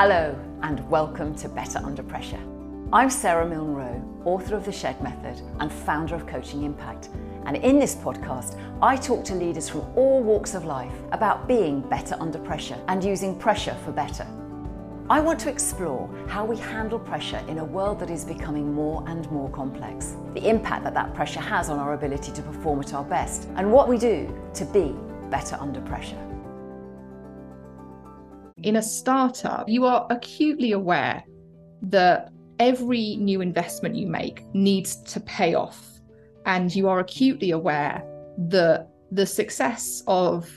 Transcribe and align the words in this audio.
Hello, 0.00 0.38
and 0.62 0.88
welcome 0.88 1.34
to 1.34 1.48
Better 1.48 1.80
Under 1.80 2.04
Pressure. 2.04 2.38
I'm 2.92 3.10
Sarah 3.10 3.44
Milne 3.44 3.74
Rowe, 3.74 4.22
author 4.24 4.54
of 4.54 4.64
The 4.64 4.70
Shed 4.70 5.02
Method 5.02 5.42
and 5.58 5.72
founder 5.72 6.14
of 6.14 6.24
Coaching 6.24 6.62
Impact. 6.62 7.08
And 7.46 7.56
in 7.56 7.80
this 7.80 7.96
podcast, 7.96 8.56
I 8.80 8.94
talk 8.94 9.24
to 9.24 9.34
leaders 9.34 9.68
from 9.68 9.80
all 9.96 10.22
walks 10.22 10.54
of 10.54 10.64
life 10.64 10.92
about 11.10 11.48
being 11.48 11.80
better 11.80 12.16
under 12.20 12.38
pressure 12.38 12.78
and 12.86 13.02
using 13.02 13.36
pressure 13.36 13.74
for 13.84 13.90
better. 13.90 14.24
I 15.10 15.18
want 15.18 15.40
to 15.40 15.50
explore 15.50 16.08
how 16.28 16.44
we 16.44 16.56
handle 16.58 17.00
pressure 17.00 17.42
in 17.48 17.58
a 17.58 17.64
world 17.64 17.98
that 17.98 18.08
is 18.08 18.24
becoming 18.24 18.72
more 18.72 19.02
and 19.08 19.28
more 19.32 19.50
complex, 19.50 20.14
the 20.32 20.48
impact 20.48 20.84
that 20.84 20.94
that 20.94 21.12
pressure 21.12 21.40
has 21.40 21.70
on 21.70 21.80
our 21.80 21.94
ability 21.94 22.30
to 22.30 22.42
perform 22.42 22.78
at 22.78 22.94
our 22.94 23.02
best, 23.02 23.48
and 23.56 23.72
what 23.72 23.88
we 23.88 23.98
do 23.98 24.32
to 24.54 24.64
be 24.66 24.94
better 25.28 25.56
under 25.58 25.80
pressure. 25.80 26.27
In 28.62 28.76
a 28.76 28.82
startup, 28.82 29.68
you 29.68 29.84
are 29.84 30.06
acutely 30.10 30.72
aware 30.72 31.22
that 31.82 32.30
every 32.58 33.16
new 33.16 33.40
investment 33.40 33.94
you 33.94 34.06
make 34.06 34.42
needs 34.54 34.96
to 35.12 35.20
pay 35.20 35.54
off. 35.54 35.84
And 36.46 36.74
you 36.74 36.88
are 36.88 36.98
acutely 36.98 37.52
aware 37.52 38.02
that 38.48 38.88
the 39.12 39.26
success 39.26 40.02
of 40.06 40.48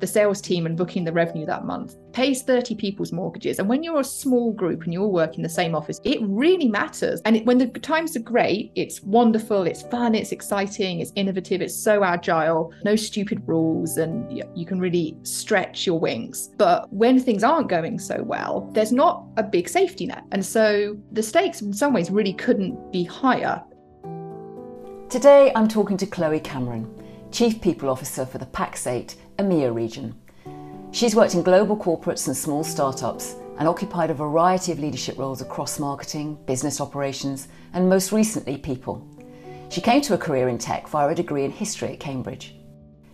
the 0.00 0.06
sales 0.06 0.40
team 0.40 0.66
and 0.66 0.76
booking 0.76 1.04
the 1.04 1.12
revenue 1.12 1.46
that 1.46 1.64
month 1.64 1.96
pays 2.12 2.42
30 2.42 2.74
people's 2.74 3.12
mortgages. 3.12 3.58
And 3.58 3.68
when 3.68 3.82
you're 3.82 4.00
a 4.00 4.04
small 4.04 4.52
group 4.52 4.84
and 4.84 4.92
you 4.92 5.02
all 5.02 5.12
work 5.12 5.36
in 5.36 5.42
the 5.42 5.48
same 5.48 5.74
office, 5.74 6.00
it 6.04 6.18
really 6.22 6.68
matters. 6.68 7.20
And 7.24 7.36
it, 7.36 7.46
when 7.46 7.58
the 7.58 7.66
times 7.66 8.16
are 8.16 8.20
great, 8.20 8.72
it's 8.74 9.02
wonderful, 9.02 9.64
it's 9.64 9.82
fun, 9.82 10.14
it's 10.14 10.32
exciting, 10.32 11.00
it's 11.00 11.12
innovative, 11.14 11.60
it's 11.60 11.76
so 11.76 12.02
agile, 12.02 12.72
no 12.84 12.96
stupid 12.96 13.46
rules, 13.46 13.96
and 13.98 14.36
you, 14.36 14.42
you 14.54 14.66
can 14.66 14.80
really 14.80 15.16
stretch 15.22 15.86
your 15.86 16.00
wings. 16.00 16.50
But 16.56 16.92
when 16.92 17.20
things 17.20 17.44
aren't 17.44 17.68
going 17.68 17.98
so 17.98 18.22
well, 18.22 18.68
there's 18.72 18.92
not 18.92 19.24
a 19.36 19.42
big 19.42 19.68
safety 19.68 20.06
net. 20.06 20.24
And 20.32 20.44
so 20.44 20.96
the 21.12 21.22
stakes, 21.22 21.60
in 21.60 21.72
some 21.72 21.92
ways, 21.92 22.10
really 22.10 22.32
couldn't 22.32 22.92
be 22.92 23.04
higher. 23.04 23.62
Today, 25.08 25.52
I'm 25.54 25.68
talking 25.68 25.96
to 25.96 26.06
Chloe 26.06 26.40
Cameron, 26.40 26.88
Chief 27.32 27.60
People 27.60 27.90
Officer 27.90 28.24
for 28.24 28.38
the 28.38 28.46
Pax8 28.46 29.16
EMEA 29.40 29.74
region. 29.74 30.14
She's 30.92 31.14
worked 31.14 31.34
in 31.34 31.42
global 31.42 31.76
corporates 31.76 32.26
and 32.26 32.36
small 32.36 32.62
startups 32.62 33.36
and 33.58 33.66
occupied 33.66 34.10
a 34.10 34.14
variety 34.14 34.72
of 34.72 34.78
leadership 34.78 35.18
roles 35.18 35.40
across 35.40 35.78
marketing, 35.78 36.38
business 36.46 36.80
operations, 36.80 37.48
and 37.72 37.88
most 37.88 38.12
recently, 38.12 38.58
people. 38.58 39.06
She 39.70 39.80
came 39.80 40.00
to 40.02 40.14
a 40.14 40.18
career 40.18 40.48
in 40.48 40.58
tech 40.58 40.88
via 40.88 41.08
a 41.08 41.14
degree 41.14 41.44
in 41.44 41.52
history 41.52 41.92
at 41.92 42.00
Cambridge. 42.00 42.56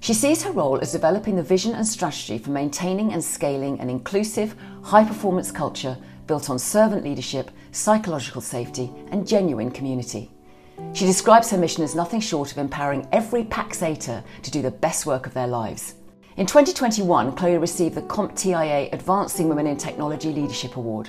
She 0.00 0.14
sees 0.14 0.42
her 0.42 0.52
role 0.52 0.78
as 0.80 0.92
developing 0.92 1.36
the 1.36 1.42
vision 1.42 1.74
and 1.74 1.86
strategy 1.86 2.38
for 2.38 2.50
maintaining 2.50 3.12
and 3.12 3.22
scaling 3.22 3.78
an 3.80 3.90
inclusive, 3.90 4.54
high 4.82 5.04
performance 5.04 5.50
culture 5.50 5.96
built 6.26 6.50
on 6.50 6.58
servant 6.58 7.04
leadership, 7.04 7.50
psychological 7.72 8.40
safety, 8.40 8.90
and 9.10 9.26
genuine 9.28 9.70
community. 9.70 10.30
She 10.92 11.06
describes 11.06 11.50
her 11.50 11.58
mission 11.58 11.84
as 11.84 11.94
nothing 11.94 12.20
short 12.20 12.52
of 12.52 12.58
empowering 12.58 13.06
every 13.12 13.44
Pax8er 13.44 14.22
to 14.42 14.50
do 14.50 14.62
the 14.62 14.70
best 14.70 15.06
work 15.06 15.26
of 15.26 15.34
their 15.34 15.46
lives. 15.46 15.94
In 16.36 16.44
2021, 16.44 17.34
Chloe 17.34 17.56
received 17.56 17.94
the 17.94 18.02
CompTIA 18.02 18.92
Advancing 18.92 19.48
Women 19.48 19.66
in 19.66 19.78
Technology 19.78 20.32
Leadership 20.32 20.76
Award. 20.76 21.08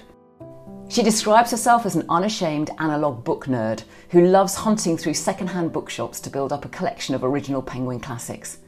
She 0.88 1.04
describes 1.04 1.52
herself 1.52 1.86
as 1.86 1.98
an 1.98 2.06
unashamed 2.08 2.70
analog 2.80 3.26
book 3.26 3.46
nerd 3.46 3.84
who 4.12 4.26
loves 4.26 4.56
hunting 4.56 4.96
through 4.98 5.16
secondhand 5.16 5.74
bookshops 5.74 6.22
to 6.22 6.30
build 6.30 6.54
up 6.54 6.64
a 6.64 6.70
collection 6.70 7.14
of 7.14 7.26
original 7.26 7.62
Penguin 7.62 8.00
classics. 8.00 8.60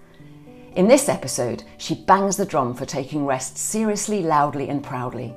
In 0.75 0.89
this 0.89 1.07
episode, 1.07 1.63
she 1.77 1.95
bangs 1.95 2.35
the 2.35 2.45
drum 2.45 2.73
for 2.73 2.85
taking 2.85 3.25
rest 3.25 3.57
seriously, 3.57 4.21
loudly, 4.21 4.67
and 4.67 4.83
proudly, 4.83 5.33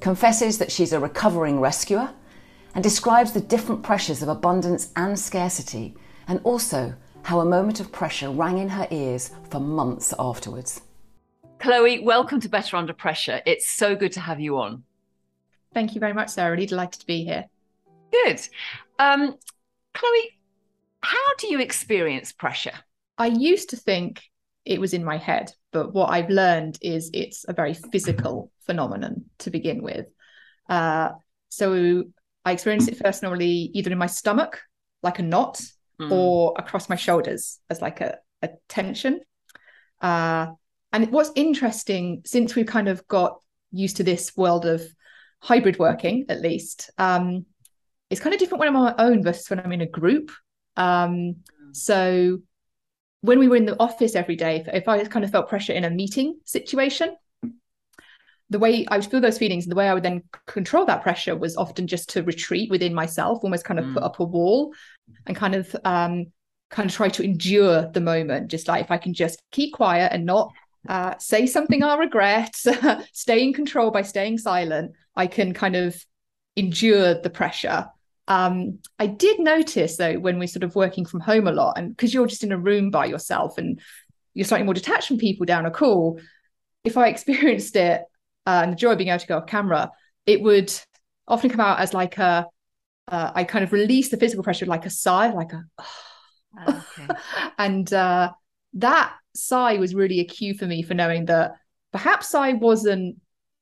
confesses 0.00 0.58
that 0.58 0.70
she's 0.70 0.92
a 0.92 1.00
recovering 1.00 1.60
rescuer, 1.60 2.10
and 2.74 2.84
describes 2.84 3.32
the 3.32 3.40
different 3.40 3.82
pressures 3.82 4.22
of 4.22 4.28
abundance 4.28 4.92
and 4.96 5.18
scarcity, 5.18 5.96
and 6.26 6.42
also 6.44 6.92
how 7.28 7.40
a 7.40 7.44
moment 7.44 7.78
of 7.78 7.92
pressure 7.92 8.30
rang 8.30 8.56
in 8.56 8.70
her 8.70 8.88
ears 8.90 9.32
for 9.50 9.60
months 9.60 10.14
afterwards. 10.18 10.80
Chloe, 11.58 11.98
welcome 11.98 12.40
to 12.40 12.48
Better 12.48 12.74
Under 12.74 12.94
Pressure. 12.94 13.42
It's 13.44 13.68
so 13.68 13.94
good 13.94 14.12
to 14.12 14.20
have 14.20 14.40
you 14.40 14.56
on. 14.56 14.82
Thank 15.74 15.94
you 15.94 16.00
very 16.00 16.14
much, 16.14 16.30
Sarah. 16.30 16.52
Really 16.52 16.64
delighted 16.64 17.00
to 17.00 17.06
be 17.06 17.24
here. 17.24 17.44
Good. 18.10 18.40
Um, 18.98 19.36
Chloe, 19.92 20.38
how 21.02 21.34
do 21.38 21.48
you 21.48 21.60
experience 21.60 22.32
pressure? 22.32 22.72
I 23.18 23.26
used 23.26 23.68
to 23.70 23.76
think 23.76 24.22
it 24.64 24.80
was 24.80 24.94
in 24.94 25.04
my 25.04 25.18
head, 25.18 25.52
but 25.70 25.92
what 25.92 26.06
I've 26.06 26.30
learned 26.30 26.78
is 26.80 27.10
it's 27.12 27.44
a 27.46 27.52
very 27.52 27.74
physical 27.74 28.50
phenomenon 28.60 29.26
to 29.40 29.50
begin 29.50 29.82
with. 29.82 30.06
Uh, 30.66 31.10
so 31.50 32.04
I 32.46 32.52
experience 32.52 32.88
it 32.88 32.96
first 32.96 33.22
normally 33.22 33.70
either 33.74 33.92
in 33.92 33.98
my 33.98 34.06
stomach, 34.06 34.62
like 35.02 35.18
a 35.18 35.22
knot, 35.22 35.60
mm. 36.00 36.10
or 36.10 36.54
across 36.58 36.88
my 36.88 36.96
shoulders 36.96 37.60
as 37.70 37.80
like 37.80 38.00
a, 38.00 38.18
a 38.42 38.50
tension. 38.68 39.20
Uh, 40.00 40.48
and 40.92 41.10
what's 41.12 41.32
interesting, 41.34 42.22
since 42.24 42.54
we've 42.54 42.66
kind 42.66 42.88
of 42.88 43.06
got 43.08 43.40
used 43.72 43.96
to 43.98 44.04
this 44.04 44.36
world 44.36 44.64
of 44.64 44.82
hybrid 45.40 45.78
working, 45.78 46.26
at 46.28 46.40
least, 46.40 46.90
um, 46.98 47.44
it's 48.10 48.20
kind 48.20 48.32
of 48.32 48.40
different 48.40 48.60
when 48.60 48.68
I'm 48.68 48.76
on 48.76 48.94
my 48.96 49.04
own 49.04 49.22
versus 49.22 49.50
when 49.50 49.60
I'm 49.60 49.72
in 49.72 49.82
a 49.82 49.86
group. 49.86 50.30
Um, 50.76 51.12
mm. 51.12 51.34
so 51.72 52.38
when 53.20 53.38
we 53.38 53.48
were 53.48 53.56
in 53.56 53.66
the 53.66 53.78
office 53.78 54.14
every 54.14 54.36
day, 54.36 54.58
if, 54.58 54.68
if 54.68 54.88
I 54.88 55.04
kind 55.04 55.24
of 55.24 55.30
felt 55.30 55.48
pressure 55.48 55.72
in 55.72 55.84
a 55.84 55.90
meeting 55.90 56.38
situation, 56.44 57.16
the 58.50 58.58
way 58.58 58.86
I 58.88 58.96
would 58.96 59.06
feel 59.06 59.20
those 59.20 59.38
feelings 59.38 59.64
and 59.64 59.72
the 59.72 59.76
way 59.76 59.88
I 59.88 59.94
would 59.94 60.02
then 60.02 60.22
control 60.46 60.86
that 60.86 61.02
pressure 61.02 61.36
was 61.36 61.56
often 61.56 61.86
just 61.86 62.10
to 62.10 62.22
retreat 62.22 62.70
within 62.70 62.94
myself, 62.94 63.40
almost 63.42 63.64
kind 63.64 63.78
of 63.78 63.86
mm. 63.86 63.94
put 63.94 64.02
up 64.02 64.20
a 64.20 64.24
wall 64.24 64.72
and 65.26 65.36
kind 65.36 65.54
of 65.54 65.74
um, 65.84 66.26
kind 66.70 66.88
of 66.88 66.94
try 66.94 67.08
to 67.08 67.22
endure 67.22 67.90
the 67.90 68.00
moment. 68.00 68.50
Just 68.50 68.68
like 68.68 68.84
if 68.84 68.90
I 68.90 68.96
can 68.96 69.12
just 69.12 69.42
keep 69.52 69.74
quiet 69.74 70.12
and 70.12 70.24
not 70.24 70.50
uh, 70.88 71.14
say 71.18 71.46
something 71.46 71.82
I'll 71.82 71.98
regret, 71.98 72.54
stay 73.12 73.42
in 73.42 73.52
control 73.52 73.90
by 73.90 74.02
staying 74.02 74.38
silent, 74.38 74.92
I 75.14 75.26
can 75.26 75.52
kind 75.52 75.76
of 75.76 76.02
endure 76.56 77.20
the 77.20 77.30
pressure. 77.30 77.86
Um, 78.28 78.78
I 78.98 79.06
did 79.06 79.40
notice 79.40 79.96
though 79.96 80.18
when 80.18 80.38
we're 80.38 80.48
sort 80.48 80.62
of 80.62 80.74
working 80.74 81.04
from 81.04 81.20
home 81.20 81.46
a 81.46 81.52
lot, 81.52 81.76
and 81.76 81.94
because 81.94 82.14
you're 82.14 82.26
just 82.26 82.44
in 82.44 82.52
a 82.52 82.58
room 82.58 82.90
by 82.90 83.06
yourself 83.06 83.58
and 83.58 83.80
you're 84.32 84.46
slightly 84.46 84.64
more 84.64 84.74
detached 84.74 85.08
from 85.08 85.18
people 85.18 85.44
down 85.44 85.66
a 85.66 85.70
call, 85.70 86.18
if 86.84 86.96
I 86.96 87.08
experienced 87.08 87.76
it 87.76 88.04
uh, 88.48 88.62
and 88.62 88.72
the 88.72 88.76
joy 88.76 88.92
of 88.92 88.98
being 88.98 89.10
able 89.10 89.18
to 89.18 89.26
go 89.26 89.36
off 89.36 89.46
camera, 89.46 89.90
it 90.24 90.40
would 90.40 90.72
often 91.26 91.50
come 91.50 91.60
out 91.60 91.80
as 91.80 91.92
like 91.92 92.16
a, 92.16 92.46
uh, 93.06 93.32
I 93.34 93.44
kind 93.44 93.62
of 93.62 93.74
release 93.74 94.08
the 94.08 94.16
physical 94.16 94.42
pressure 94.42 94.64
like 94.64 94.86
a 94.86 94.90
sigh, 94.90 95.30
like 95.30 95.52
a, 95.52 95.64
oh. 95.78 96.84
okay. 96.98 97.14
and 97.58 97.92
uh, 97.92 98.32
that 98.72 99.14
sigh 99.34 99.74
was 99.74 99.94
really 99.94 100.20
a 100.20 100.24
cue 100.24 100.54
for 100.54 100.64
me 100.64 100.82
for 100.82 100.94
knowing 100.94 101.26
that 101.26 101.56
perhaps 101.92 102.34
I 102.34 102.54
wasn't 102.54 103.16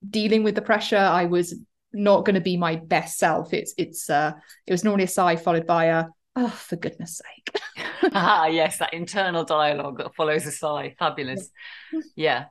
dealing 0.09 0.45
with 0.45 0.55
the 0.55 0.63
pressure. 0.63 0.97
I 0.97 1.25
was 1.25 1.57
not 1.93 2.25
going 2.25 2.35
to 2.35 2.41
be 2.41 2.57
my 2.57 2.77
best 2.77 3.19
self. 3.19 3.53
It's 3.53 3.75
it's 3.77 4.09
uh, 4.09 4.35
it 4.69 4.73
was 4.73 4.85
normally 4.85 5.05
a 5.05 5.09
sigh 5.09 5.35
followed 5.35 5.67
by 5.67 5.87
a 5.87 6.05
oh 6.37 6.49
for 6.49 6.77
goodness 6.77 7.21
sake. 7.21 7.61
ah 8.13 8.47
yes, 8.47 8.79
that 8.79 8.95
internal 8.95 9.45
dialogue 9.45 9.99
that 9.99 10.15
follows 10.15 10.47
a 10.47 10.53
sigh. 10.53 10.95
Fabulous. 10.97 11.51
Yeah. 12.15 12.47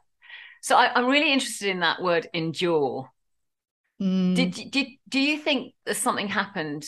So 0.66 0.76
I, 0.76 0.98
am 0.98 1.06
really 1.06 1.32
interested 1.32 1.70
in 1.70 1.82
that 1.82 2.02
word 2.02 2.28
endure. 2.34 3.08
Mm. 4.02 4.36
Did, 4.36 4.72
did 4.72 4.88
do 5.08 5.20
you 5.20 5.38
think 5.38 5.76
that 5.86 5.96
something 5.96 6.28
happened 6.28 6.88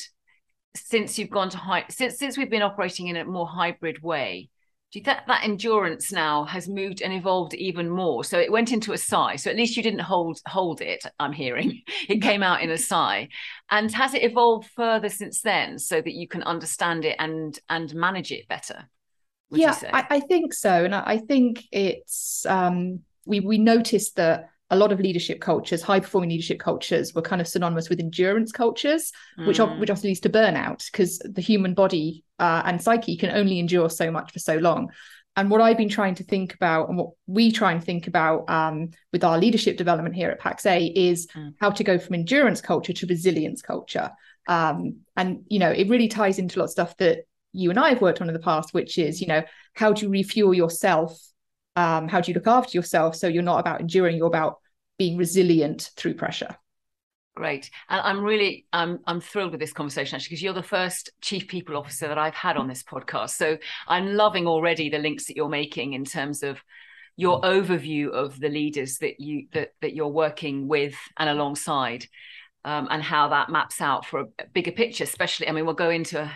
since 0.76 1.20
you've 1.20 1.30
gone 1.30 1.50
to 1.52 1.60
high 1.60 1.86
since 1.88 2.18
since 2.18 2.40
we've 2.40 2.50
been 2.50 2.64
operating 2.64 3.06
in 3.06 3.18
a 3.18 3.24
more 3.24 3.48
hybrid 3.48 4.02
way? 4.02 4.50
Do 4.92 4.98
you 4.98 5.06
think 5.06 5.20
that 5.28 5.44
endurance 5.44 6.12
now 6.12 6.46
has 6.46 6.68
moved 6.68 7.04
and 7.04 7.14
evolved 7.14 7.54
even 7.54 7.88
more? 7.88 8.24
So 8.24 8.40
it 8.40 8.52
went 8.52 8.72
into 8.72 8.94
a 8.94 8.98
sigh. 8.98 9.36
So 9.36 9.52
at 9.52 9.58
least 9.58 9.78
you 9.78 9.84
didn't 9.84 10.00
hold 10.00 10.40
hold 10.48 10.82
it. 10.82 11.06
I'm 11.20 11.34
hearing 11.34 11.84
it 12.10 12.24
came 12.24 12.42
out 12.42 12.64
in 12.64 12.72
a 12.72 12.78
sigh, 12.92 13.30
and 13.70 13.94
has 13.94 14.16
it 14.16 14.24
evolved 14.24 14.72
further 14.76 15.10
since 15.10 15.42
then 15.42 15.78
so 15.78 16.02
that 16.02 16.16
you 16.16 16.28
can 16.28 16.42
understand 16.42 17.06
it 17.06 17.16
and 17.20 17.60
and 17.70 17.94
manage 17.94 18.32
it 18.32 18.48
better? 18.48 18.90
yeah, 19.52 19.78
I, 19.94 20.08
I, 20.10 20.20
think 20.20 20.54
so, 20.54 20.84
and 20.84 20.94
I, 20.94 21.04
I 21.06 21.18
think 21.20 21.64
it's 21.72 22.46
um, 22.48 23.04
we 23.28 23.40
we 23.40 23.58
noticed 23.58 24.16
that 24.16 24.50
a 24.70 24.76
lot 24.76 24.92
of 24.92 25.00
leadership 25.00 25.40
cultures, 25.40 25.82
high 25.82 26.00
performing 26.00 26.30
leadership 26.30 26.60
cultures, 26.60 27.14
were 27.14 27.22
kind 27.22 27.42
of 27.42 27.48
synonymous 27.48 27.90
with 27.90 28.00
endurance 28.00 28.52
cultures, 28.52 29.12
mm. 29.40 29.48
which 29.48 29.60
which 29.80 29.90
often 29.90 30.08
leads 30.08 30.20
to 30.22 30.30
burnout 30.30 30.90
because 30.92 31.20
the 31.20 31.42
human 31.42 31.74
body 31.74 32.24
uh, 32.40 32.64
and 32.66 32.82
psyche 32.82 33.18
can 33.18 33.32
only 33.32 33.60
endure 33.60 33.90
so 33.90 34.12
much 34.12 34.32
for 34.32 34.40
so 34.40 34.58
long. 34.58 34.90
And 35.38 35.52
what 35.52 35.62
I've 35.62 35.78
been 35.78 35.88
trying 35.88 36.16
to 36.16 36.24
think 36.24 36.56
about, 36.56 36.90
and 36.90 36.98
what 36.98 37.12
we 37.28 37.52
try 37.52 37.72
and 37.72 37.84
think 37.84 38.08
about 38.08 38.50
um, 38.50 38.90
with 39.14 39.24
our 39.24 39.38
leadership 39.38 39.78
development 39.78 40.16
here 40.16 40.32
at 40.32 40.42
Pax8, 40.42 40.94
is 40.96 41.28
mm. 41.28 41.54
how 41.62 41.70
to 41.70 41.84
go 41.84 42.00
from 42.00 42.16
endurance 42.16 42.60
culture 42.60 42.94
to 42.94 43.06
resilience 43.06 43.62
culture. 43.62 44.10
Um, 44.48 45.02
and 45.16 45.44
you 45.48 45.60
know, 45.60 45.70
it 45.70 45.90
really 45.90 46.08
ties 46.08 46.40
into 46.40 46.58
a 46.58 46.60
lot 46.60 46.66
of 46.66 46.72
stuff 46.72 46.98
that 46.98 47.20
you 47.54 47.70
and 47.70 47.80
I 47.80 47.90
have 47.90 48.02
worked 48.02 48.20
on 48.20 48.28
in 48.28 48.34
the 48.34 48.40
past, 48.40 48.74
which 48.74 48.98
is 48.98 49.22
you 49.22 49.28
know, 49.28 49.44
how 49.76 49.94
do 49.94 50.06
you 50.06 50.12
refuel 50.12 50.54
yourself 50.54 51.18
um, 51.78 52.08
how 52.10 52.20
do 52.20 52.30
you 52.30 52.36
look 52.36 52.48
after 52.48 52.78
yourself 52.78 53.16
so 53.16 53.28
you're 53.28 53.44
not 53.44 53.60
about 53.60 53.80
enduring 53.80 54.18
you're 54.18 54.28
about 54.28 54.58
being 54.98 55.16
resilient 55.18 55.92
through 55.96 56.14
pressure 56.14 56.54
Great. 57.36 57.70
And 57.88 58.02
I'm 58.02 58.24
really 58.24 58.66
I'm 58.74 58.98
I'm 59.06 59.22
thrilled 59.22 59.52
with 59.52 59.60
this 59.60 59.72
conversation 59.72 60.16
actually 60.16 60.30
because 60.30 60.42
you're 60.42 60.54
the 60.54 60.64
first 60.64 61.12
chief 61.22 61.48
people 61.48 61.78
officer 61.78 62.08
that 62.08 62.18
I've 62.18 62.34
had 62.34 62.58
on 62.58 62.68
this 62.68 62.82
podcast. 62.82 63.30
So 63.30 63.60
I'm 63.88 64.16
loving 64.16 64.48
already 64.48 64.90
the 64.90 64.98
links 64.98 65.28
that 65.28 65.36
you're 65.38 65.48
making 65.48 65.94
in 65.94 66.04
terms 66.04 66.42
of 66.42 66.60
your 67.18 67.42
overview 67.42 68.10
of 68.12 68.40
the 68.40 68.48
leaders 68.48 69.00
that 69.00 69.20
you 69.20 69.48
that 69.52 69.74
that 69.82 69.94
you're 69.94 70.08
working 70.08 70.68
with 70.68 70.96
and 71.18 71.30
alongside 71.30 72.06
um, 72.64 72.88
and 72.90 73.04
how 73.04 73.28
that 73.30 73.50
maps 73.50 73.82
out 73.82 74.06
for 74.06 74.22
a 74.22 74.48
bigger 74.54 74.72
picture 74.72 75.04
especially 75.04 75.50
i 75.50 75.52
mean 75.52 75.66
we'll 75.66 75.74
go 75.74 75.90
into 75.90 76.32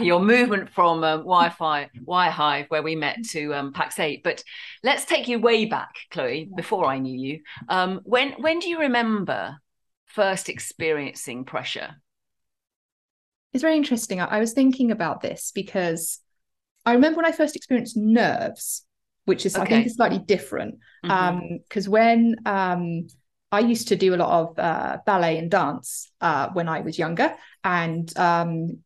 your 0.00 0.20
movement 0.20 0.70
from 0.70 1.04
um, 1.04 1.20
Wi-Fi, 1.20 1.90
Wirehive, 2.04 2.68
where 2.68 2.82
we 2.82 2.96
met, 2.96 3.22
to 3.30 3.54
um, 3.54 3.72
Pax8. 3.72 4.22
But 4.22 4.42
let's 4.82 5.04
take 5.04 5.28
you 5.28 5.38
way 5.38 5.64
back, 5.66 5.94
Chloe, 6.10 6.48
before 6.54 6.86
I 6.86 6.98
knew 6.98 7.18
you. 7.18 7.40
Um, 7.68 8.00
when 8.04 8.32
when 8.32 8.58
do 8.58 8.68
you 8.68 8.80
remember 8.80 9.56
first 10.06 10.48
experiencing 10.48 11.44
pressure? 11.44 11.96
It's 13.52 13.62
very 13.62 13.76
interesting. 13.76 14.20
I, 14.20 14.36
I 14.36 14.40
was 14.40 14.52
thinking 14.52 14.90
about 14.90 15.20
this 15.20 15.52
because 15.54 16.20
I 16.84 16.92
remember 16.94 17.18
when 17.18 17.26
I 17.26 17.32
first 17.32 17.56
experienced 17.56 17.96
nerves, 17.96 18.84
which 19.24 19.46
is 19.46 19.56
okay. 19.56 19.62
I 19.62 19.66
think 19.66 19.86
is 19.86 19.94
slightly 19.94 20.18
different. 20.18 20.78
Because 21.02 21.86
mm-hmm. 21.86 21.86
um, 21.86 21.90
when 21.90 22.36
um, 22.46 23.06
I 23.50 23.60
used 23.60 23.88
to 23.88 23.96
do 23.96 24.14
a 24.14 24.16
lot 24.16 24.30
of 24.30 24.58
uh, 24.58 24.98
ballet 25.04 25.38
and 25.38 25.50
dance 25.50 26.10
uh, 26.20 26.48
when 26.52 26.68
I 26.68 26.80
was 26.80 26.98
younger, 26.98 27.34
and 27.62 28.16
um, 28.18 28.78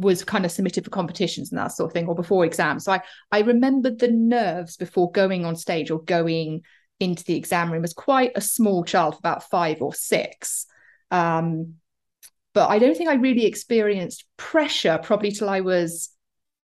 was 0.00 0.24
kind 0.24 0.44
of 0.44 0.50
submitted 0.50 0.84
for 0.84 0.90
competitions 0.90 1.50
and 1.50 1.58
that 1.58 1.72
sort 1.72 1.88
of 1.88 1.92
thing, 1.92 2.06
or 2.06 2.14
before 2.14 2.44
exams. 2.44 2.84
So 2.84 2.92
I 2.92 3.02
I 3.30 3.40
remembered 3.40 3.98
the 3.98 4.08
nerves 4.08 4.76
before 4.76 5.12
going 5.12 5.44
on 5.44 5.56
stage 5.56 5.90
or 5.90 6.02
going 6.02 6.62
into 6.98 7.24
the 7.24 7.36
exam 7.36 7.72
room 7.72 7.84
as 7.84 7.94
quite 7.94 8.32
a 8.34 8.40
small 8.40 8.84
child, 8.84 9.16
about 9.18 9.48
five 9.48 9.80
or 9.80 9.94
six. 9.94 10.66
Um, 11.10 11.74
but 12.52 12.68
I 12.68 12.78
don't 12.78 12.96
think 12.96 13.08
I 13.08 13.14
really 13.14 13.46
experienced 13.46 14.24
pressure 14.36 14.98
probably 15.02 15.30
till 15.30 15.48
I 15.48 15.60
was 15.60 16.10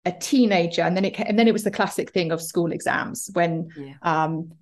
a 0.05 0.13
teenager, 0.13 0.83
and 0.83 0.97
then 0.97 1.05
it 1.05 1.19
and 1.21 1.39
then 1.39 1.49
it 1.49 1.53
was 1.53 1.65
the 1.65 1.71
classic 1.71 2.13
thing 2.13 2.33
of 2.33 2.43
school 2.43 2.73
exams 2.73 3.31
when 3.33 3.69
yeah. 3.77 3.95
um, 4.03 4.53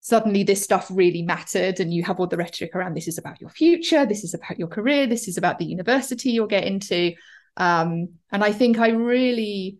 suddenly 0.00 0.42
this 0.42 0.62
stuff 0.62 0.88
really 0.90 1.22
mattered, 1.22 1.80
and 1.80 1.92
you 1.92 2.02
have 2.02 2.20
all 2.20 2.26
the 2.26 2.36
rhetoric 2.36 2.74
around 2.74 2.94
this 2.94 3.08
is 3.08 3.18
about 3.18 3.40
your 3.40 3.50
future, 3.50 4.04
this 4.04 4.24
is 4.24 4.34
about 4.34 4.58
your 4.58 4.68
career, 4.68 5.06
this 5.06 5.28
is 5.28 5.36
about 5.36 5.58
the 5.58 5.64
university 5.64 6.30
you'll 6.30 6.46
get 6.46 6.64
into, 6.64 7.12
um, 7.56 8.08
and 8.30 8.42
I 8.42 8.52
think 8.52 8.78
I 8.78 8.88
really 8.88 9.78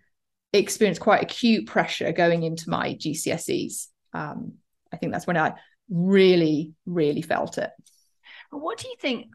experienced 0.52 1.00
quite 1.00 1.22
acute 1.22 1.66
pressure 1.66 2.12
going 2.12 2.42
into 2.42 2.70
my 2.70 2.94
GCSEs. 2.94 3.88
Um, 4.12 4.54
I 4.92 4.96
think 4.96 5.12
that's 5.12 5.26
when 5.26 5.36
I 5.36 5.54
really, 5.90 6.72
really 6.86 7.22
felt 7.22 7.58
it. 7.58 7.70
What 8.50 8.78
do 8.78 8.88
you 8.88 8.94
think? 8.98 9.26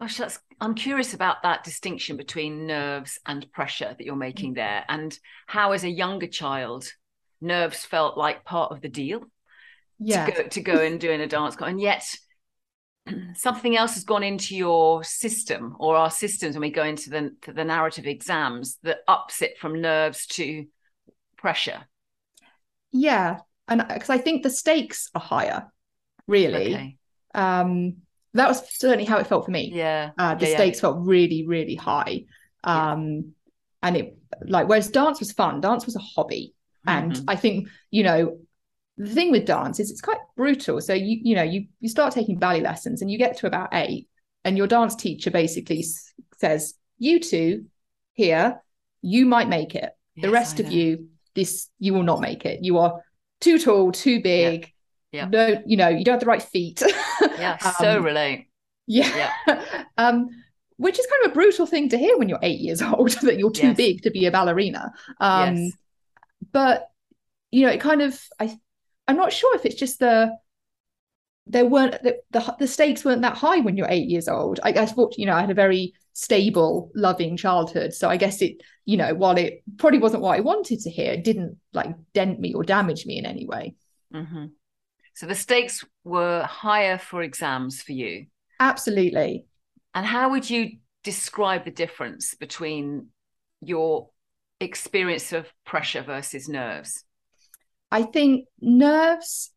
Gosh, 0.00 0.18
that's, 0.18 0.38
I'm 0.60 0.74
curious 0.74 1.14
about 1.14 1.42
that 1.44 1.64
distinction 1.64 2.16
between 2.16 2.66
nerves 2.66 3.18
and 3.24 3.50
pressure 3.52 3.94
that 3.96 4.04
you're 4.04 4.16
making 4.16 4.52
mm. 4.52 4.56
there, 4.56 4.84
and 4.88 5.16
how, 5.46 5.72
as 5.72 5.84
a 5.84 5.90
younger 5.90 6.26
child, 6.26 6.90
nerves 7.40 7.84
felt 7.84 8.18
like 8.18 8.44
part 8.44 8.72
of 8.72 8.80
the 8.80 8.88
deal. 8.88 9.22
Yeah. 9.98 10.26
To 10.26 10.32
go, 10.32 10.48
to 10.48 10.60
go 10.60 10.84
and 10.84 11.00
doing 11.00 11.20
a 11.20 11.26
dance, 11.26 11.56
and 11.58 11.80
yet 11.80 12.04
something 13.34 13.76
else 13.76 13.94
has 13.94 14.04
gone 14.04 14.22
into 14.22 14.56
your 14.56 15.04
system 15.04 15.76
or 15.78 15.96
our 15.96 16.10
systems 16.10 16.54
when 16.54 16.62
we 16.62 16.70
go 16.70 16.84
into 16.84 17.10
the, 17.10 17.34
the 17.52 17.64
narrative 17.64 18.06
exams 18.06 18.78
that 18.82 18.98
ups 19.08 19.42
it 19.42 19.58
from 19.58 19.80
nerves 19.80 20.26
to 20.26 20.66
pressure. 21.36 21.86
Yeah, 22.92 23.38
and 23.68 23.84
because 23.88 24.10
I 24.10 24.18
think 24.18 24.42
the 24.42 24.50
stakes 24.50 25.10
are 25.14 25.20
higher, 25.20 25.70
really. 26.26 26.74
Okay. 26.74 26.96
Um, 27.34 27.98
that 28.34 28.48
was 28.48 28.62
certainly 28.76 29.04
how 29.04 29.18
it 29.18 29.26
felt 29.26 29.44
for 29.44 29.50
me. 29.50 29.70
Yeah, 29.74 30.10
uh, 30.18 30.34
the 30.34 30.48
yeah, 30.48 30.54
stakes 30.54 30.78
yeah. 30.78 30.82
felt 30.82 30.98
really, 31.00 31.46
really 31.46 31.74
high. 31.74 32.24
Um, 32.64 33.12
yeah. 33.12 33.20
and 33.82 33.96
it 33.96 34.18
like 34.46 34.68
whereas 34.68 34.90
dance 34.90 35.20
was 35.20 35.32
fun, 35.32 35.60
dance 35.60 35.86
was 35.86 35.96
a 35.96 36.00
hobby, 36.00 36.54
mm-hmm. 36.86 37.10
and 37.10 37.24
I 37.28 37.36
think 37.36 37.68
you 37.90 38.02
know 38.02 38.38
the 38.98 39.14
thing 39.14 39.30
with 39.30 39.44
dance 39.44 39.78
is 39.80 39.90
it's 39.90 40.00
quite 40.00 40.18
brutal. 40.36 40.80
So 40.80 40.94
you 40.94 41.18
you 41.22 41.34
know 41.34 41.42
you 41.42 41.66
you 41.80 41.88
start 41.88 42.12
taking 42.12 42.38
ballet 42.38 42.60
lessons 42.60 43.02
and 43.02 43.10
you 43.10 43.18
get 43.18 43.36
to 43.38 43.46
about 43.46 43.70
eight, 43.72 44.08
and 44.44 44.56
your 44.56 44.66
dance 44.66 44.94
teacher 44.94 45.30
basically 45.30 45.84
says, 46.38 46.74
"You 46.98 47.20
two 47.20 47.66
here, 48.14 48.62
you 49.02 49.26
might 49.26 49.48
make 49.48 49.74
it. 49.74 49.92
Yes, 50.14 50.22
the 50.22 50.30
rest 50.30 50.60
of 50.60 50.72
you, 50.72 51.08
this 51.34 51.68
you 51.78 51.94
will 51.94 52.02
not 52.02 52.20
make 52.20 52.44
it. 52.46 52.64
You 52.64 52.78
are 52.78 53.02
too 53.40 53.58
tall, 53.58 53.92
too 53.92 54.20
big. 54.20 54.72
Yeah. 55.12 55.28
No, 55.28 55.62
you 55.66 55.76
know, 55.76 55.88
you 55.88 56.04
don't 56.04 56.14
have 56.14 56.20
the 56.20 56.26
right 56.26 56.42
feet. 56.42 56.82
yeah, 57.38 57.56
um, 57.64 57.72
so 57.78 58.00
relate. 58.00 58.48
Yeah. 58.86 59.32
yeah. 59.46 59.84
um, 59.98 60.28
which 60.76 60.98
is 60.98 61.06
kind 61.06 61.24
of 61.24 61.30
a 61.30 61.34
brutal 61.34 61.66
thing 61.66 61.88
to 61.88 61.98
hear 61.98 62.18
when 62.18 62.28
you're 62.28 62.38
eight 62.42 62.60
years 62.60 62.82
old 62.82 63.12
that 63.22 63.38
you're 63.38 63.50
too 63.50 63.68
yes. 63.68 63.76
big 63.76 64.02
to 64.02 64.10
be 64.10 64.26
a 64.26 64.30
ballerina. 64.30 64.92
Um, 65.20 65.56
yes. 65.56 65.72
but 66.52 66.90
you 67.50 67.64
know, 67.64 67.72
it 67.72 67.80
kind 67.80 68.02
of 68.02 68.20
I 68.40 68.58
I'm 69.08 69.16
not 69.16 69.32
sure 69.32 69.54
if 69.56 69.64
it's 69.64 69.76
just 69.76 69.98
the 69.98 70.36
there 71.46 71.64
weren't 71.64 72.02
the, 72.02 72.18
the, 72.30 72.56
the 72.58 72.66
stakes 72.66 73.04
weren't 73.04 73.22
that 73.22 73.36
high 73.36 73.60
when 73.60 73.76
you're 73.76 73.86
eight 73.88 74.08
years 74.08 74.28
old. 74.28 74.58
I, 74.64 74.70
I 74.70 74.86
thought, 74.86 75.16
you 75.16 75.26
know, 75.26 75.34
I 75.34 75.40
had 75.40 75.50
a 75.50 75.54
very 75.54 75.94
stable, 76.12 76.90
loving 76.94 77.36
childhood. 77.36 77.94
So 77.94 78.08
I 78.08 78.16
guess 78.16 78.42
it, 78.42 78.62
you 78.84 78.96
know, 78.96 79.14
while 79.14 79.36
it 79.38 79.62
probably 79.76 80.00
wasn't 80.00 80.22
what 80.22 80.36
I 80.36 80.40
wanted 80.40 80.80
to 80.80 80.90
hear, 80.90 81.12
it 81.12 81.24
didn't 81.24 81.58
like 81.72 81.94
dent 82.14 82.40
me 82.40 82.52
or 82.52 82.64
damage 82.64 83.06
me 83.06 83.18
in 83.18 83.26
any 83.26 83.46
way. 83.46 83.76
Mm-hmm. 84.12 84.46
So 85.14 85.26
the 85.26 85.34
stakes 85.34 85.84
were 86.04 86.42
higher 86.42 86.98
for 86.98 87.22
exams 87.22 87.80
for 87.80 87.92
you. 87.92 88.26
Absolutely. 88.58 89.46
And 89.94 90.04
how 90.04 90.30
would 90.30 90.50
you 90.50 90.78
describe 91.04 91.64
the 91.64 91.70
difference 91.70 92.34
between 92.34 93.08
your 93.62 94.10
experience 94.60 95.32
of 95.32 95.46
pressure 95.64 96.02
versus 96.02 96.48
nerves? 96.48 97.04
I 97.90 98.02
think 98.02 98.46
nerves 98.60 99.50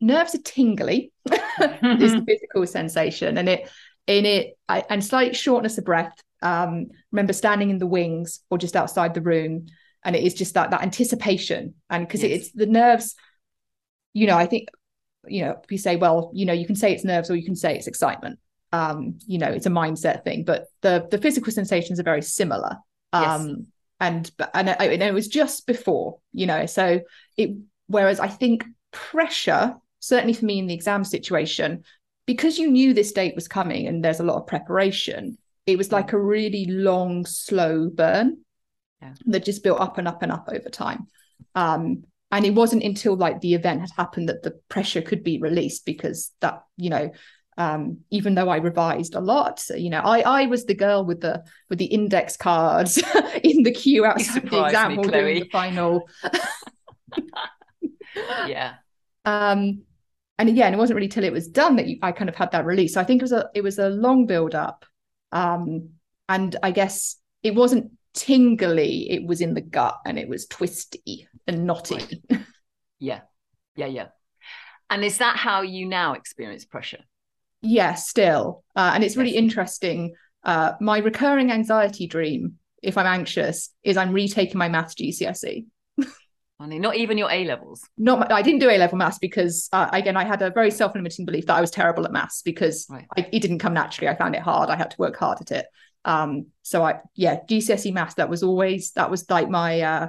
nerves 0.00 0.34
are 0.34 0.42
tingly. 0.42 1.12
This 1.82 2.14
physical 2.26 2.66
sensation 2.66 3.36
and 3.36 3.48
it 3.48 3.70
in 4.06 4.24
it 4.24 4.56
I, 4.66 4.82
and 4.88 5.04
slight 5.04 5.36
shortness 5.36 5.76
of 5.76 5.84
breath 5.84 6.16
um 6.40 6.86
remember 7.12 7.34
standing 7.34 7.68
in 7.68 7.76
the 7.78 7.86
wings 7.86 8.40
or 8.48 8.56
just 8.56 8.76
outside 8.76 9.12
the 9.12 9.20
room 9.20 9.66
and 10.02 10.16
it 10.16 10.24
is 10.24 10.32
just 10.32 10.54
that 10.54 10.70
that 10.70 10.82
anticipation 10.82 11.74
and 11.90 12.06
because 12.06 12.22
yes. 12.22 12.32
it's 12.32 12.52
the 12.52 12.64
nerves 12.64 13.14
you 14.14 14.26
know 14.26 14.38
i 14.38 14.46
think 14.46 14.68
you 15.26 15.44
know 15.44 15.60
you 15.68 15.76
say 15.76 15.96
well 15.96 16.30
you 16.34 16.46
know 16.46 16.54
you 16.54 16.66
can 16.66 16.76
say 16.76 16.94
it's 16.94 17.04
nerves 17.04 17.30
or 17.30 17.36
you 17.36 17.44
can 17.44 17.56
say 17.56 17.76
it's 17.76 17.86
excitement. 17.86 18.38
Um 18.72 19.18
you 19.26 19.38
know 19.38 19.48
it's 19.48 19.66
a 19.66 19.70
mindset 19.70 20.24
thing 20.24 20.44
but 20.44 20.66
the 20.80 21.06
the 21.10 21.18
physical 21.18 21.52
sensations 21.52 22.00
are 22.00 22.04
very 22.04 22.22
similar. 22.22 22.78
Um 23.12 23.48
yes 23.48 23.56
and 24.00 24.30
and, 24.54 24.68
and 24.68 25.02
it 25.02 25.14
was 25.14 25.28
just 25.28 25.66
before 25.66 26.18
you 26.32 26.46
know 26.46 26.66
so 26.66 27.00
it 27.36 27.50
whereas 27.86 28.18
i 28.18 28.28
think 28.28 28.64
pressure 28.92 29.74
certainly 30.00 30.32
for 30.32 30.46
me 30.46 30.58
in 30.58 30.66
the 30.66 30.74
exam 30.74 31.04
situation 31.04 31.84
because 32.26 32.58
you 32.58 32.70
knew 32.70 32.94
this 32.94 33.12
date 33.12 33.34
was 33.34 33.48
coming 33.48 33.86
and 33.86 34.04
there's 34.04 34.20
a 34.20 34.24
lot 34.24 34.36
of 34.36 34.46
preparation 34.46 35.36
it 35.66 35.76
was 35.76 35.92
like 35.92 36.12
a 36.12 36.20
really 36.20 36.64
long 36.66 37.24
slow 37.26 37.88
burn 37.88 38.38
yeah. 39.02 39.14
that 39.26 39.44
just 39.44 39.62
built 39.62 39.80
up 39.80 39.98
and 39.98 40.08
up 40.08 40.22
and 40.22 40.32
up 40.32 40.48
over 40.50 40.68
time 40.68 41.06
um, 41.54 42.04
and 42.32 42.44
it 42.44 42.54
wasn't 42.54 42.82
until 42.82 43.16
like 43.16 43.40
the 43.40 43.54
event 43.54 43.80
had 43.80 43.90
happened 43.96 44.28
that 44.28 44.42
the 44.42 44.52
pressure 44.68 45.02
could 45.02 45.22
be 45.22 45.38
released 45.38 45.84
because 45.84 46.32
that 46.40 46.62
you 46.76 46.90
know 46.90 47.10
um, 47.60 47.98
even 48.10 48.34
though 48.34 48.48
I 48.48 48.56
revised 48.56 49.14
a 49.14 49.20
lot. 49.20 49.62
You 49.76 49.90
know, 49.90 50.00
I 50.00 50.20
I 50.20 50.46
was 50.46 50.64
the 50.64 50.74
girl 50.74 51.04
with 51.04 51.20
the 51.20 51.44
with 51.68 51.78
the 51.78 51.84
index 51.84 52.34
cards 52.34 52.96
in 53.44 53.64
the 53.64 53.72
queue 53.72 54.06
outside 54.06 54.48
the 54.48 54.64
exam 54.64 54.94
hall 54.94 55.04
doing 55.04 55.40
the 55.40 55.48
final. 55.50 56.08
yeah. 58.46 58.76
Um, 59.26 59.82
and 60.38 60.48
again, 60.48 60.72
it 60.72 60.78
wasn't 60.78 60.96
really 60.96 61.08
till 61.08 61.24
it 61.24 61.34
was 61.34 61.48
done 61.48 61.76
that 61.76 61.86
you, 61.86 61.98
I 62.00 62.12
kind 62.12 62.30
of 62.30 62.34
had 62.34 62.52
that 62.52 62.64
release. 62.64 62.94
So 62.94 63.00
I 63.02 63.04
think 63.04 63.20
it 63.20 63.24
was 63.24 63.32
a 63.32 63.50
it 63.54 63.62
was 63.62 63.78
a 63.78 63.90
long 63.90 64.24
build 64.24 64.54
up, 64.54 64.86
um, 65.30 65.90
and 66.30 66.56
I 66.62 66.70
guess 66.70 67.16
it 67.42 67.54
wasn't 67.54 67.92
tingly; 68.14 69.10
it 69.10 69.26
was 69.26 69.42
in 69.42 69.52
the 69.52 69.60
gut, 69.60 69.98
and 70.06 70.18
it 70.18 70.30
was 70.30 70.46
twisty 70.46 71.28
and 71.46 71.66
knotty. 71.66 72.22
Right. 72.30 72.40
yeah, 72.98 73.20
yeah, 73.76 73.86
yeah. 73.86 74.06
And 74.88 75.04
is 75.04 75.18
that 75.18 75.36
how 75.36 75.60
you 75.60 75.86
now 75.86 76.14
experience 76.14 76.64
pressure? 76.64 77.04
Yeah 77.62 77.94
still 77.94 78.64
uh, 78.76 78.92
and 78.94 79.04
it's 79.04 79.16
really 79.16 79.34
yes. 79.34 79.38
interesting 79.38 80.14
uh, 80.44 80.72
my 80.80 80.98
recurring 80.98 81.50
anxiety 81.50 82.06
dream 82.06 82.54
if 82.82 82.96
i'm 82.96 83.06
anxious 83.06 83.70
is 83.82 83.96
i'm 83.96 84.12
retaking 84.12 84.58
my 84.58 84.68
maths 84.68 84.94
gcse 84.94 85.64
not 86.66 86.96
even 86.96 87.16
your 87.16 87.30
A 87.30 87.44
levels. 87.44 87.82
Not, 87.96 88.30
I 88.30 88.42
didn't 88.42 88.60
do 88.60 88.68
A 88.68 88.76
level 88.76 88.98
maths 88.98 89.18
because, 89.18 89.68
uh, 89.72 89.88
again, 89.92 90.16
I 90.16 90.24
had 90.24 90.42
a 90.42 90.50
very 90.50 90.70
self 90.70 90.94
limiting 90.94 91.24
belief 91.24 91.46
that 91.46 91.56
I 91.56 91.60
was 91.60 91.70
terrible 91.70 92.04
at 92.04 92.12
maths 92.12 92.42
because 92.42 92.86
right. 92.90 93.06
I, 93.16 93.26
it 93.32 93.40
didn't 93.40 93.60
come 93.60 93.72
naturally. 93.72 94.08
I 94.08 94.16
found 94.16 94.34
it 94.34 94.42
hard. 94.42 94.68
I 94.68 94.76
had 94.76 94.90
to 94.90 94.96
work 94.98 95.16
hard 95.16 95.40
at 95.40 95.52
it. 95.52 95.66
Um, 96.04 96.46
so 96.62 96.84
I, 96.84 97.00
yeah, 97.14 97.40
GCSE 97.48 97.92
maths. 97.92 98.14
That 98.14 98.28
was 98.28 98.42
always 98.42 98.92
that 98.92 99.10
was 99.10 99.28
like 99.30 99.48
my 99.48 99.80
uh, 99.80 100.08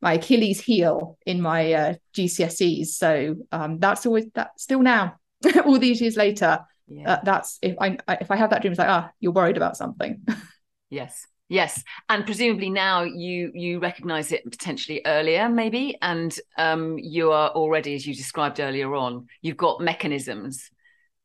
my 0.00 0.14
Achilles 0.14 0.60
heel 0.60 1.18
in 1.24 1.40
my 1.40 1.72
uh, 1.72 1.94
GCSEs. 2.14 2.88
So 2.88 3.36
um, 3.52 3.78
that's 3.78 4.06
always 4.06 4.26
that 4.34 4.58
still 4.58 4.80
now, 4.80 5.16
all 5.64 5.78
these 5.78 6.00
years 6.00 6.16
later 6.16 6.60
yeah. 6.88 7.14
Uh, 7.14 7.20
that's 7.24 7.58
if 7.62 7.76
I 7.80 7.98
if 8.20 8.30
I 8.30 8.36
have 8.36 8.50
that 8.50 8.62
dream, 8.62 8.72
it's 8.72 8.78
like 8.78 8.88
ah, 8.88 9.10
you're 9.20 9.32
worried 9.32 9.56
about 9.56 9.76
something. 9.76 10.24
yes, 10.90 11.26
yes, 11.48 11.82
and 12.08 12.24
presumably 12.24 12.70
now 12.70 13.02
you 13.02 13.50
you 13.54 13.80
recognise 13.80 14.32
it 14.32 14.48
potentially 14.48 15.02
earlier, 15.04 15.48
maybe, 15.48 15.98
and 16.00 16.38
um, 16.58 16.96
you 16.98 17.32
are 17.32 17.50
already, 17.50 17.94
as 17.94 18.06
you 18.06 18.14
described 18.14 18.60
earlier 18.60 18.94
on, 18.94 19.26
you've 19.42 19.56
got 19.56 19.80
mechanisms 19.80 20.70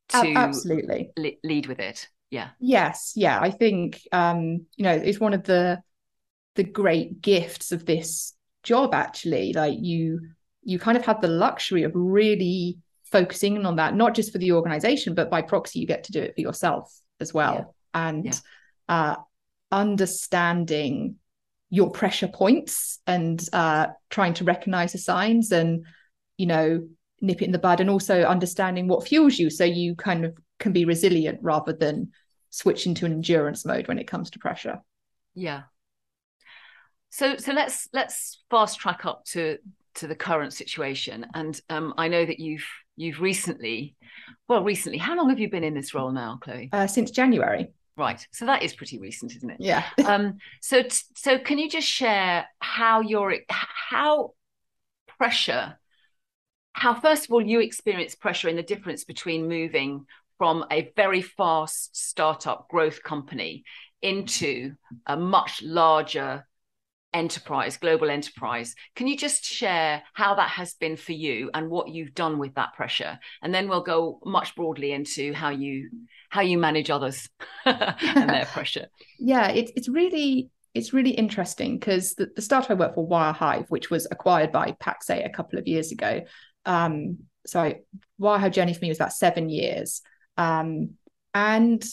to 0.09 0.33
absolutely 0.35 1.11
lead 1.43 1.67
with 1.67 1.79
it. 1.79 2.07
Yeah. 2.31 2.49
Yes. 2.59 3.13
Yeah. 3.15 3.39
I 3.39 3.51
think 3.51 4.01
um, 4.11 4.65
you 4.75 4.83
know 4.83 4.93
it's 4.93 5.19
one 5.19 5.33
of 5.33 5.43
the 5.43 5.81
the 6.55 6.63
great 6.63 7.21
gifts 7.21 7.71
of 7.71 7.85
this 7.85 8.33
job. 8.63 8.93
Actually, 8.93 9.53
like 9.53 9.77
you 9.79 10.29
you 10.63 10.79
kind 10.79 10.97
of 10.97 11.05
have 11.05 11.21
the 11.21 11.27
luxury 11.27 11.83
of 11.83 11.91
really 11.93 12.79
focusing 13.11 13.65
on 13.65 13.75
that, 13.75 13.95
not 13.95 14.15
just 14.15 14.31
for 14.31 14.37
the 14.37 14.53
organization, 14.53 15.13
but 15.15 15.29
by 15.29 15.41
proxy, 15.41 15.79
you 15.79 15.87
get 15.87 16.05
to 16.05 16.11
do 16.11 16.21
it 16.21 16.33
for 16.35 16.41
yourself 16.41 16.97
as 17.19 17.33
well. 17.33 17.75
Yeah. 17.93 18.07
And 18.07 18.25
yeah. 18.25 18.33
Uh, 18.89 19.15
understanding 19.71 21.15
your 21.69 21.89
pressure 21.89 22.27
points 22.27 22.99
and 23.07 23.41
uh, 23.53 23.87
trying 24.09 24.33
to 24.33 24.43
recognize 24.43 24.91
the 24.91 24.97
signs 24.97 25.51
and, 25.51 25.85
you 26.37 26.45
know, 26.45 26.87
nip 27.21 27.41
it 27.41 27.45
in 27.45 27.51
the 27.51 27.59
bud 27.59 27.79
and 27.79 27.89
also 27.89 28.23
understanding 28.23 28.87
what 28.87 29.07
fuels 29.07 29.39
you 29.39 29.49
so 29.49 29.63
you 29.63 29.95
kind 29.95 30.25
of 30.25 30.37
can 30.59 30.73
be 30.73 30.83
resilient 30.83 31.39
rather 31.41 31.71
than 31.71 32.11
switch 32.49 32.85
into 32.85 33.05
an 33.05 33.13
endurance 33.13 33.65
mode 33.65 33.87
when 33.87 33.99
it 33.99 34.07
comes 34.07 34.29
to 34.31 34.39
pressure. 34.39 34.81
Yeah. 35.33 35.63
So 37.11 37.37
so 37.37 37.53
let's 37.53 37.87
let's 37.93 38.41
fast 38.49 38.79
track 38.79 39.05
up 39.05 39.23
to 39.27 39.57
to 39.95 40.07
the 40.07 40.15
current 40.15 40.53
situation. 40.53 41.25
And 41.33 41.59
um, 41.69 41.93
I 41.97 42.07
know 42.07 42.25
that 42.25 42.39
you've 42.39 42.67
you've 43.01 43.19
recently, 43.19 43.95
well, 44.47 44.63
recently, 44.63 44.99
how 44.99 45.15
long 45.15 45.29
have 45.29 45.39
you 45.39 45.49
been 45.49 45.63
in 45.63 45.73
this 45.73 45.93
role 45.93 46.11
now, 46.11 46.37
Chloe? 46.41 46.69
Uh, 46.71 46.87
since 46.87 47.11
January. 47.11 47.69
Right. 47.97 48.25
So 48.31 48.45
that 48.45 48.63
is 48.63 48.73
pretty 48.73 48.99
recent, 48.99 49.35
isn't 49.35 49.49
it? 49.49 49.57
Yeah. 49.59 49.83
um, 50.05 50.37
so 50.61 50.83
so 51.15 51.37
can 51.39 51.57
you 51.57 51.69
just 51.69 51.87
share 51.87 52.45
how 52.59 53.01
your 53.01 53.35
how 53.49 54.33
pressure, 55.17 55.77
how 56.73 56.93
first 56.93 57.25
of 57.25 57.31
all 57.31 57.45
you 57.45 57.59
experience 57.59 58.15
pressure 58.15 58.49
in 58.49 58.55
the 58.55 58.63
difference 58.63 59.03
between 59.03 59.49
moving 59.49 60.05
from 60.37 60.65
a 60.71 60.91
very 60.95 61.21
fast 61.21 61.95
startup 61.95 62.67
growth 62.69 63.03
company 63.03 63.63
into 64.01 64.73
a 65.05 65.15
much 65.15 65.61
larger 65.61 66.47
enterprise, 67.13 67.77
global 67.77 68.09
enterprise. 68.09 68.75
Can 68.95 69.07
you 69.07 69.17
just 69.17 69.43
share 69.43 70.03
how 70.13 70.35
that 70.35 70.49
has 70.49 70.73
been 70.75 70.95
for 70.95 71.11
you 71.11 71.49
and 71.53 71.69
what 71.69 71.89
you've 71.89 72.13
done 72.13 72.39
with 72.39 72.55
that 72.55 72.73
pressure? 72.73 73.19
And 73.41 73.53
then 73.53 73.67
we'll 73.67 73.81
go 73.81 74.19
much 74.25 74.55
broadly 74.55 74.91
into 74.91 75.33
how 75.33 75.49
you 75.49 75.89
how 76.29 76.41
you 76.41 76.57
manage 76.57 76.89
others 76.89 77.29
and 77.65 78.29
their 78.29 78.45
pressure. 78.53 78.87
Yeah, 79.19 79.49
it's 79.49 79.71
it's 79.75 79.89
really 79.89 80.49
it's 80.73 80.93
really 80.93 81.11
interesting 81.11 81.77
because 81.77 82.15
the, 82.15 82.31
the 82.35 82.41
startup 82.41 82.71
I 82.71 82.75
worked 82.75 82.95
for, 82.95 83.07
Wirehive, 83.07 83.69
which 83.69 83.89
was 83.89 84.07
acquired 84.09 84.51
by 84.51 84.71
Pax8 84.81 85.25
a 85.25 85.29
couple 85.29 85.59
of 85.59 85.67
years 85.67 85.91
ago. 85.91 86.21
Um, 86.65 87.19
so 87.45 87.73
Wirehive 88.19 88.53
journey 88.53 88.73
for 88.73 88.79
me 88.79 88.89
was 88.89 88.97
about 88.97 89.13
seven 89.13 89.49
years. 89.49 90.01
Um, 90.37 90.91
and 91.33 91.83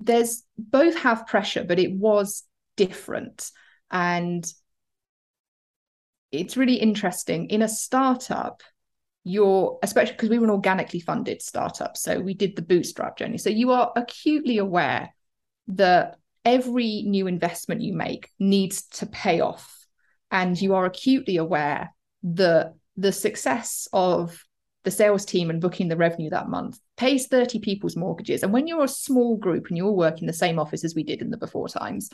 there's 0.00 0.42
both 0.56 0.96
have 0.96 1.26
pressure, 1.26 1.64
but 1.64 1.78
it 1.78 1.92
was 1.92 2.44
different. 2.76 3.50
And 3.90 4.44
it's 6.32 6.56
really 6.56 6.76
interesting. 6.76 7.48
In 7.48 7.62
a 7.62 7.68
startup, 7.68 8.62
you're, 9.24 9.78
especially 9.82 10.12
because 10.12 10.30
we 10.30 10.38
were 10.38 10.46
an 10.46 10.50
organically 10.50 11.00
funded 11.00 11.42
startup, 11.42 11.96
so 11.96 12.20
we 12.20 12.34
did 12.34 12.56
the 12.56 12.62
bootstrap 12.62 13.18
journey. 13.18 13.38
So 13.38 13.50
you 13.50 13.72
are 13.72 13.92
acutely 13.96 14.58
aware 14.58 15.14
that 15.68 16.16
every 16.44 17.02
new 17.02 17.26
investment 17.26 17.82
you 17.82 17.92
make 17.92 18.30
needs 18.38 18.82
to 18.82 19.06
pay 19.06 19.40
off. 19.40 19.76
And 20.30 20.60
you 20.60 20.74
are 20.74 20.86
acutely 20.86 21.36
aware 21.36 21.92
that 22.22 22.74
the 22.96 23.12
success 23.12 23.88
of 23.92 24.44
the 24.84 24.90
sales 24.90 25.24
team 25.24 25.50
and 25.50 25.60
booking 25.60 25.88
the 25.88 25.96
revenue 25.96 26.30
that 26.30 26.48
month 26.48 26.78
pays 26.96 27.26
30 27.26 27.58
people's 27.58 27.96
mortgages. 27.96 28.42
And 28.42 28.52
when 28.52 28.66
you're 28.66 28.84
a 28.84 28.88
small 28.88 29.36
group 29.36 29.66
and 29.68 29.76
you 29.76 29.86
all 29.86 29.96
work 29.96 30.20
in 30.20 30.26
the 30.26 30.32
same 30.32 30.58
office 30.58 30.84
as 30.84 30.94
we 30.94 31.02
did 31.02 31.20
in 31.20 31.30
the 31.30 31.36
before 31.36 31.68
times, 31.68 32.10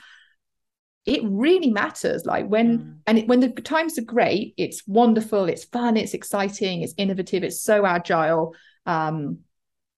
it 1.06 1.20
really 1.25 1.70
matters 1.70 2.26
like 2.26 2.46
when 2.48 2.78
mm. 2.78 2.96
and 3.06 3.18
it, 3.18 3.28
when 3.28 3.40
the 3.40 3.48
times 3.48 3.96
are 3.96 4.02
great 4.02 4.52
it's 4.56 4.86
wonderful 4.86 5.44
it's 5.48 5.64
fun 5.64 5.96
it's 5.96 6.14
exciting 6.14 6.82
it's 6.82 6.94
innovative 6.98 7.42
it's 7.42 7.62
so 7.62 7.86
agile 7.86 8.54
um 8.84 9.38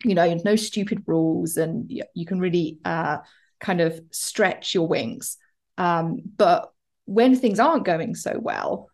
you 0.05 0.15
know 0.15 0.39
no 0.45 0.55
stupid 0.55 1.03
rules 1.07 1.57
and 1.57 1.91
you 2.15 2.27
can 2.27 2.39
really 2.39 2.79
uh 2.85 3.17
kind 3.59 3.81
of 3.81 3.99
stretch 4.11 4.75
your 4.75 4.87
wings 4.87 5.37
um 5.79 6.19
but 6.37 6.71
when 7.07 7.35
things 7.35 7.59
aren't 7.59 7.85
going 7.85 8.15
so 8.15 8.39
well 8.39 8.89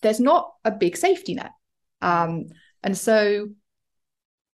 there's 0.00 0.20
not 0.20 0.52
a 0.64 0.70
big 0.70 0.96
safety 0.96 1.34
net 1.34 1.52
um 2.02 2.46
and 2.82 2.96
so 2.96 3.46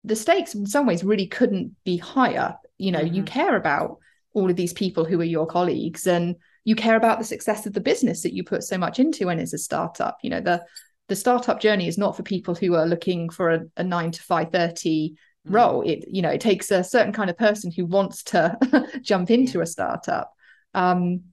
the 0.03 0.15
stakes 0.15 0.53
in 0.53 0.65
some 0.65 0.85
ways 0.85 1.03
really 1.03 1.27
couldn't 1.27 1.75
be 1.85 1.95
higher 1.95 2.57
you 2.77 2.91
know 2.91 2.99
mm-hmm. 2.99 3.15
you 3.15 3.23
care 3.23 3.55
about 3.55 3.99
all 4.33 4.49
of 4.49 4.55
these 4.55 4.73
people 4.73 5.05
who 5.05 5.21
are 5.21 5.25
your 5.25 5.45
colleagues 5.45 6.07
and 6.07 6.35
you 6.65 6.75
care 6.75 6.95
about 6.95 7.19
the 7.19 7.25
success 7.25 7.65
of 7.65 7.73
the 7.73 7.81
business 7.81 8.21
that 8.23 8.33
you 8.33 8.43
put 8.43 8.63
so 8.63 8.77
much 8.77 8.99
into 8.99 9.25
when 9.25 9.39
it's 9.39 9.53
a 9.53 9.57
startup. 9.57 10.17
You 10.23 10.29
know 10.29 10.41
the 10.41 10.63
the 11.09 11.15
startup 11.15 11.59
journey 11.59 11.87
is 11.87 11.97
not 11.97 12.15
for 12.15 12.23
people 12.23 12.55
who 12.55 12.75
are 12.75 12.85
looking 12.85 13.29
for 13.29 13.49
a, 13.51 13.61
a 13.77 13.83
9 13.83 14.11
to 14.11 14.23
5:30 14.23 14.51
mm. 14.53 15.15
role. 15.45 15.81
It 15.81 16.05
you 16.07 16.21
know 16.21 16.29
it 16.29 16.41
takes 16.41 16.71
a 16.71 16.83
certain 16.83 17.13
kind 17.13 17.29
of 17.29 17.37
person 17.37 17.71
who 17.71 17.85
wants 17.85 18.23
to 18.23 18.57
jump 19.01 19.29
into 19.29 19.61
a 19.61 19.65
startup. 19.65 20.31
Um 20.73 21.23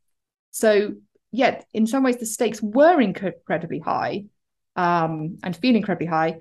so 0.50 0.94
yeah 1.32 1.62
in 1.72 1.86
some 1.86 2.02
ways 2.02 2.16
the 2.16 2.26
stakes 2.26 2.60
were 2.60 3.00
incredibly 3.00 3.78
high 3.78 4.24
um 4.74 5.38
and 5.44 5.56
feel 5.56 5.76
incredibly 5.76 6.06
high. 6.06 6.40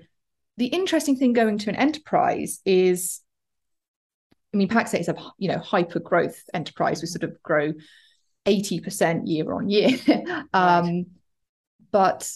The 0.56 0.66
interesting 0.66 1.16
thing 1.16 1.32
going 1.32 1.58
to 1.58 1.70
an 1.70 1.76
enterprise 1.76 2.60
is 2.64 3.22
I 4.52 4.56
mean, 4.56 4.68
Pax8 4.68 5.00
is 5.00 5.08
a 5.08 5.14
you 5.38 5.48
know 5.48 5.58
hyper 5.58 6.00
growth 6.00 6.42
enterprise. 6.52 7.00
We 7.00 7.06
sort 7.06 7.22
of 7.22 7.40
grow 7.42 7.72
80% 8.46 9.22
year 9.26 9.52
on 9.52 9.68
year. 9.68 9.98
um, 10.52 10.86
right. 10.86 11.04
But 11.90 12.30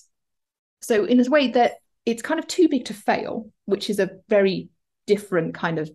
so, 0.80 1.04
in 1.04 1.24
a 1.24 1.30
way, 1.30 1.48
that 1.48 1.74
it's 2.04 2.22
kind 2.22 2.38
of 2.38 2.46
too 2.46 2.68
big 2.68 2.86
to 2.86 2.94
fail, 2.94 3.50
which 3.66 3.88
is 3.88 3.98
a 3.98 4.10
very 4.28 4.68
different 5.06 5.54
kind 5.54 5.78
of 5.78 5.90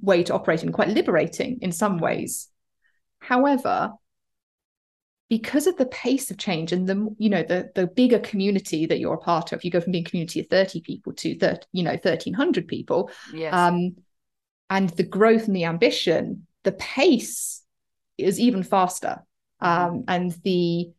way 0.00 0.22
to 0.24 0.34
operate 0.34 0.62
and 0.62 0.72
quite 0.72 0.88
liberating 0.88 1.58
in 1.60 1.72
some 1.72 1.98
ways. 1.98 2.48
However, 3.18 3.92
because 5.28 5.66
of 5.66 5.76
the 5.76 5.86
pace 5.86 6.30
of 6.30 6.38
change 6.38 6.72
and 6.72 6.86
the 6.86 7.14
you 7.18 7.30
know 7.30 7.42
the 7.42 7.70
the 7.74 7.86
bigger 7.86 8.18
community 8.18 8.86
that 8.86 9.00
you're 9.00 9.14
a 9.14 9.18
part 9.18 9.52
of, 9.52 9.64
you 9.64 9.70
go 9.70 9.80
from 9.80 9.92
being 9.92 10.06
a 10.06 10.08
community 10.08 10.40
of 10.40 10.46
30 10.48 10.80
people 10.82 11.12
to 11.14 11.38
30, 11.38 11.66
you 11.72 11.82
know 11.82 11.92
1300 11.92 12.68
people. 12.68 13.10
Yes. 13.32 13.52
Um, 13.52 13.96
and 14.70 14.90
the 14.90 15.02
growth 15.02 15.46
and 15.46 15.56
the 15.56 15.64
ambition, 15.64 16.46
the 16.62 16.72
pace 16.72 17.63
is 18.18 18.40
even 18.40 18.62
faster. 18.62 19.22
Mm-hmm. 19.62 19.94
Um, 19.96 20.04
and 20.08 20.32
the 20.44 20.90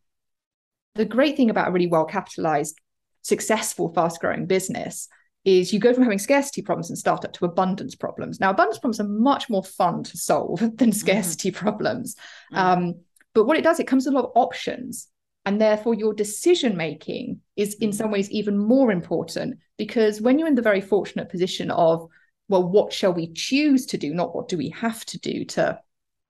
the 0.96 1.06
great 1.06 1.36
thing 1.36 1.50
about 1.50 1.68
a 1.68 1.72
really 1.72 1.88
well 1.88 2.06
capitalized, 2.06 2.80
successful, 3.22 3.94
fast 3.94 4.20
growing 4.22 4.46
business 4.46 5.10
is 5.44 5.72
you 5.72 5.80
go 5.80 5.94
from 5.94 6.04
having 6.04 6.18
scarcity 6.18 6.62
problems 6.62 6.90
and 6.90 6.98
startup 6.98 7.32
to 7.34 7.46
abundance 7.46 7.94
problems. 7.94 8.40
Now, 8.40 8.50
abundance 8.50 8.80
problems 8.80 9.00
are 9.00 9.08
much 9.08 9.50
more 9.50 9.64
fun 9.64 10.04
to 10.04 10.18
solve 10.18 10.60
than 10.60 10.72
mm-hmm. 10.72 10.92
scarcity 10.92 11.52
mm-hmm. 11.52 11.64
problems. 11.64 12.16
Mm-hmm. 12.52 12.58
Um, 12.58 12.96
but 13.34 13.46
what 13.46 13.58
it 13.58 13.64
does, 13.64 13.80
it 13.80 13.88
comes 13.88 14.06
with 14.06 14.16
a 14.16 14.18
lot 14.18 14.26
of 14.26 14.32
options. 14.36 15.08
And 15.46 15.62
therefore, 15.62 15.94
your 15.94 16.14
decision 16.14 16.76
making 16.76 17.42
is 17.56 17.76
in 17.76 17.92
mm-hmm. 17.92 17.98
some 17.98 18.12
ways 18.12 18.32
even 18.32 18.58
more 18.58 18.92
important 18.92 19.60
because 19.78 20.20
when 20.20 20.40
you're 20.40 20.48
in 20.48 20.56
the 20.56 20.62
very 20.64 20.82
fortunate 20.82 21.30
position 21.30 21.70
of, 21.70 22.08
well, 22.48 22.68
what 22.68 22.92
shall 22.92 23.14
we 23.14 23.32
choose 23.34 23.86
to 23.88 23.98
do, 23.98 24.14
not 24.14 24.36
what 24.36 24.48
do 24.48 24.58
we 24.58 24.70
have 24.70 25.06
to 25.06 25.20
do 25.20 25.46
to, 25.46 25.80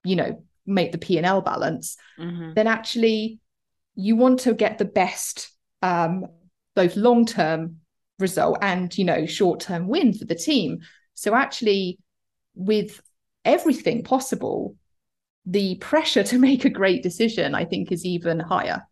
you 0.04 0.16
know, 0.16 0.42
make 0.66 0.92
the 0.92 0.98
P&L 0.98 1.40
balance, 1.42 1.96
mm-hmm. 2.18 2.54
then 2.54 2.66
actually 2.66 3.38
you 3.94 4.16
want 4.16 4.40
to 4.40 4.54
get 4.54 4.78
the 4.78 4.84
best 4.84 5.50
um, 5.82 6.26
both 6.74 6.96
long-term 6.96 7.76
result 8.18 8.58
and 8.62 8.96
you 8.96 9.04
know 9.04 9.26
short-term 9.26 9.88
win 9.88 10.12
for 10.12 10.24
the 10.24 10.34
team. 10.34 10.80
So 11.14 11.34
actually 11.34 11.98
with 12.54 13.00
everything 13.44 14.02
possible, 14.02 14.76
the 15.44 15.76
pressure 15.76 16.24
to 16.24 16.38
make 16.48 16.64
a 16.64 16.70
great 16.70 17.02
decision, 17.02 17.54
I 17.54 17.64
think, 17.64 17.92
is 17.92 18.04
even 18.04 18.40
higher. 18.40 18.86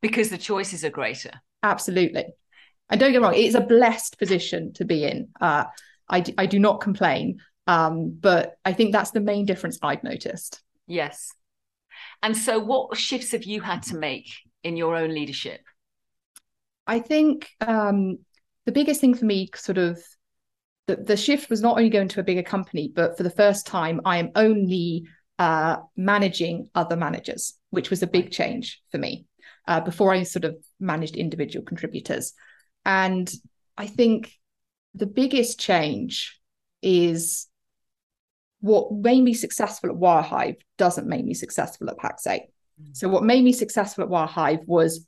Because 0.00 0.30
the 0.30 0.38
choices 0.38 0.84
are 0.84 0.90
greater. 0.90 1.32
Absolutely. 1.62 2.26
And 2.88 3.00
don't 3.00 3.12
get 3.12 3.22
wrong, 3.22 3.34
it's 3.34 3.56
a 3.56 3.60
blessed 3.60 4.18
position 4.18 4.72
to 4.74 4.84
be 4.84 5.04
in. 5.04 5.30
Uh, 5.40 5.64
I, 6.08 6.20
d- 6.20 6.34
I 6.38 6.46
do 6.46 6.60
not 6.60 6.80
complain. 6.80 7.40
Um, 7.66 8.16
but 8.20 8.56
I 8.64 8.72
think 8.72 8.92
that's 8.92 9.10
the 9.10 9.20
main 9.20 9.44
difference 9.44 9.78
I've 9.82 10.04
noticed. 10.04 10.62
Yes. 10.86 11.32
And 12.22 12.36
so, 12.36 12.58
what 12.58 12.96
shifts 12.96 13.32
have 13.32 13.44
you 13.44 13.60
had 13.60 13.82
to 13.84 13.96
make 13.96 14.28
in 14.62 14.76
your 14.76 14.96
own 14.96 15.14
leadership? 15.14 15.60
I 16.86 17.00
think 17.00 17.48
um, 17.60 18.18
the 18.64 18.72
biggest 18.72 19.00
thing 19.00 19.14
for 19.14 19.24
me, 19.24 19.48
sort 19.54 19.78
of 19.78 20.02
the, 20.86 20.96
the 20.96 21.16
shift 21.16 21.50
was 21.50 21.62
not 21.62 21.76
only 21.76 21.90
going 21.90 22.08
to 22.08 22.20
a 22.20 22.24
bigger 22.24 22.42
company, 22.42 22.92
but 22.94 23.16
for 23.16 23.22
the 23.22 23.30
first 23.30 23.66
time, 23.66 24.00
I 24.04 24.18
am 24.18 24.30
only 24.34 25.04
uh, 25.38 25.78
managing 25.96 26.68
other 26.74 26.96
managers, 26.96 27.54
which 27.70 27.90
was 27.90 28.02
a 28.02 28.06
big 28.06 28.30
change 28.30 28.80
for 28.90 28.98
me. 28.98 29.26
Uh, 29.68 29.80
before 29.80 30.12
I 30.12 30.22
sort 30.22 30.44
of 30.44 30.54
managed 30.78 31.16
individual 31.16 31.64
contributors. 31.64 32.34
And 32.84 33.28
I 33.76 33.88
think 33.88 34.32
the 34.94 35.06
biggest 35.06 35.58
change 35.58 36.40
is 36.82 37.48
what 38.60 38.92
made 38.92 39.22
me 39.22 39.34
successful 39.34 39.90
at 39.90 39.96
Wirehive 39.96 40.56
doesn't 40.78 41.06
make 41.06 41.24
me 41.24 41.34
successful 41.34 41.90
at 41.90 41.98
Pax8. 41.98 42.40
Mm. 42.82 42.96
So 42.96 43.08
what 43.08 43.24
made 43.24 43.44
me 43.44 43.52
successful 43.52 44.04
at 44.04 44.10
Wirehive 44.10 44.66
was 44.66 45.06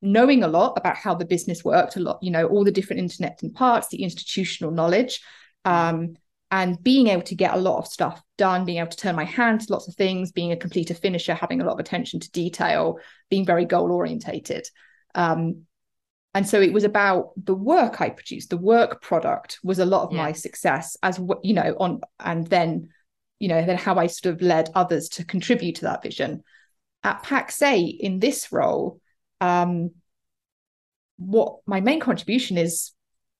knowing 0.00 0.42
a 0.42 0.48
lot 0.48 0.74
about 0.76 0.96
how 0.96 1.14
the 1.14 1.24
business 1.24 1.64
worked, 1.64 1.96
a 1.96 2.00
lot, 2.00 2.18
you 2.22 2.30
know, 2.30 2.46
all 2.46 2.64
the 2.64 2.72
different 2.72 3.00
internet 3.00 3.42
and 3.42 3.54
parts, 3.54 3.88
the 3.88 4.02
institutional 4.02 4.70
knowledge, 4.70 5.20
um, 5.64 6.14
and 6.50 6.82
being 6.82 7.08
able 7.08 7.22
to 7.22 7.34
get 7.34 7.54
a 7.54 7.58
lot 7.58 7.78
of 7.78 7.86
stuff 7.86 8.22
done, 8.38 8.64
being 8.64 8.78
able 8.78 8.90
to 8.90 8.96
turn 8.96 9.16
my 9.16 9.24
hand 9.24 9.60
to 9.60 9.72
lots 9.72 9.88
of 9.88 9.94
things, 9.96 10.32
being 10.32 10.52
a 10.52 10.56
completer 10.56 10.94
finisher, 10.94 11.34
having 11.34 11.60
a 11.60 11.64
lot 11.64 11.74
of 11.74 11.78
attention 11.78 12.20
to 12.20 12.30
detail, 12.30 12.98
being 13.28 13.44
very 13.44 13.64
goal 13.64 13.92
orientated. 13.92 14.66
Um, 15.14 15.66
and 16.38 16.48
so 16.48 16.60
it 16.60 16.72
was 16.72 16.84
about 16.84 17.32
the 17.36 17.52
work 17.52 18.00
I 18.00 18.10
produced. 18.10 18.50
The 18.50 18.58
work 18.58 19.02
product 19.02 19.58
was 19.64 19.80
a 19.80 19.84
lot 19.84 20.04
of 20.04 20.12
yeah. 20.12 20.22
my 20.22 20.30
success, 20.30 20.96
as 21.02 21.18
you 21.42 21.52
know, 21.52 21.74
on 21.80 22.00
and 22.20 22.46
then, 22.46 22.90
you 23.40 23.48
know, 23.48 23.66
then 23.66 23.76
how 23.76 23.96
I 23.96 24.06
sort 24.06 24.36
of 24.36 24.40
led 24.40 24.70
others 24.72 25.08
to 25.14 25.24
contribute 25.24 25.74
to 25.74 25.86
that 25.86 26.04
vision. 26.04 26.44
At 27.02 27.24
Pax8 27.24 27.98
in 27.98 28.20
this 28.20 28.52
role, 28.52 29.00
um, 29.40 29.90
what 31.16 31.56
my 31.66 31.80
main 31.80 31.98
contribution 31.98 32.56
is 32.56 32.92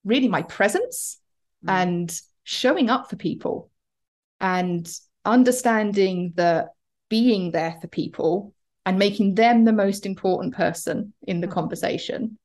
really 0.05 0.26
my 0.26 0.43
presence 0.43 1.21
mm. 1.64 1.71
and 1.71 2.21
showing 2.43 2.90
up 2.90 3.09
for 3.09 3.14
people 3.14 3.71
and 4.40 4.93
understanding 5.25 6.33
that 6.35 6.71
being 7.09 7.52
there 7.52 7.78
for 7.81 7.87
people 7.87 8.55
and 8.85 8.99
making 8.99 9.37
them 9.37 9.64
the 9.64 9.73
most 9.73 10.05
important 10.05 10.57
person 10.57 11.12
in 11.28 11.40
the 11.40 11.47
mm. 11.47 11.52
conversation 11.52 12.37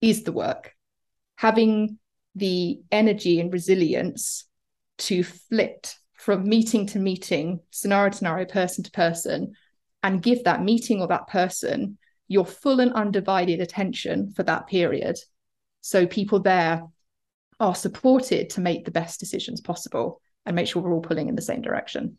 is 0.00 0.24
the 0.24 0.32
work. 0.32 0.74
Having 1.36 1.98
the 2.34 2.80
energy 2.90 3.40
and 3.40 3.52
resilience 3.52 4.46
to 4.98 5.22
flit 5.22 5.94
from 6.14 6.48
meeting 6.48 6.86
to 6.86 6.98
meeting, 6.98 7.60
scenario 7.70 8.10
to 8.10 8.16
scenario, 8.16 8.44
person 8.46 8.84
to 8.84 8.90
person, 8.90 9.54
and 10.02 10.22
give 10.22 10.44
that 10.44 10.62
meeting 10.62 11.00
or 11.00 11.08
that 11.08 11.28
person 11.28 11.98
your 12.28 12.46
full 12.46 12.80
and 12.80 12.92
undivided 12.94 13.60
attention 13.60 14.32
for 14.32 14.42
that 14.42 14.66
period. 14.66 15.16
So 15.80 16.06
people 16.06 16.40
there 16.40 16.82
are 17.60 17.74
supported 17.74 18.50
to 18.50 18.60
make 18.60 18.84
the 18.84 18.90
best 18.90 19.20
decisions 19.20 19.60
possible 19.60 20.20
and 20.44 20.56
make 20.56 20.66
sure 20.66 20.82
we're 20.82 20.92
all 20.92 21.00
pulling 21.00 21.28
in 21.28 21.36
the 21.36 21.42
same 21.42 21.62
direction 21.62 22.16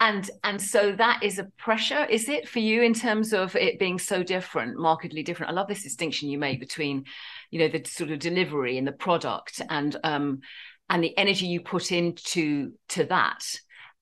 and 0.00 0.28
and 0.42 0.60
so 0.60 0.92
that 0.92 1.22
is 1.22 1.38
a 1.38 1.44
pressure 1.56 2.04
is 2.04 2.28
it 2.28 2.48
for 2.48 2.58
you 2.58 2.82
in 2.82 2.94
terms 2.94 3.32
of 3.32 3.54
it 3.54 3.78
being 3.78 3.98
so 3.98 4.22
different 4.22 4.76
markedly 4.76 5.22
different? 5.22 5.50
I 5.50 5.54
love 5.54 5.68
this 5.68 5.82
distinction 5.82 6.28
you 6.28 6.38
make 6.38 6.60
between 6.60 7.04
you 7.50 7.60
know 7.60 7.68
the 7.68 7.84
sort 7.84 8.10
of 8.10 8.18
delivery 8.18 8.76
and 8.76 8.86
the 8.86 8.92
product 8.92 9.60
and 9.70 9.96
um 10.02 10.40
and 10.90 11.02
the 11.02 11.16
energy 11.16 11.46
you 11.46 11.60
put 11.60 11.92
into 11.92 12.72
to 12.90 13.04
that. 13.04 13.44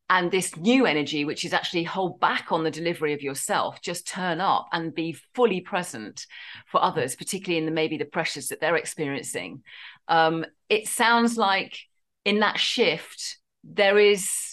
And 0.09 0.31
this 0.31 0.57
new 0.57 0.85
energy 0.87 1.25
which 1.25 1.45
is 1.45 1.53
actually 1.53 1.85
hold 1.85 2.21
back 2.21 2.53
on 2.53 2.65
the 2.65 2.71
delivery 2.71 3.13
of 3.13 3.23
yourself 3.23 3.81
just 3.81 4.07
turn 4.07 4.41
up 4.41 4.69
and 4.73 4.95
be 4.95 5.17
fully 5.35 5.61
present 5.61 6.27
for 6.67 6.83
others 6.83 7.17
particularly 7.17 7.59
in 7.59 7.67
the 7.67 7.71
maybe 7.71 7.97
the 7.99 8.05
pressures 8.05 8.49
that 8.49 8.61
they're 8.61 8.77
experiencing. 8.77 9.63
Um, 10.09 10.45
it 10.69 10.89
sounds 10.89 11.37
like 11.37 11.79
in 12.25 12.41
that 12.41 12.59
shift 12.59 13.39
there 13.65 13.99
is 13.99 14.52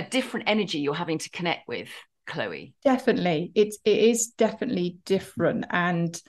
a 0.00 0.10
different 0.10 0.48
energy 0.48 0.78
you're 0.78 0.94
having 0.94 1.18
to 1.18 1.30
connect 1.30 1.66
with 1.68 1.88
chloe 2.26 2.74
definitely 2.84 3.50
it's 3.54 3.78
it 3.84 3.98
is 3.98 4.28
definitely 4.28 4.98
different 5.04 5.64
and 5.70 6.20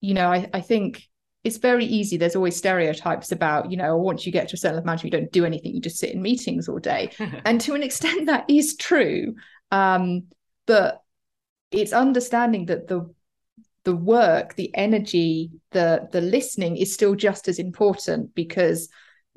you 0.00 0.14
know 0.14 0.32
i 0.32 0.48
i 0.52 0.60
think 0.60 1.08
it's 1.44 1.56
very 1.56 1.84
easy. 1.84 2.16
There's 2.16 2.36
always 2.36 2.56
stereotypes 2.56 3.32
about, 3.32 3.70
you 3.70 3.76
know, 3.76 3.96
once 3.96 4.26
you 4.26 4.32
get 4.32 4.48
to 4.48 4.54
a 4.54 4.58
certain 4.58 4.76
level 4.76 4.82
of 4.82 4.86
management, 4.86 5.12
you 5.14 5.20
don't 5.20 5.32
do 5.32 5.44
anything, 5.44 5.74
you 5.74 5.80
just 5.80 5.98
sit 5.98 6.10
in 6.10 6.20
meetings 6.20 6.68
all 6.68 6.78
day. 6.78 7.10
and 7.44 7.60
to 7.62 7.74
an 7.74 7.82
extent, 7.82 8.26
that 8.26 8.44
is 8.48 8.76
true. 8.76 9.34
Um, 9.70 10.24
but 10.66 11.02
it's 11.70 11.92
understanding 11.92 12.66
that 12.66 12.88
the 12.88 13.12
the 13.84 13.96
work, 13.96 14.54
the 14.54 14.70
energy, 14.74 15.50
the 15.70 16.08
the 16.12 16.20
listening 16.20 16.76
is 16.76 16.92
still 16.92 17.14
just 17.14 17.48
as 17.48 17.58
important 17.58 18.34
because 18.34 18.88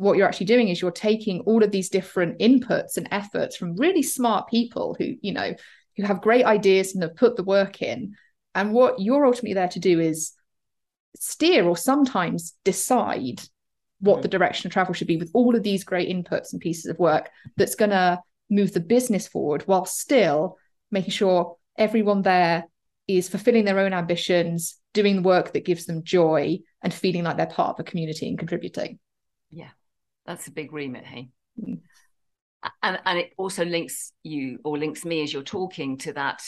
what 0.02 0.18
you're 0.18 0.28
actually 0.28 0.48
doing 0.48 0.70
is 0.70 0.82
you're 0.82 0.92
taking 0.92 1.42
all 1.42 1.64
of 1.64 1.72
these 1.72 1.90
different 1.90 2.40
inputs 2.40 2.98
and 2.98 3.08
efforts 3.12 3.56
from 3.56 3.76
really 3.76 4.02
smart 4.02 4.48
people 4.48 4.96
who, 4.98 5.14
you 5.22 5.32
know, 5.32 5.54
who 5.96 6.04
have 6.04 6.22
great 6.22 6.44
ideas 6.44 6.94
and 6.94 7.04
have 7.04 7.16
put 7.16 7.36
the 7.36 7.44
work 7.44 7.82
in. 7.84 8.16
And 8.56 8.74
what 8.74 9.00
you're 9.00 9.26
ultimately 9.26 9.54
there 9.54 9.68
to 9.68 9.80
do 9.80 10.00
is 10.00 10.34
steer 11.20 11.66
or 11.66 11.78
sometimes 11.78 12.56
decide 12.64 13.42
what 14.00 14.24
the 14.24 14.28
direction 14.28 14.68
of 14.68 14.74
travel 14.74 14.96
should 14.96 15.08
be 15.08 15.18
with 15.18 15.30
all 15.36 15.56
of 15.56 15.62
these 15.62 15.84
great 15.84 16.10
inputs 16.10 16.52
and 16.52 16.60
pieces 16.60 16.88
of 16.88 16.98
work 16.98 17.30
that's 17.56 17.76
going 17.76 17.92
to 17.92 18.20
move 18.50 18.74
the 18.74 18.80
business 18.80 19.28
forward 19.28 19.62
while 19.68 19.86
still 19.86 20.58
making 20.90 21.12
sure 21.12 21.58
everyone 21.78 22.24
there 22.24 22.66
is 23.08 23.30
fulfilling 23.30 23.66
their 23.66 23.80
own 23.80 23.94
ambitions, 23.94 24.80
doing 24.94 25.18
the 25.18 25.22
work 25.22 25.54
that 25.54 25.66
gives 25.66 25.86
them 25.86 26.04
joy, 26.04 26.58
and 26.82 26.92
feeling 26.92 27.24
like 27.24 27.38
they're 27.38 27.46
part 27.46 27.76
of 27.76 27.80
a 27.80 27.84
community 27.84 28.28
and 28.28 28.40
contributing. 28.40 28.98
Yeah, 29.52 29.70
that's 30.26 30.48
a 30.48 30.52
big 30.52 30.74
remit, 30.74 31.06
hey. 31.06 31.30
Mm. 31.60 31.80
And 32.84 33.00
and 33.06 33.20
it 33.20 33.32
also 33.38 33.66
links 33.66 34.14
you 34.24 34.60
or 34.64 34.78
links 34.78 35.04
me 35.04 35.24
as 35.24 35.34
you're 35.34 35.42
talking 35.42 35.98
to 36.00 36.14
that 36.14 36.44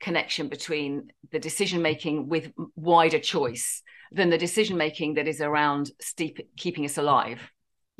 connection 0.00 0.48
between 0.48 1.10
the 1.32 1.38
decision 1.38 1.82
making 1.82 2.28
with 2.28 2.52
wider 2.76 3.18
choice 3.18 3.82
than 4.12 4.30
the 4.30 4.38
decision 4.38 4.76
making 4.76 5.14
that 5.14 5.28
is 5.28 5.40
around 5.40 5.90
steep, 6.00 6.38
keeping 6.56 6.84
us 6.84 6.96
alive 6.98 7.50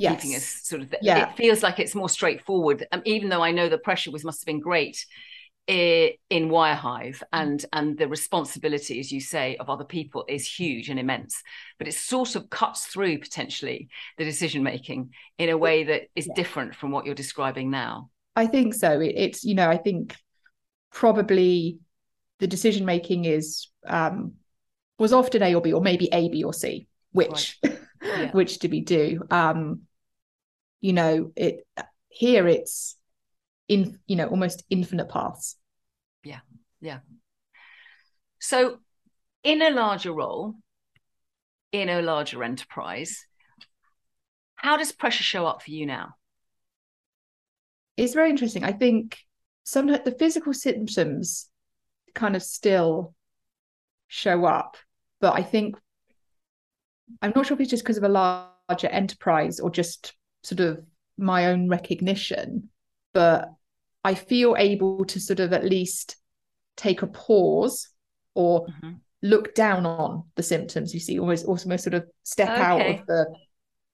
yes. 0.00 0.20
keeping 0.20 0.36
us 0.36 0.44
sort 0.44 0.82
of 0.82 0.94
yeah. 1.02 1.30
it 1.30 1.36
feels 1.36 1.62
like 1.62 1.78
it's 1.78 1.94
more 1.94 2.08
straightforward 2.08 2.86
um, 2.92 3.02
even 3.04 3.28
though 3.28 3.42
i 3.42 3.50
know 3.50 3.68
the 3.68 3.78
pressure 3.78 4.10
was 4.10 4.24
must 4.24 4.40
have 4.40 4.46
been 4.46 4.60
great 4.60 5.04
in 5.66 6.48
Wirehive 6.48 7.22
and 7.32 7.64
and 7.72 7.96
the 7.96 8.08
responsibility, 8.08 8.98
as 8.98 9.12
you 9.12 9.20
say, 9.20 9.56
of 9.56 9.70
other 9.70 9.84
people 9.84 10.24
is 10.28 10.46
huge 10.46 10.88
and 10.88 10.98
immense. 10.98 11.42
But 11.78 11.88
it 11.88 11.94
sort 11.94 12.34
of 12.34 12.50
cuts 12.50 12.86
through 12.86 13.18
potentially 13.18 13.88
the 14.18 14.24
decision 14.24 14.62
making 14.62 15.10
in 15.38 15.48
a 15.48 15.58
way 15.58 15.84
that 15.84 16.02
is 16.16 16.26
yeah. 16.26 16.34
different 16.34 16.74
from 16.74 16.90
what 16.90 17.06
you're 17.06 17.14
describing 17.14 17.70
now. 17.70 18.10
I 18.34 18.46
think 18.46 18.74
so. 18.74 19.00
It, 19.00 19.14
it's 19.16 19.44
you 19.44 19.54
know 19.54 19.68
I 19.68 19.76
think 19.76 20.16
probably 20.92 21.78
the 22.40 22.46
decision 22.46 22.84
making 22.84 23.24
is 23.26 23.68
um, 23.86 24.32
was 24.98 25.12
often 25.12 25.42
A 25.42 25.54
or 25.54 25.60
B 25.60 25.72
or 25.72 25.80
maybe 25.80 26.08
A, 26.12 26.28
B 26.28 26.42
or 26.42 26.52
C, 26.52 26.88
which 27.12 27.58
right. 27.62 27.78
yeah. 28.02 28.30
which 28.32 28.58
do 28.58 28.68
we 28.68 28.80
do? 28.80 29.22
Um, 29.30 29.82
you 30.80 30.94
know, 30.94 31.32
it 31.36 31.66
here 32.08 32.48
it's 32.48 32.96
in 33.70 34.00
you 34.06 34.16
know 34.16 34.26
almost 34.26 34.64
infinite 34.68 35.08
paths. 35.08 35.56
Yeah, 36.24 36.40
yeah. 36.80 36.98
So, 38.40 38.78
in 39.44 39.62
a 39.62 39.70
larger 39.70 40.12
role, 40.12 40.56
in 41.72 41.88
a 41.88 42.02
larger 42.02 42.42
enterprise, 42.42 43.24
how 44.56 44.76
does 44.76 44.92
pressure 44.92 45.22
show 45.22 45.46
up 45.46 45.62
for 45.62 45.70
you 45.70 45.86
now? 45.86 46.14
It's 47.96 48.12
very 48.12 48.30
interesting. 48.30 48.64
I 48.64 48.72
think 48.72 49.18
sometimes 49.62 50.04
the 50.04 50.10
physical 50.10 50.52
symptoms 50.52 51.48
kind 52.14 52.34
of 52.34 52.42
still 52.42 53.14
show 54.08 54.46
up. 54.46 54.76
But 55.20 55.34
I 55.34 55.42
think 55.42 55.76
I'm 57.22 57.32
not 57.36 57.46
sure 57.46 57.54
if 57.54 57.60
it's 57.60 57.70
just 57.70 57.84
because 57.84 57.98
of 57.98 58.04
a 58.04 58.08
larger 58.08 58.88
enterprise 58.88 59.60
or 59.60 59.70
just 59.70 60.14
sort 60.42 60.60
of 60.60 60.82
my 61.18 61.46
own 61.46 61.68
recognition, 61.68 62.70
but 63.12 63.48
I 64.04 64.14
feel 64.14 64.56
able 64.56 65.04
to 65.06 65.20
sort 65.20 65.40
of 65.40 65.52
at 65.52 65.64
least 65.64 66.16
take 66.76 67.02
a 67.02 67.06
pause 67.06 67.88
or 68.34 68.66
mm-hmm. 68.66 68.92
look 69.22 69.54
down 69.54 69.84
on 69.86 70.24
the 70.36 70.42
symptoms 70.42 70.94
you 70.94 71.00
see, 71.00 71.18
almost 71.18 71.44
almost 71.44 71.84
sort 71.84 71.94
of 71.94 72.06
step 72.22 72.48
okay. 72.50 72.62
out 72.62 72.80
of 72.80 73.06
the 73.06 73.26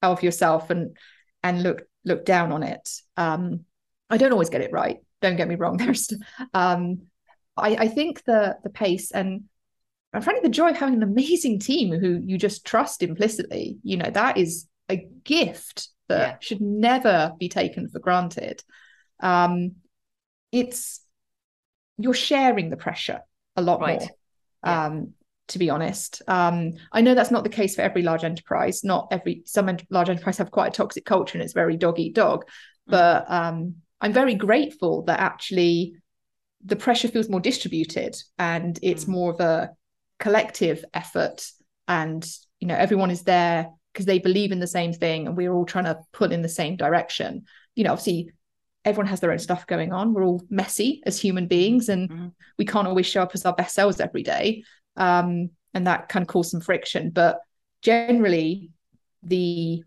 out 0.03 0.17
of 0.17 0.23
yourself 0.23 0.69
and 0.69 0.95
and 1.43 1.63
look 1.63 1.83
look 2.05 2.25
down 2.25 2.51
on 2.51 2.63
it. 2.63 2.89
Um, 3.17 3.65
I 4.09 4.17
don't 4.17 4.31
always 4.31 4.49
get 4.49 4.61
it 4.61 4.71
right. 4.71 4.97
Don't 5.21 5.35
get 5.35 5.47
me 5.47 5.55
wrong. 5.55 5.77
There's 5.77 6.11
um, 6.53 7.03
I, 7.55 7.75
I 7.75 7.87
think 7.87 8.23
the 8.23 8.57
the 8.63 8.69
pace 8.69 9.11
and 9.11 9.43
and 10.13 10.23
frankly 10.23 10.43
the 10.43 10.53
joy 10.53 10.69
of 10.69 10.77
having 10.77 10.95
an 10.95 11.03
amazing 11.03 11.59
team 11.59 11.91
who 11.91 12.21
you 12.25 12.37
just 12.37 12.65
trust 12.65 13.03
implicitly, 13.03 13.77
you 13.83 13.97
know, 13.97 14.09
that 14.09 14.37
is 14.37 14.67
a 14.89 15.05
gift 15.23 15.89
that 16.07 16.27
yeah. 16.27 16.37
should 16.39 16.61
never 16.61 17.33
be 17.37 17.49
taken 17.49 17.89
for 17.89 17.99
granted. 17.99 18.63
Um, 19.19 19.75
it's 20.51 21.01
you're 21.97 22.13
sharing 22.13 22.69
the 22.69 22.77
pressure 22.77 23.21
a 23.55 23.61
lot 23.61 23.81
right. 23.81 23.99
more. 23.99 24.09
Yeah. 24.65 24.85
Um, 24.85 25.13
to 25.49 25.59
be 25.59 25.69
honest. 25.69 26.21
Um, 26.27 26.73
I 26.91 26.99
know 26.99 27.15
that's 27.15 27.31
not 27.31 27.43
the 27.43 27.49
case 27.49 27.75
for 27.75 27.81
every 27.81 28.01
large 28.01 28.25
enterprise. 28.25 28.83
Not 28.83 29.07
every 29.11 29.43
some 29.45 29.69
ent- 29.69 29.89
large 29.89 30.09
enterprise 30.09 30.37
have 30.39 30.51
quite 30.51 30.67
a 30.67 30.71
toxic 30.71 31.05
culture 31.05 31.37
and 31.37 31.43
it's 31.43 31.53
very 31.53 31.77
dog 31.77 31.99
eat 31.99 32.15
dog. 32.15 32.43
Mm. 32.43 32.51
But 32.87 33.31
um, 33.31 33.75
I'm 34.01 34.13
very 34.13 34.35
grateful 34.35 35.03
that 35.03 35.19
actually 35.19 35.95
the 36.65 36.75
pressure 36.75 37.07
feels 37.07 37.29
more 37.29 37.39
distributed 37.39 38.15
and 38.37 38.77
it's 38.81 39.05
mm. 39.05 39.09
more 39.09 39.31
of 39.31 39.39
a 39.39 39.71
collective 40.19 40.83
effort 40.93 41.49
and 41.87 42.27
you 42.59 42.67
know 42.67 42.75
everyone 42.75 43.11
is 43.11 43.21
there 43.23 43.69
because 43.93 44.05
they 44.05 44.19
believe 44.19 44.51
in 44.51 44.59
the 44.59 44.67
same 44.67 44.91
thing 44.91 45.27
and 45.27 45.37
we're 45.37 45.53
all 45.53 45.65
trying 45.65 45.85
to 45.85 45.99
pull 46.11 46.31
in 46.31 46.41
the 46.41 46.49
same 46.49 46.75
direction 46.75 47.45
you 47.75 47.83
know 47.83 47.91
obviously 47.91 48.31
everyone 48.87 49.07
has 49.07 49.19
their 49.19 49.31
own 49.31 49.39
stuff 49.39 49.67
going 49.67 49.91
on 49.91 50.13
we're 50.13 50.23
all 50.23 50.41
messy 50.49 51.01
as 51.05 51.19
human 51.19 51.47
beings 51.47 51.89
and 51.89 52.09
mm-hmm. 52.09 52.27
we 52.57 52.65
can't 52.65 52.87
always 52.87 53.05
show 53.05 53.21
up 53.21 53.31
as 53.33 53.45
our 53.45 53.53
best 53.53 53.75
selves 53.75 53.99
every 53.99 54.23
day 54.23 54.63
um, 54.95 55.49
and 55.73 55.87
that 55.87 56.09
can 56.09 56.25
cause 56.25 56.51
some 56.51 56.61
friction 56.61 57.09
but 57.09 57.39
generally 57.81 58.69
the 59.23 59.83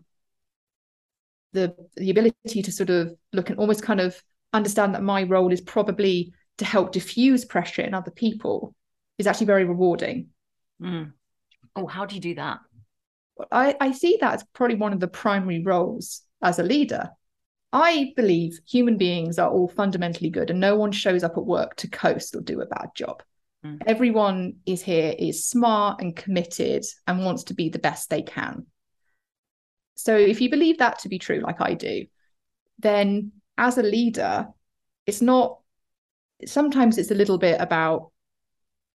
the 1.53 1.75
the 1.97 2.09
ability 2.09 2.61
to 2.61 2.71
sort 2.71 2.89
of 2.89 3.13
look 3.33 3.49
and 3.49 3.59
almost 3.59 3.83
kind 3.83 3.99
of 3.99 4.21
understand 4.53 4.95
that 4.95 5.03
my 5.03 5.23
role 5.23 5.51
is 5.51 5.61
probably 5.61 6.33
to 6.57 6.65
help 6.65 6.91
diffuse 6.91 7.45
pressure 7.45 7.81
in 7.81 7.93
other 7.93 8.11
people 8.11 8.75
is 9.17 9.27
actually 9.27 9.47
very 9.47 9.65
rewarding. 9.65 10.27
Mm. 10.81 11.13
Oh, 11.75 11.87
how 11.87 12.05
do 12.05 12.15
you 12.15 12.21
do 12.21 12.35
that? 12.35 12.59
I, 13.51 13.75
I 13.79 13.91
see 13.91 14.17
that 14.21 14.33
as 14.33 14.45
probably 14.53 14.75
one 14.75 14.93
of 14.93 14.99
the 14.99 15.07
primary 15.07 15.63
roles 15.63 16.21
as 16.43 16.59
a 16.59 16.63
leader. 16.63 17.09
I 17.73 18.13
believe 18.15 18.59
human 18.67 18.97
beings 18.97 19.39
are 19.39 19.49
all 19.49 19.67
fundamentally 19.67 20.29
good 20.29 20.49
and 20.49 20.59
no 20.59 20.75
one 20.75 20.91
shows 20.91 21.23
up 21.23 21.37
at 21.37 21.45
work 21.45 21.75
to 21.77 21.89
coast 21.89 22.35
or 22.35 22.41
do 22.41 22.61
a 22.61 22.65
bad 22.65 22.89
job. 22.95 23.23
Mm. 23.65 23.79
Everyone 23.85 24.55
is 24.65 24.81
here, 24.81 25.15
is 25.17 25.45
smart 25.45 26.01
and 26.01 26.15
committed 26.15 26.83
and 27.07 27.23
wants 27.23 27.45
to 27.45 27.53
be 27.53 27.69
the 27.69 27.79
best 27.79 28.09
they 28.09 28.23
can. 28.23 28.65
So 29.95 30.17
if 30.17 30.41
you 30.41 30.49
believe 30.49 30.79
that 30.79 30.99
to 30.99 31.09
be 31.09 31.19
true, 31.19 31.39
like 31.39 31.61
I 31.61 31.75
do, 31.75 32.07
then 32.79 33.31
as 33.57 33.77
a 33.77 33.83
leader, 33.83 34.47
it's 35.05 35.21
not 35.21 35.59
sometimes 36.45 36.97
it's 36.97 37.11
a 37.11 37.15
little 37.15 37.37
bit 37.37 37.59
about 37.59 38.11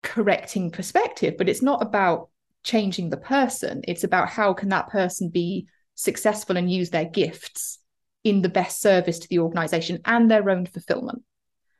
correcting 0.03 0.71
perspective 0.71 1.35
but 1.37 1.49
it's 1.49 1.61
not 1.61 1.81
about 1.81 2.29
changing 2.63 3.09
the 3.09 3.17
person 3.17 3.81
it's 3.87 4.03
about 4.03 4.29
how 4.29 4.53
can 4.53 4.69
that 4.69 4.89
person 4.89 5.29
be 5.29 5.67
successful 5.95 6.57
and 6.57 6.71
use 6.71 6.89
their 6.89 7.05
gifts 7.05 7.79
in 8.23 8.41
the 8.41 8.49
best 8.49 8.81
service 8.81 9.19
to 9.19 9.27
the 9.29 9.39
organization 9.39 9.99
and 10.05 10.29
their 10.29 10.49
own 10.49 10.65
fulfillment. 10.65 11.23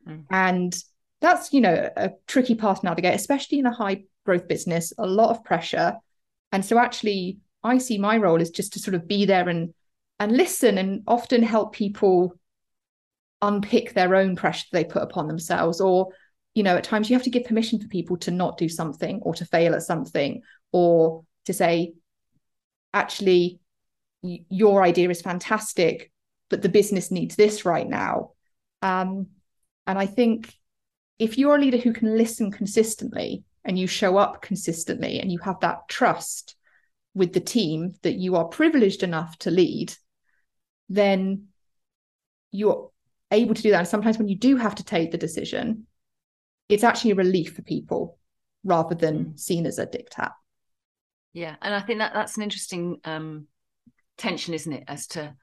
Mm. 0.08 0.26
and 0.32 0.76
that's 1.20 1.54
you 1.54 1.62
know 1.62 1.88
a 1.96 2.10
tricky 2.26 2.56
path 2.56 2.80
to 2.80 2.88
navigate 2.88 3.14
especially 3.14 3.60
in 3.60 3.68
a 3.68 3.72
high 3.72 4.02
growth 4.26 4.48
business 4.48 4.94
a 4.98 5.06
lot 5.06 5.30
of 5.30 5.44
pressure. 5.44 5.96
And 6.52 6.66
so 6.66 6.78
actually 6.80 7.38
i 7.64 7.78
see 7.78 7.98
my 8.00 8.18
role 8.18 8.42
is 8.42 8.50
just 8.50 8.74
to 8.74 8.80
sort 8.80 8.96
of 8.96 9.08
be 9.08 9.26
there 9.26 9.48
and 9.48 9.74
and 10.20 10.36
listen 10.36 10.78
and 10.78 11.04
often 11.08 11.44
help 11.44 11.74
people 11.74 12.34
unpick 13.42 13.94
their 13.94 14.16
own 14.16 14.36
pressure 14.36 14.68
they 14.72 14.84
put 14.84 15.04
upon 15.04 15.28
themselves. 15.28 15.82
Or 15.82 16.10
you 16.54 16.64
know 16.64 16.76
at 16.76 16.84
times 16.84 17.10
you 17.10 17.16
have 17.16 17.24
to 17.24 17.30
give 17.30 17.46
permission 17.46 17.80
for 17.80 17.88
people 17.88 18.18
to 18.18 18.32
not 18.32 18.58
do 18.58 18.68
something 18.68 19.20
or 19.22 19.34
to 19.36 19.46
fail 19.46 19.74
at 19.76 19.84
something 19.84 20.42
or 20.72 21.24
to 21.46 21.54
say 21.54 21.94
actually 22.94 23.60
your 24.22 24.84
idea 24.84 25.10
is 25.10 25.22
fantastic 25.22 26.12
but 26.52 26.62
the 26.62 26.70
business 26.70 27.10
needs 27.10 27.36
this 27.36 27.66
right 27.66 27.90
now 27.90 28.32
um, 28.84 29.28
and 29.88 29.98
i 29.98 30.06
think 30.06 30.54
if 31.18 31.38
you're 31.38 31.56
a 31.56 31.60
leader 31.60 31.78
who 31.78 31.94
can 31.94 32.16
listen 32.16 32.52
consistently 32.52 33.44
and 33.66 33.80
you 33.80 33.88
show 33.88 34.18
up 34.18 34.42
consistently 34.42 35.20
and 35.20 35.32
you 35.32 35.40
have 35.40 35.60
that 35.62 35.88
trust 35.88 36.56
with 37.14 37.34
the 37.34 37.40
team 37.40 37.96
that 38.04 38.16
you 38.16 38.36
are 38.36 38.46
privileged 38.46 39.02
enough 39.02 39.36
to 39.40 39.50
lead 39.50 39.94
then 40.90 41.48
you're 42.52 42.92
able 43.32 43.56
to 43.56 43.62
do 43.62 43.72
that. 43.72 43.80
And 43.80 43.88
sometimes 43.88 44.18
when 44.18 44.28
you 44.28 44.38
do 44.38 44.58
have 44.58 44.76
to 44.76 44.84
take 44.84 45.12
the 45.12 45.18
decision, 45.18 45.88
it's 46.70 46.84
actually 46.84 47.12
a 47.12 47.16
relief 47.16 47.56
for 47.56 47.62
people 47.62 48.18
rather 48.64 48.96
than 48.96 49.26
mm. 49.26 49.40
seen 49.40 49.66
as 49.66 49.80
a 49.80 49.88
diktat. 49.88 50.32
Yeah, 51.34 51.56
and 51.62 51.74
I 51.74 51.80
think 51.80 52.00
that 52.00 52.14
that's 52.14 52.36
an 52.36 52.44
interesting 52.44 53.00
um, 53.06 53.48
tension, 54.18 54.54
isn't 54.54 54.74
it, 54.74 54.84
as 54.88 55.08
to 55.08 55.34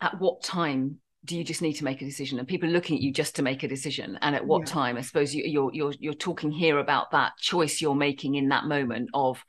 at 0.00 0.20
what 0.20 0.42
time 0.42 0.98
do 1.24 1.36
you 1.36 1.44
just 1.44 1.62
need 1.62 1.74
to 1.74 1.84
make 1.84 2.00
a 2.00 2.04
decision? 2.04 2.38
And 2.38 2.48
people 2.48 2.68
are 2.68 2.72
looking 2.72 2.96
at 2.96 3.02
you 3.02 3.12
just 3.12 3.36
to 3.36 3.42
make 3.42 3.62
a 3.62 3.68
decision. 3.68 4.18
And 4.22 4.34
at 4.34 4.46
what 4.46 4.60
yeah. 4.60 4.72
time? 4.72 4.96
I 4.96 5.02
suppose 5.02 5.34
you, 5.34 5.44
you're 5.44 5.70
you're 5.72 5.94
you're 5.98 6.14
talking 6.14 6.50
here 6.50 6.78
about 6.78 7.10
that 7.10 7.36
choice 7.38 7.80
you're 7.80 7.94
making 7.94 8.36
in 8.36 8.48
that 8.48 8.64
moment 8.64 9.10
of 9.12 9.42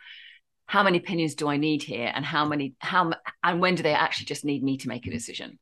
how 0.66 0.84
many 0.84 0.98
opinions 0.98 1.36
do 1.36 1.48
i 1.48 1.58
need 1.58 1.84
here? 1.84 2.12
And 2.14 2.26
how 2.26 2.46
many 2.46 2.76
how 2.80 3.12
and 3.44 3.62
when 3.62 3.76
do 3.76 3.84
they 3.84 3.94
actually 3.94 4.26
just 4.26 4.44
need 4.44 4.64
me 4.64 4.78
to 4.78 4.90
make 4.90 5.08
a 5.08 5.12
decision? 5.12 5.60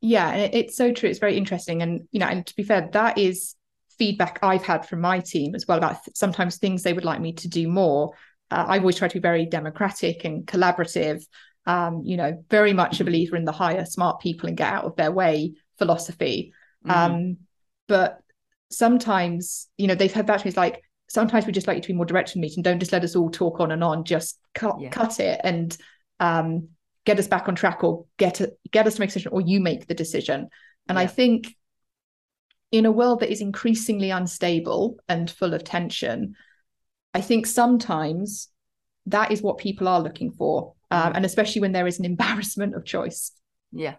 Yeah 0.00 0.28
and 0.30 0.54
it's 0.54 0.76
so 0.76 0.92
true. 0.92 1.08
It's 1.08 1.20
very 1.20 1.36
interesting. 1.36 1.82
And 1.82 2.08
you 2.10 2.18
know 2.18 2.26
and 2.26 2.44
to 2.46 2.56
be 2.56 2.64
fair 2.64 2.88
that 2.92 3.18
is 3.18 3.54
feedback 3.96 4.40
i've 4.42 4.64
had 4.64 4.84
from 4.84 5.00
my 5.00 5.20
team 5.20 5.54
as 5.54 5.68
well 5.68 5.78
about 5.78 5.98
sometimes 6.16 6.56
things 6.56 6.82
they 6.82 6.92
would 6.92 7.04
like 7.04 7.20
me 7.20 7.32
to 7.32 7.48
do 7.48 7.68
more. 7.68 8.12
Uh, 8.50 8.64
i've 8.68 8.82
always 8.82 8.96
tried 8.96 9.08
to 9.08 9.14
be 9.14 9.20
very 9.20 9.46
democratic 9.46 10.24
and 10.24 10.46
collaborative 10.46 11.24
um, 11.66 12.02
you 12.04 12.16
know 12.16 12.44
very 12.50 12.72
much 12.72 13.00
a 13.00 13.04
believer 13.04 13.36
in 13.36 13.44
the 13.44 13.52
hire 13.52 13.84
smart 13.84 14.20
people 14.20 14.48
and 14.48 14.56
get 14.56 14.72
out 14.72 14.84
of 14.84 14.96
their 14.96 15.12
way 15.12 15.54
philosophy 15.78 16.52
mm-hmm. 16.86 17.12
um, 17.12 17.36
but 17.88 18.20
sometimes 18.70 19.68
you 19.78 19.86
know 19.86 19.94
they've 19.94 20.12
had 20.12 20.26
that 20.26 20.44
it's 20.44 20.56
like 20.56 20.82
sometimes 21.08 21.46
we 21.46 21.52
just 21.52 21.66
like 21.66 21.76
you 21.76 21.82
to 21.82 21.88
be 21.88 21.94
more 21.94 22.06
direct 22.06 22.34
in 22.34 22.40
meeting 22.40 22.62
don't 22.62 22.80
just 22.80 22.92
let 22.92 23.04
us 23.04 23.16
all 23.16 23.30
talk 23.30 23.60
on 23.60 23.70
and 23.70 23.84
on 23.84 24.04
just 24.04 24.38
cut 24.54 24.76
yeah. 24.80 24.90
cut 24.90 25.20
it 25.20 25.40
and 25.44 25.76
um, 26.20 26.68
get 27.04 27.18
us 27.18 27.28
back 27.28 27.48
on 27.48 27.54
track 27.54 27.84
or 27.84 28.06
get 28.18 28.40
a, 28.40 28.52
get 28.70 28.86
us 28.86 28.94
to 28.94 29.00
make 29.00 29.10
a 29.10 29.12
decision 29.12 29.32
or 29.32 29.40
you 29.40 29.60
make 29.60 29.86
the 29.86 29.94
decision 29.94 30.48
and 30.88 30.96
yeah. 30.96 31.02
i 31.02 31.06
think 31.06 31.54
in 32.72 32.86
a 32.86 32.92
world 32.92 33.20
that 33.20 33.30
is 33.30 33.40
increasingly 33.40 34.10
unstable 34.10 34.96
and 35.08 35.30
full 35.30 35.54
of 35.54 35.64
tension 35.64 36.34
i 37.12 37.20
think 37.20 37.46
sometimes 37.46 38.48
that 39.06 39.30
is 39.30 39.42
what 39.42 39.58
people 39.58 39.86
are 39.86 40.00
looking 40.00 40.32
for 40.32 40.74
um, 40.94 41.12
mm. 41.12 41.16
and 41.16 41.24
especially 41.24 41.60
when 41.60 41.72
there 41.72 41.86
is 41.86 41.98
an 41.98 42.04
embarrassment 42.12 42.74
of 42.74 42.84
choice 42.84 43.32
yeah 43.72 43.94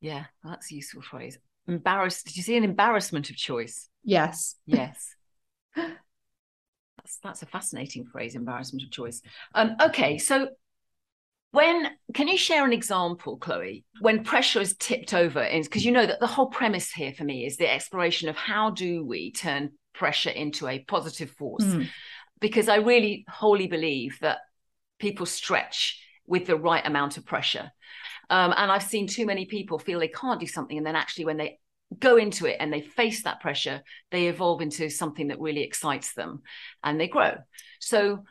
yeah 0.00 0.24
that's 0.44 0.70
a 0.70 0.74
useful 0.74 1.02
phrase 1.02 1.38
embarrassed 1.66 2.26
did 2.26 2.36
you 2.36 2.42
see 2.42 2.56
an 2.56 2.64
embarrassment 2.64 3.30
of 3.30 3.36
choice 3.36 3.88
yes 4.04 4.56
yes 4.66 5.14
that's 5.76 7.18
that's 7.22 7.42
a 7.42 7.46
fascinating 7.46 8.04
phrase 8.04 8.34
embarrassment 8.34 8.82
of 8.82 8.90
choice 8.90 9.20
um 9.54 9.76
okay 9.80 10.18
so 10.18 10.48
when 11.50 11.90
can 12.12 12.28
you 12.28 12.36
share 12.36 12.64
an 12.64 12.72
example, 12.72 13.38
Chloe, 13.38 13.84
when 14.00 14.22
pressure 14.22 14.60
is 14.60 14.76
tipped 14.76 15.14
over? 15.14 15.48
Because 15.50 15.84
you 15.84 15.92
know 15.92 16.04
that 16.04 16.20
the 16.20 16.26
whole 16.26 16.48
premise 16.48 16.90
here 16.90 17.12
for 17.12 17.24
me 17.24 17.46
is 17.46 17.56
the 17.56 17.72
exploration 17.72 18.28
of 18.28 18.36
how 18.36 18.70
do 18.70 19.04
we 19.04 19.32
turn 19.32 19.70
pressure 19.94 20.30
into 20.30 20.68
a 20.68 20.80
positive 20.80 21.30
force? 21.30 21.64
Mm. 21.64 21.88
Because 22.40 22.68
I 22.68 22.76
really 22.76 23.24
wholly 23.28 23.66
believe 23.66 24.18
that 24.20 24.38
people 24.98 25.26
stretch 25.26 26.00
with 26.26 26.46
the 26.46 26.56
right 26.56 26.86
amount 26.86 27.16
of 27.16 27.24
pressure. 27.24 27.70
Um, 28.30 28.52
and 28.56 28.70
I've 28.70 28.82
seen 28.82 29.06
too 29.06 29.26
many 29.26 29.46
people 29.46 29.78
feel 29.78 29.98
they 29.98 30.08
can't 30.08 30.40
do 30.40 30.46
something. 30.46 30.76
And 30.76 30.86
then 30.86 30.96
actually, 30.96 31.24
when 31.24 31.38
they 31.38 31.58
go 31.98 32.16
into 32.16 32.46
it 32.46 32.58
and 32.60 32.72
they 32.72 32.82
face 32.82 33.22
that 33.22 33.40
pressure, 33.40 33.82
they 34.10 34.28
evolve 34.28 34.60
into 34.60 34.90
something 34.90 35.28
that 35.28 35.40
really 35.40 35.62
excites 35.62 36.12
them 36.14 36.42
and 36.84 37.00
they 37.00 37.08
grow. 37.08 37.34
So, 37.80 38.24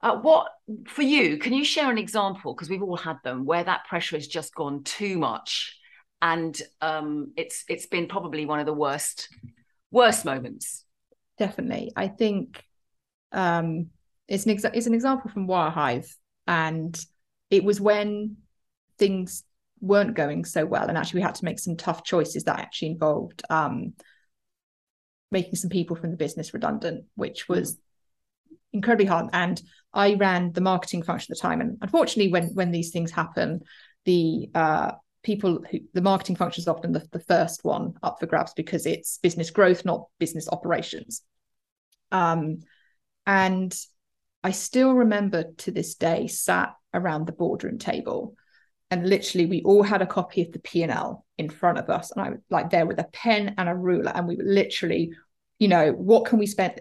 uh, 0.00 0.16
what 0.16 0.48
for 0.86 1.02
you? 1.02 1.38
Can 1.38 1.52
you 1.52 1.64
share 1.64 1.90
an 1.90 1.98
example? 1.98 2.54
Because 2.54 2.68
we've 2.68 2.82
all 2.82 2.96
had 2.96 3.16
them 3.24 3.44
where 3.44 3.64
that 3.64 3.86
pressure 3.86 4.16
has 4.16 4.26
just 4.26 4.54
gone 4.54 4.82
too 4.84 5.18
much, 5.18 5.78
and 6.20 6.60
um, 6.82 7.32
it's 7.36 7.64
it's 7.68 7.86
been 7.86 8.06
probably 8.06 8.44
one 8.44 8.60
of 8.60 8.66
the 8.66 8.74
worst 8.74 9.28
worst 9.90 10.26
moments. 10.26 10.84
Definitely, 11.38 11.92
I 11.96 12.08
think 12.08 12.62
um, 13.32 13.90
it's 14.28 14.46
an 14.46 14.58
it's 14.74 14.86
an 14.86 14.94
example 14.94 15.30
from 15.30 15.46
Wirehive, 15.46 16.08
and 16.46 16.98
it 17.50 17.64
was 17.64 17.80
when 17.80 18.36
things 18.98 19.44
weren't 19.80 20.14
going 20.14 20.44
so 20.44 20.64
well, 20.64 20.88
and 20.88 20.96
actually 20.96 21.18
we 21.18 21.24
had 21.24 21.34
to 21.36 21.44
make 21.44 21.58
some 21.58 21.76
tough 21.76 22.04
choices 22.04 22.44
that 22.44 22.58
actually 22.58 22.88
involved 22.88 23.42
um, 23.50 23.92
making 25.30 25.56
some 25.56 25.70
people 25.70 25.96
from 25.96 26.10
the 26.10 26.16
business 26.16 26.54
redundant, 26.54 27.04
which 27.16 27.48
was 27.48 27.78
incredibly 28.72 29.06
hard. 29.06 29.28
And 29.32 29.60
I 29.92 30.14
ran 30.14 30.52
the 30.52 30.60
marketing 30.60 31.02
function 31.02 31.32
at 31.32 31.36
the 31.36 31.42
time. 31.42 31.60
And 31.60 31.78
unfortunately, 31.82 32.32
when 32.32 32.54
when 32.54 32.70
these 32.70 32.90
things 32.90 33.10
happen, 33.10 33.60
the 34.04 34.50
uh, 34.54 34.92
people 35.22 35.64
who 35.70 35.80
the 35.92 36.02
marketing 36.02 36.36
function 36.36 36.62
is 36.62 36.68
often 36.68 36.92
the, 36.92 37.06
the 37.12 37.20
first 37.20 37.64
one 37.64 37.94
up 38.02 38.20
for 38.20 38.26
grabs 38.26 38.54
because 38.54 38.86
it's 38.86 39.18
business 39.18 39.50
growth, 39.50 39.84
not 39.84 40.06
business 40.18 40.48
operations. 40.48 41.22
Um, 42.12 42.60
and 43.26 43.74
I 44.44 44.52
still 44.52 44.92
remember 44.92 45.52
to 45.58 45.72
this 45.72 45.96
day 45.96 46.28
sat 46.28 46.74
around 46.92 47.26
the 47.26 47.32
boardroom 47.32 47.78
table 47.78 48.36
and 48.90 49.08
literally 49.08 49.46
we 49.46 49.62
all 49.62 49.82
had 49.82 50.02
a 50.02 50.06
copy 50.06 50.42
of 50.42 50.52
the 50.52 50.60
P&L 50.60 51.24
in 51.38 51.50
front 51.50 51.78
of 51.78 51.90
us 51.90 52.12
and 52.12 52.24
I 52.24 52.30
was 52.30 52.38
like 52.50 52.70
there 52.70 52.86
with 52.86 53.00
a 53.00 53.08
pen 53.12 53.56
and 53.58 53.68
a 53.68 53.74
ruler 53.74 54.12
and 54.14 54.28
we 54.28 54.36
were 54.36 54.44
literally 54.44 55.10
you 55.58 55.68
know 55.68 55.90
what 55.92 56.26
can 56.26 56.38
we 56.38 56.46
spend 56.46 56.80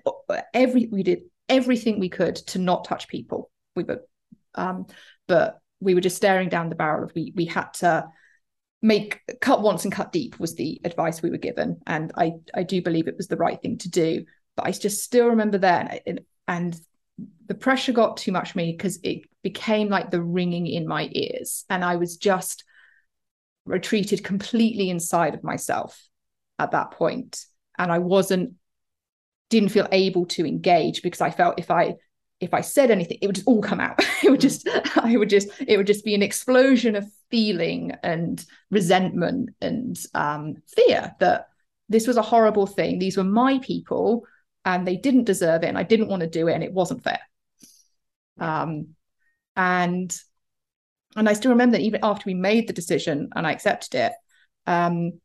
every 0.54 0.88
we 0.88 1.02
did 1.02 1.22
everything 1.50 2.00
we 2.00 2.10
could 2.10 2.36
to 2.36 2.60
not 2.60 2.86
touch 2.86 3.08
people. 3.08 3.52
We 3.76 3.84
were, 3.84 4.04
um, 4.56 4.88
but 5.28 5.60
we 5.80 5.94
were 5.94 6.02
just 6.02 6.16
staring 6.16 6.50
down 6.50 6.70
the 6.70 6.76
barrel 6.76 7.06
of 7.06 7.12
we 7.16 7.34
we 7.36 7.46
had 7.46 7.74
to 7.76 8.08
make 8.82 9.22
cut 9.42 9.62
once 9.62 9.86
and 9.86 9.94
cut 9.94 10.12
deep 10.12 10.40
was 10.40 10.56
the 10.56 10.82
advice 10.84 11.22
we 11.22 11.30
were 11.30 11.38
given, 11.38 11.80
and 11.88 12.12
I 12.18 12.34
I 12.54 12.64
do 12.64 12.82
believe 12.82 13.08
it 13.08 13.18
was 13.18 13.28
the 13.28 13.38
right 13.38 13.62
thing 13.62 13.78
to 13.80 13.90
do. 13.90 14.26
But 14.56 14.68
I 14.68 14.72
just 14.72 15.04
still 15.04 15.28
remember 15.28 15.58
then, 15.58 16.00
and, 16.06 16.22
and 16.48 16.80
the 17.48 17.56
pressure 17.56 17.92
got 17.92 18.18
too 18.18 18.32
much 18.32 18.52
for 18.52 18.58
me 18.58 18.72
because 18.72 19.00
it 19.04 19.22
became 19.44 19.90
like 19.90 20.12
the 20.12 20.22
ringing 20.22 20.68
in 20.68 20.88
my 20.88 21.10
ears, 21.12 21.66
and 21.70 21.84
I 21.84 21.98
was 21.98 22.18
just 22.18 22.64
retreated 23.66 24.24
completely 24.24 24.90
inside 24.90 25.34
of 25.34 25.44
myself 25.44 26.08
at 26.60 26.72
that 26.72 26.92
point, 26.92 27.46
and 27.78 27.92
I 27.92 28.00
wasn't 28.00 28.54
didn't 29.50 29.70
feel 29.70 29.88
able 29.92 30.26
to 30.26 30.48
engage 30.48 31.04
because 31.04 31.22
I 31.22 31.30
felt 31.30 31.60
if 31.60 31.70
I 31.70 31.96
if 32.44 32.54
I 32.54 32.62
said 32.62 32.92
anything, 32.92 33.18
it 33.22 33.28
would 33.28 33.36
just 33.36 33.48
all 33.48 33.62
come 33.62 33.80
out. 33.80 34.00
it 34.24 34.30
would 34.30 34.42
just, 34.42 34.68
I 34.98 35.16
would 35.16 35.30
just, 35.30 35.50
it 35.66 35.78
would 35.78 35.88
just 35.88 36.04
be 36.04 36.14
an 36.14 36.22
explosion 36.22 36.96
of 36.96 37.10
feeling 37.32 37.94
and 38.04 38.44
resentment 38.70 39.52
and 39.62 39.98
um, 40.14 40.58
fear 40.76 41.16
that 41.20 41.48
this 41.90 42.06
was 42.06 42.18
a 42.18 42.22
horrible 42.22 42.68
thing. 42.68 43.00
These 43.00 43.18
were 43.18 43.24
my 43.24 43.60
people 43.60 44.26
and 44.66 44.88
they 44.88 44.96
didn't 44.96 45.26
deserve 45.26 45.64
it. 45.64 45.68
And 45.68 45.78
I 45.78 45.84
didn't 45.84 46.08
want 46.08 46.22
to 46.22 46.30
do 46.30 46.48
it 46.48 46.54
and 46.54 46.64
it 46.64 46.74
wasn't 46.74 47.04
fair. 47.04 47.20
Um, 48.40 48.90
and, 49.56 50.16
and 51.16 51.30
I 51.30 51.34
still 51.34 51.52
remember 51.52 51.78
that 51.78 51.84
even 51.84 52.00
after 52.04 52.24
we 52.26 52.34
made 52.34 52.68
the 52.68 52.74
decision 52.74 53.30
and 53.36 53.46
I 53.46 53.52
accepted 53.52 53.96
it, 53.96 54.14
um, 54.66 55.20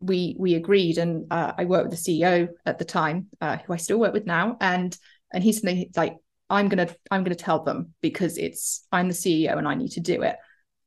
we 0.00 0.36
we 0.38 0.54
agreed 0.54 0.98
and 0.98 1.26
uh, 1.30 1.52
I 1.56 1.64
worked 1.64 1.88
with 1.88 2.04
the 2.04 2.20
CEO 2.20 2.48
at 2.66 2.78
the 2.78 2.84
time, 2.84 3.28
uh, 3.40 3.58
who 3.58 3.72
I 3.72 3.76
still 3.76 3.98
work 3.98 4.12
with 4.12 4.26
now, 4.26 4.56
and 4.60 4.96
and 5.32 5.42
he's 5.42 5.64
like 5.96 6.16
I'm 6.50 6.68
gonna 6.68 6.88
I'm 7.10 7.24
gonna 7.24 7.34
tell 7.34 7.64
them 7.64 7.94
because 8.00 8.36
it's 8.36 8.86
I'm 8.92 9.08
the 9.08 9.14
CEO 9.14 9.56
and 9.56 9.66
I 9.66 9.74
need 9.74 9.92
to 9.92 10.00
do 10.00 10.22
it. 10.22 10.36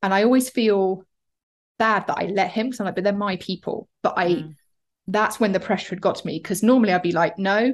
And 0.04 0.14
I 0.14 0.24
always 0.24 0.50
feel 0.50 1.04
bad 1.80 2.08
that 2.08 2.18
I 2.18 2.26
let 2.28 2.52
him 2.52 2.68
because 2.68 2.80
I'm 2.80 2.86
like, 2.86 2.96
but 2.96 3.04
they're 3.04 3.14
my 3.14 3.38
people. 3.38 3.90
But 4.04 4.18
I 4.18 4.28
mm. 4.28 4.56
That's 5.08 5.40
when 5.40 5.52
the 5.52 5.60
pressure 5.60 5.90
had 5.90 6.02
got 6.02 6.16
to 6.16 6.28
me 6.28 6.40
because 6.40 6.64
normally 6.64 6.94
I'd 6.94 7.02
be 7.02 7.12
like, 7.12 7.38
no, 7.38 7.74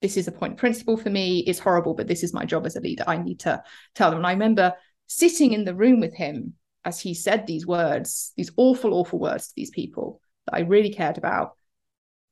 this 0.00 0.16
is 0.16 0.28
a 0.28 0.32
point 0.32 0.52
of 0.54 0.58
principle 0.58 0.96
for 0.96 1.10
me. 1.10 1.40
It's 1.40 1.58
horrible, 1.58 1.94
but 1.94 2.06
this 2.06 2.22
is 2.22 2.32
my 2.32 2.44
job 2.44 2.66
as 2.66 2.76
a 2.76 2.80
leader. 2.80 3.04
I 3.06 3.16
need 3.16 3.40
to 3.40 3.62
tell 3.94 4.10
them. 4.10 4.18
And 4.18 4.26
I 4.26 4.32
remember 4.32 4.74
sitting 5.06 5.52
in 5.52 5.64
the 5.64 5.74
room 5.74 6.00
with 6.00 6.14
him 6.14 6.54
as 6.84 7.00
he 7.00 7.14
said 7.14 7.46
these 7.46 7.66
words, 7.66 8.32
these 8.36 8.52
awful, 8.56 8.94
awful 8.94 9.18
words 9.18 9.48
to 9.48 9.54
these 9.56 9.70
people 9.70 10.20
that 10.46 10.54
I 10.54 10.60
really 10.60 10.90
cared 10.90 11.18
about, 11.18 11.52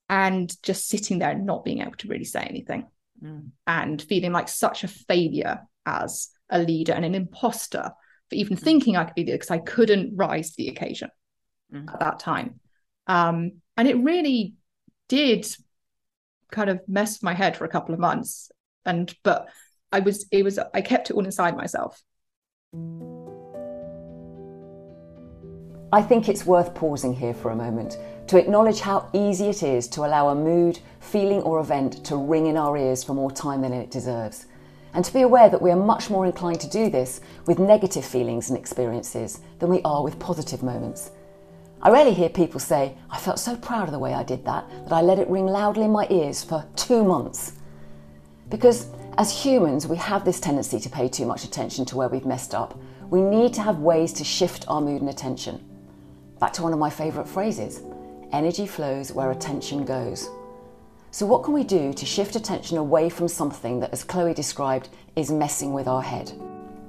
and 0.08 0.54
just 0.62 0.88
sitting 0.88 1.18
there 1.18 1.30
and 1.30 1.44
not 1.44 1.64
being 1.64 1.80
able 1.80 1.96
to 1.98 2.08
really 2.08 2.24
say 2.24 2.42
anything 2.42 2.86
mm. 3.22 3.48
and 3.66 4.00
feeling 4.00 4.32
like 4.32 4.48
such 4.48 4.84
a 4.84 4.88
failure 4.88 5.62
as 5.84 6.28
a 6.48 6.60
leader 6.60 6.92
and 6.92 7.04
an 7.04 7.14
imposter 7.14 7.90
for 8.28 8.34
even 8.34 8.56
mm. 8.56 8.60
thinking 8.60 8.96
I 8.96 9.04
could 9.04 9.14
be 9.14 9.24
there 9.24 9.34
because 9.34 9.50
I 9.50 9.58
couldn't 9.58 10.16
rise 10.16 10.50
to 10.50 10.56
the 10.58 10.68
occasion 10.68 11.10
mm. 11.72 11.92
at 11.92 12.00
that 12.00 12.20
time. 12.20 12.60
Um, 13.06 13.62
and 13.76 13.86
it 13.88 13.96
really 13.96 14.54
did 15.08 15.46
kind 16.50 16.70
of 16.70 16.80
mess 16.88 17.22
my 17.22 17.34
head 17.34 17.56
for 17.56 17.64
a 17.64 17.68
couple 17.68 17.94
of 17.94 18.00
months. 18.00 18.50
And 18.84 19.12
but 19.22 19.48
I 19.92 20.00
was 20.00 20.26
it 20.30 20.42
was 20.42 20.58
I 20.58 20.80
kept 20.80 21.10
it 21.10 21.14
all 21.14 21.24
inside 21.24 21.56
myself. 21.56 22.02
I 25.92 26.02
think 26.02 26.28
it's 26.28 26.44
worth 26.44 26.74
pausing 26.74 27.14
here 27.14 27.34
for 27.34 27.52
a 27.52 27.56
moment 27.56 27.96
to 28.26 28.38
acknowledge 28.38 28.80
how 28.80 29.08
easy 29.12 29.46
it 29.46 29.62
is 29.62 29.86
to 29.88 30.04
allow 30.04 30.28
a 30.28 30.34
mood, 30.34 30.80
feeling, 30.98 31.40
or 31.42 31.60
event 31.60 32.04
to 32.06 32.16
ring 32.16 32.46
in 32.46 32.56
our 32.56 32.76
ears 32.76 33.04
for 33.04 33.14
more 33.14 33.30
time 33.30 33.62
than 33.62 33.72
it 33.72 33.90
deserves. 33.90 34.46
And 34.94 35.04
to 35.04 35.12
be 35.12 35.22
aware 35.22 35.48
that 35.48 35.62
we 35.62 35.70
are 35.70 35.76
much 35.76 36.10
more 36.10 36.26
inclined 36.26 36.60
to 36.60 36.68
do 36.68 36.90
this 36.90 37.20
with 37.46 37.58
negative 37.58 38.04
feelings 38.04 38.48
and 38.48 38.58
experiences 38.58 39.40
than 39.60 39.70
we 39.70 39.80
are 39.84 40.02
with 40.02 40.18
positive 40.18 40.62
moments. 40.62 41.12
I 41.86 41.90
rarely 41.90 42.14
hear 42.14 42.28
people 42.28 42.58
say, 42.58 42.96
I 43.10 43.16
felt 43.16 43.38
so 43.38 43.54
proud 43.54 43.84
of 43.84 43.92
the 43.92 44.00
way 44.00 44.12
I 44.12 44.24
did 44.24 44.44
that, 44.44 44.68
that 44.88 44.92
I 44.92 45.02
let 45.02 45.20
it 45.20 45.28
ring 45.28 45.46
loudly 45.46 45.84
in 45.84 45.92
my 45.92 46.04
ears 46.10 46.42
for 46.42 46.66
two 46.74 47.04
months. 47.04 47.52
Because 48.48 48.88
as 49.18 49.30
humans, 49.30 49.86
we 49.86 49.96
have 49.98 50.24
this 50.24 50.40
tendency 50.40 50.80
to 50.80 50.90
pay 50.90 51.08
too 51.08 51.26
much 51.26 51.44
attention 51.44 51.84
to 51.84 51.96
where 51.96 52.08
we've 52.08 52.26
messed 52.26 52.56
up. 52.56 52.76
We 53.08 53.20
need 53.20 53.54
to 53.54 53.62
have 53.62 53.78
ways 53.78 54.12
to 54.14 54.24
shift 54.24 54.64
our 54.66 54.80
mood 54.80 55.00
and 55.00 55.08
attention. 55.08 55.64
Back 56.40 56.52
to 56.54 56.64
one 56.64 56.72
of 56.72 56.80
my 56.80 56.90
favourite 56.90 57.28
phrases 57.28 57.82
energy 58.32 58.66
flows 58.66 59.12
where 59.12 59.30
attention 59.30 59.84
goes. 59.84 60.28
So, 61.12 61.24
what 61.24 61.44
can 61.44 61.54
we 61.54 61.62
do 61.62 61.92
to 61.92 62.04
shift 62.04 62.34
attention 62.34 62.78
away 62.78 63.08
from 63.08 63.28
something 63.28 63.78
that, 63.78 63.92
as 63.92 64.02
Chloe 64.02 64.34
described, 64.34 64.88
is 65.14 65.30
messing 65.30 65.72
with 65.72 65.86
our 65.86 66.02
head? 66.02 66.32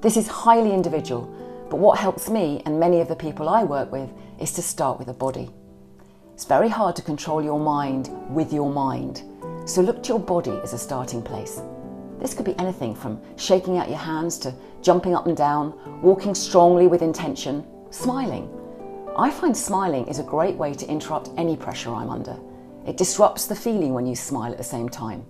This 0.02 0.18
is 0.18 0.28
highly 0.28 0.74
individual, 0.74 1.32
but 1.70 1.78
what 1.78 2.00
helps 2.00 2.32
me 2.32 2.64
and 2.66 2.80
many 2.80 3.00
of 3.00 3.08
the 3.08 3.16
people 3.16 3.48
I 3.48 3.64
work 3.64 3.92
with 3.92 4.10
is 4.40 4.54
to 4.54 4.62
start 4.62 4.98
with 4.98 5.08
the 5.08 5.14
body. 5.14 5.50
It's 6.34 6.46
very 6.46 6.70
hard 6.70 6.96
to 6.98 7.02
control 7.02 7.44
your 7.44 7.60
mind 7.60 8.10
with 8.34 8.54
your 8.54 8.72
mind, 8.72 9.24
so 9.66 9.82
look 9.82 10.04
to 10.04 10.10
your 10.10 10.20
body 10.20 10.60
as 10.64 10.74
a 10.74 10.78
starting 10.78 11.22
place. 11.22 11.62
This 12.20 12.34
could 12.34 12.46
be 12.46 12.58
anything 12.60 12.96
from 12.96 13.22
shaking 13.38 13.78
out 13.78 13.90
your 13.90 13.98
hands 13.98 14.38
to 14.40 14.54
jumping 14.82 15.16
up 15.16 15.28
and 15.28 15.36
down, 15.36 15.74
walking 16.02 16.36
strongly 16.36 16.88
with 16.88 17.02
intention, 17.02 17.66
smiling. 17.90 18.50
I 19.18 19.32
find 19.32 19.56
smiling 19.56 20.08
is 20.08 20.20
a 20.20 20.24
great 20.24 20.56
way 20.56 20.74
to 20.74 20.88
interrupt 20.88 21.32
any 21.38 21.58
pressure 21.58 21.94
I'm 21.94 22.10
under. 22.10 22.38
It 22.86 22.98
disrupts 22.98 23.48
the 23.48 23.56
feeling 23.56 23.94
when 23.94 24.06
you 24.06 24.16
smile 24.16 24.52
at 24.52 24.58
the 24.58 24.64
same 24.64 24.90
time. 24.90 25.26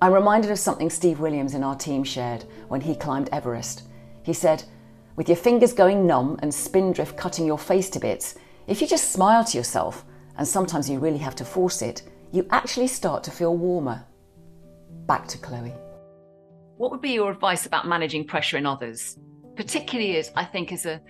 I'm 0.00 0.12
reminded 0.12 0.52
of 0.52 0.58
something 0.58 0.90
Steve 0.90 1.18
Williams 1.18 1.54
in 1.54 1.64
our 1.64 1.74
team 1.74 2.04
shared 2.04 2.44
when 2.68 2.80
he 2.80 2.94
climbed 2.94 3.28
Everest. 3.32 3.82
He 4.22 4.32
said, 4.32 4.62
With 5.18 5.28
your 5.28 5.36
fingers 5.36 5.72
going 5.72 6.06
numb 6.06 6.38
and 6.42 6.54
spindrift 6.54 7.16
cutting 7.16 7.44
your 7.44 7.58
face 7.58 7.90
to 7.90 7.98
bits, 7.98 8.36
if 8.68 8.80
you 8.80 8.86
just 8.86 9.10
smile 9.10 9.44
to 9.46 9.58
yourself, 9.58 10.04
and 10.36 10.46
sometimes 10.46 10.88
you 10.88 11.00
really 11.00 11.18
have 11.18 11.34
to 11.34 11.44
force 11.44 11.82
it, 11.82 12.02
you 12.30 12.46
actually 12.52 12.86
start 12.86 13.24
to 13.24 13.32
feel 13.32 13.56
warmer. 13.56 14.06
Back 15.06 15.26
to 15.26 15.38
Chloe. 15.38 15.74
What 16.76 16.92
would 16.92 17.00
be 17.00 17.10
your 17.10 17.32
advice 17.32 17.66
about 17.66 17.88
managing 17.88 18.28
pressure 18.28 18.58
in 18.58 18.64
others? 18.64 19.18
Particularly 19.56 20.18
as 20.18 20.30
I 20.36 20.44
think 20.44 20.70
as 20.70 20.86
a 20.86 21.00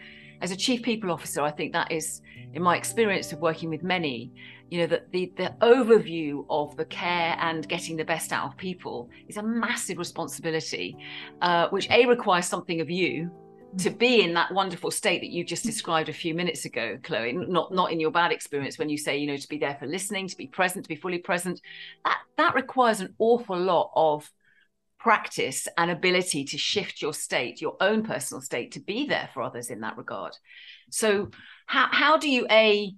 as 0.40 0.52
a 0.52 0.56
chief 0.56 0.80
people 0.80 1.10
officer, 1.10 1.42
I 1.42 1.50
think 1.50 1.74
that 1.74 1.92
is, 1.92 2.22
in 2.54 2.62
my 2.62 2.78
experience 2.78 3.30
of 3.34 3.40
working 3.40 3.68
with 3.68 3.82
many, 3.82 4.32
you 4.70 4.78
know, 4.78 4.86
that 4.86 5.12
the 5.12 5.34
the 5.36 5.54
overview 5.60 6.46
of 6.48 6.74
the 6.78 6.86
care 6.86 7.36
and 7.40 7.68
getting 7.68 7.98
the 7.98 8.06
best 8.06 8.32
out 8.32 8.46
of 8.46 8.56
people 8.56 9.10
is 9.28 9.36
a 9.36 9.42
massive 9.42 9.98
responsibility, 9.98 10.96
uh, 11.42 11.68
which 11.68 11.90
a 11.90 12.06
requires 12.06 12.46
something 12.46 12.80
of 12.80 12.88
you 12.88 13.30
to 13.76 13.90
be 13.90 14.22
in 14.22 14.34
that 14.34 14.52
wonderful 14.52 14.90
state 14.90 15.20
that 15.20 15.30
you 15.30 15.44
just 15.44 15.62
mm-hmm. 15.62 15.70
described 15.70 16.08
a 16.08 16.14
few 16.14 16.34
minutes 16.34 16.64
ago, 16.64 16.98
Chloe. 17.02 17.32
Not 17.32 17.72
not 17.72 17.92
in 17.92 18.00
your 18.00 18.10
bad 18.10 18.32
experience 18.32 18.78
when 18.78 18.88
you 18.88 18.96
say, 18.96 19.18
you 19.18 19.26
know, 19.26 19.36
to 19.36 19.48
be 19.48 19.58
there 19.58 19.76
for 19.78 19.86
listening, 19.86 20.28
to 20.28 20.36
be 20.36 20.46
present, 20.46 20.84
to 20.84 20.88
be 20.88 20.96
fully 20.96 21.18
present. 21.18 21.60
That 22.04 22.18
that 22.36 22.54
requires 22.54 23.00
an 23.00 23.14
awful 23.18 23.58
lot 23.58 23.90
of 23.94 24.30
practice 24.98 25.68
and 25.76 25.90
ability 25.90 26.44
to 26.44 26.58
shift 26.58 27.00
your 27.00 27.14
state, 27.14 27.60
your 27.60 27.76
own 27.80 28.02
personal 28.02 28.40
state, 28.40 28.72
to 28.72 28.80
be 28.80 29.06
there 29.06 29.28
for 29.32 29.42
others 29.42 29.70
in 29.70 29.80
that 29.80 29.96
regard. 29.96 30.32
So, 30.90 31.30
how 31.66 31.88
how 31.90 32.16
do 32.16 32.30
you 32.30 32.46
a 32.50 32.94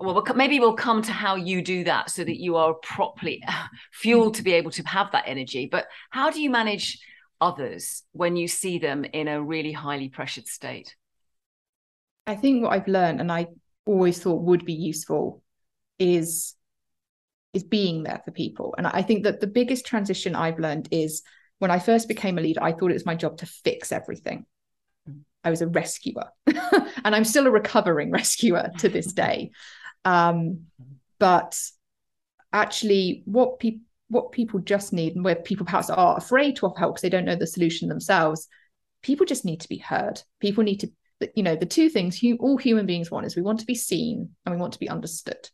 well 0.00 0.24
maybe 0.34 0.60
we'll 0.60 0.74
come 0.74 1.02
to 1.02 1.12
how 1.12 1.34
you 1.36 1.60
do 1.60 1.84
that 1.84 2.10
so 2.10 2.24
that 2.24 2.40
you 2.40 2.56
are 2.56 2.74
properly 2.74 3.42
fueled 3.92 4.34
to 4.34 4.42
be 4.42 4.52
able 4.52 4.70
to 4.70 4.82
have 4.84 5.10
that 5.10 5.24
energy 5.26 5.66
but 5.66 5.88
how 6.10 6.30
do 6.30 6.40
you 6.40 6.48
manage 6.50 7.00
others 7.40 8.02
when 8.12 8.36
you 8.36 8.48
see 8.48 8.78
them 8.78 9.04
in 9.04 9.28
a 9.28 9.42
really 9.42 9.72
highly 9.72 10.08
pressured 10.08 10.46
state 10.46 10.96
i 12.26 12.34
think 12.34 12.62
what 12.62 12.72
i've 12.72 12.88
learned 12.88 13.20
and 13.20 13.30
i 13.30 13.46
always 13.86 14.18
thought 14.18 14.42
would 14.42 14.64
be 14.64 14.74
useful 14.74 15.42
is 15.98 16.54
is 17.54 17.64
being 17.64 18.02
there 18.02 18.20
for 18.24 18.30
people. 18.30 18.74
And 18.76 18.86
I 18.86 19.02
think 19.02 19.24
that 19.24 19.40
the 19.40 19.46
biggest 19.46 19.86
transition 19.86 20.34
I've 20.34 20.58
learned 20.58 20.88
is 20.90 21.22
when 21.58 21.70
I 21.70 21.78
first 21.78 22.08
became 22.08 22.38
a 22.38 22.40
leader, 22.40 22.62
I 22.62 22.72
thought 22.72 22.90
it 22.90 22.94
was 22.94 23.06
my 23.06 23.14
job 23.14 23.38
to 23.38 23.46
fix 23.46 23.90
everything. 23.90 24.46
I 25.42 25.50
was 25.50 25.62
a 25.62 25.66
rescuer, 25.66 26.28
and 26.46 27.14
I'm 27.14 27.24
still 27.24 27.46
a 27.46 27.50
recovering 27.50 28.10
rescuer 28.10 28.70
to 28.78 28.88
this 28.88 29.12
day. 29.12 29.50
Um, 30.04 30.66
but 31.18 31.60
actually, 32.52 33.22
what 33.26 33.58
people 33.58 33.82
what 34.08 34.32
people 34.32 34.60
just 34.60 34.92
need, 34.92 35.14
and 35.14 35.24
where 35.24 35.36
people 35.36 35.66
perhaps 35.66 35.90
are 35.90 36.16
afraid 36.16 36.56
to 36.56 36.66
offer 36.66 36.78
help 36.78 36.94
because 36.94 37.02
they 37.02 37.10
don't 37.10 37.24
know 37.24 37.36
the 37.36 37.46
solution 37.46 37.88
themselves, 37.88 38.48
people 39.02 39.26
just 39.26 39.44
need 39.44 39.60
to 39.60 39.68
be 39.68 39.78
heard. 39.78 40.20
People 40.40 40.64
need 40.64 40.80
to, 40.80 40.90
you 41.34 41.42
know, 41.42 41.56
the 41.56 41.66
two 41.66 41.88
things 41.88 42.20
all 42.40 42.56
human 42.56 42.86
beings 42.86 43.10
want 43.10 43.26
is 43.26 43.36
we 43.36 43.42
want 43.42 43.60
to 43.60 43.66
be 43.66 43.74
seen 43.74 44.30
and 44.44 44.54
we 44.54 44.60
want 44.60 44.72
to 44.72 44.78
be 44.78 44.88
understood. 44.88 45.48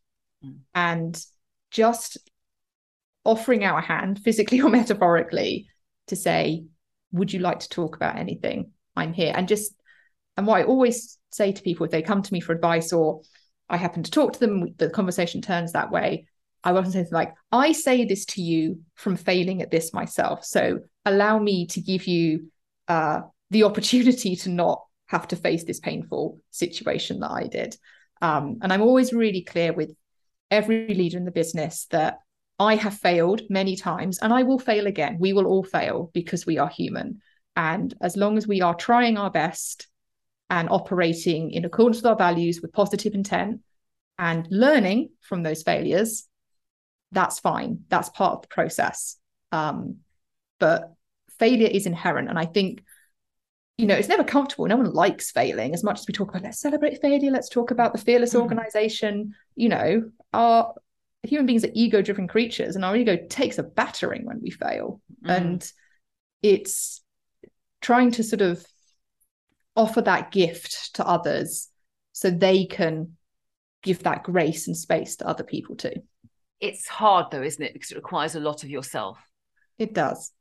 Mm. 0.45 0.59
And 0.75 1.25
just 1.71 2.19
offering 3.25 3.65
our 3.65 3.81
hand, 3.81 4.21
physically 4.21 4.61
or 4.63 4.71
metaphorically, 4.71 5.69
to 6.09 6.17
say, 6.17 6.65
Would 7.13 7.33
you 7.33 7.41
like 7.41 7.61
to 7.61 7.69
talk 7.69 7.97
about 7.97 8.17
anything? 8.17 8.73
I'm 8.97 9.13
here. 9.13 9.33
And 9.35 9.49
just, 9.49 9.75
and 10.37 10.47
what 10.47 10.61
I 10.61 10.65
always 10.65 11.19
say 11.31 11.53
to 11.53 11.63
people 11.63 11.85
if 11.85 11.91
they 11.91 12.03
come 12.03 12.23
to 12.23 12.33
me 12.33 12.41
for 12.41 12.53
advice 12.53 12.93
or 12.93 13.23
I 13.69 13.77
happen 13.77 14.03
to 14.03 14.11
talk 14.11 14.35
to 14.35 14.41
them, 14.41 14.75
the 14.77 14.91
conversation 14.91 15.43
turns 15.43 15.73
that 15.73 15.91
way. 15.91 16.27
I 16.65 16.73
wasn't 16.73 16.95
saying 16.95 17.07
like, 17.13 17.35
I 17.53 17.73
say 17.73 18.05
this 18.05 18.25
to 18.27 18.43
you 18.43 18.81
from 18.95 19.17
failing 19.17 19.63
at 19.63 19.71
this 19.71 19.93
myself. 19.93 20.45
So 20.45 20.81
allow 21.05 21.39
me 21.39 21.67
to 21.69 21.81
give 21.81 22.07
you 22.07 22.51
uh, 22.89 23.21
the 23.51 23.65
opportunity 23.65 24.35
to 24.37 24.49
not 24.49 24.83
have 25.07 25.29
to 25.29 25.37
face 25.37 25.65
this 25.65 25.79
painful 25.79 26.41
situation 26.51 27.21
that 27.21 27.31
I 27.31 27.47
did. 27.47 27.77
Um, 28.23 28.59
and 28.63 28.73
I'm 28.73 28.83
always 28.83 29.13
really 29.13 29.43
clear 29.43 29.73
with 29.73 29.95
every 30.51 30.89
leader 30.95 31.19
in 31.19 31.27
the 31.27 31.31
business 31.31 31.87
that 31.91 32.19
I 32.59 32.77
have 32.77 32.95
failed 32.95 33.43
many 33.51 33.77
times 33.77 34.19
and 34.19 34.33
I 34.33 34.45
will 34.45 34.59
fail 34.59 34.87
again. 34.87 35.19
We 35.21 35.33
will 35.33 35.47
all 35.47 35.65
fail 35.65 36.11
because 36.15 36.47
we 36.47 36.59
are 36.59 36.69
human. 36.69 37.21
And 37.57 37.93
as 38.01 38.17
long 38.17 38.39
as 38.39 38.47
we 38.47 38.63
are 38.63 38.75
trying 38.75 39.19
our 39.19 39.31
best 39.31 39.89
and 40.51 40.69
operating 40.71 41.51
in 41.51 41.65
accordance 41.65 41.99
with 41.99 42.07
our 42.07 42.17
values 42.17 42.61
with 42.63 42.73
positive 42.73 43.15
intent 43.15 43.61
and 44.19 44.47
learning 44.51 45.11
from 45.21 45.43
those 45.43 45.63
failures, 45.63 46.27
that's 47.15 47.39
fine. 47.39 47.81
That's 47.89 48.09
part 48.11 48.35
of 48.35 48.43
the 48.43 48.49
process. 48.49 49.17
Um, 49.53 49.97
but 50.59 50.93
failure 51.39 51.69
is 51.69 51.87
inherent. 51.87 52.29
And 52.29 52.39
I 52.39 52.47
think, 52.47 52.83
you 53.79 53.87
know, 53.87 53.95
it's 53.95 54.09
never 54.09 54.25
comfortable. 54.25 54.67
No 54.67 54.77
one 54.77 54.93
likes 54.93 55.31
failing 55.31 55.75
as 55.75 55.83
much 55.83 56.01
as 56.01 56.07
we 56.07 56.13
talk 56.13 56.31
about 56.31 56.43
let's 56.43 56.61
celebrate 56.61 57.01
failure, 57.01 57.31
let's 57.31 57.49
talk 57.49 57.71
about 57.71 57.93
the 57.93 57.99
fearless 57.99 58.35
mm. 58.35 58.41
organization. 58.41 59.35
You 59.57 59.69
know, 59.69 60.11
our 60.33 60.75
human 61.23 61.47
beings 61.47 61.65
are 61.65 61.71
ego 61.73 62.03
driven 62.03 62.29
creatures 62.29 62.77
and 62.77 62.85
our 62.85 62.97
ego 62.97 63.17
takes 63.29 63.59
a 63.59 63.63
battering 63.63 64.25
when 64.27 64.41
we 64.43 64.51
fail. 64.51 65.01
Mm. 65.25 65.37
And 65.37 65.73
it's 66.43 67.03
trying 67.81 68.11
to 68.13 68.23
sort 68.23 68.43
of 68.43 68.65
offer 69.77 70.03
that 70.03 70.31
gift 70.31 70.95
to 70.95 71.07
others 71.07 71.69
so 72.13 72.31
they 72.31 72.67
can 72.67 73.17
give 73.83 74.03
that 74.05 74.23
grace 74.23 74.67
and 74.67 74.77
space 74.77 75.17
to 75.17 75.27
other 75.27 75.45
people 75.45 75.77
too. 75.77 75.93
It's 76.61 76.89
hard 76.89 77.31
though, 77.31 77.43
isn't 77.43 77.63
it? 77.63 77.73
Because 77.73 77.91
it 77.91 77.97
requires 77.97 78.35
a 78.35 78.41
lot 78.41 78.65
of 78.65 78.71
yourself. 78.71 79.19
It 79.79 79.95
does. 79.95 80.33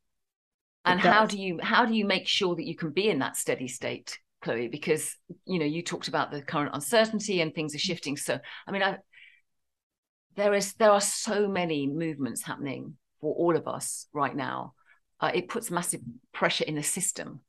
And 0.86 1.00
it 1.00 1.06
how 1.06 1.26
do 1.26 1.38
you 1.38 1.60
how 1.62 1.86
do 1.86 1.94
you 1.94 2.06
make 2.06 2.28
sure 2.28 2.56
that 2.56 2.66
you 2.66 2.76
can 2.76 2.92
be 2.92 3.10
in 3.10 3.20
that 3.20 3.38
steady 3.38 3.68
state, 3.68 4.20
Chloe? 4.42 4.68
Because 4.68 5.16
you 5.46 5.60
know, 5.60 5.66
you 5.66 5.82
talked 5.82 6.08
about 6.08 6.32
the 6.32 6.42
current 6.42 6.72
uncertainty 6.74 7.42
and 7.42 7.54
things 7.54 7.76
are 7.76 7.80
shifting. 7.80 8.18
So 8.18 8.40
I 8.68 8.72
mean, 8.72 8.84
I 8.84 8.98
there 10.36 10.54
is 10.54 10.74
there 10.74 10.92
are 10.92 11.02
so 11.02 11.48
many 11.48 11.88
movements 11.88 12.44
happening 12.44 12.98
for 13.22 13.34
all 13.36 13.56
of 13.56 13.68
us 13.68 14.08
right 14.14 14.36
now. 14.36 14.74
Uh, 15.20 15.32
it 15.34 15.48
puts 15.48 15.72
massive 15.72 16.02
pressure 16.34 16.66
in 16.66 16.76
the 16.76 16.84
system. 16.84 17.40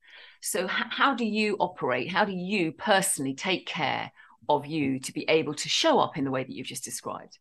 So, 0.40 0.64
h- 0.64 0.70
how 0.90 1.14
do 1.14 1.24
you 1.24 1.56
operate? 1.58 2.10
How 2.10 2.24
do 2.24 2.32
you 2.32 2.72
personally 2.72 3.34
take 3.34 3.66
care 3.66 4.12
of 4.48 4.66
you 4.66 5.00
to 5.00 5.12
be 5.12 5.24
able 5.28 5.54
to 5.54 5.68
show 5.68 5.98
up 5.98 6.16
in 6.16 6.24
the 6.24 6.30
way 6.30 6.44
that 6.44 6.52
you've 6.52 6.66
just 6.66 6.84
described? 6.84 7.38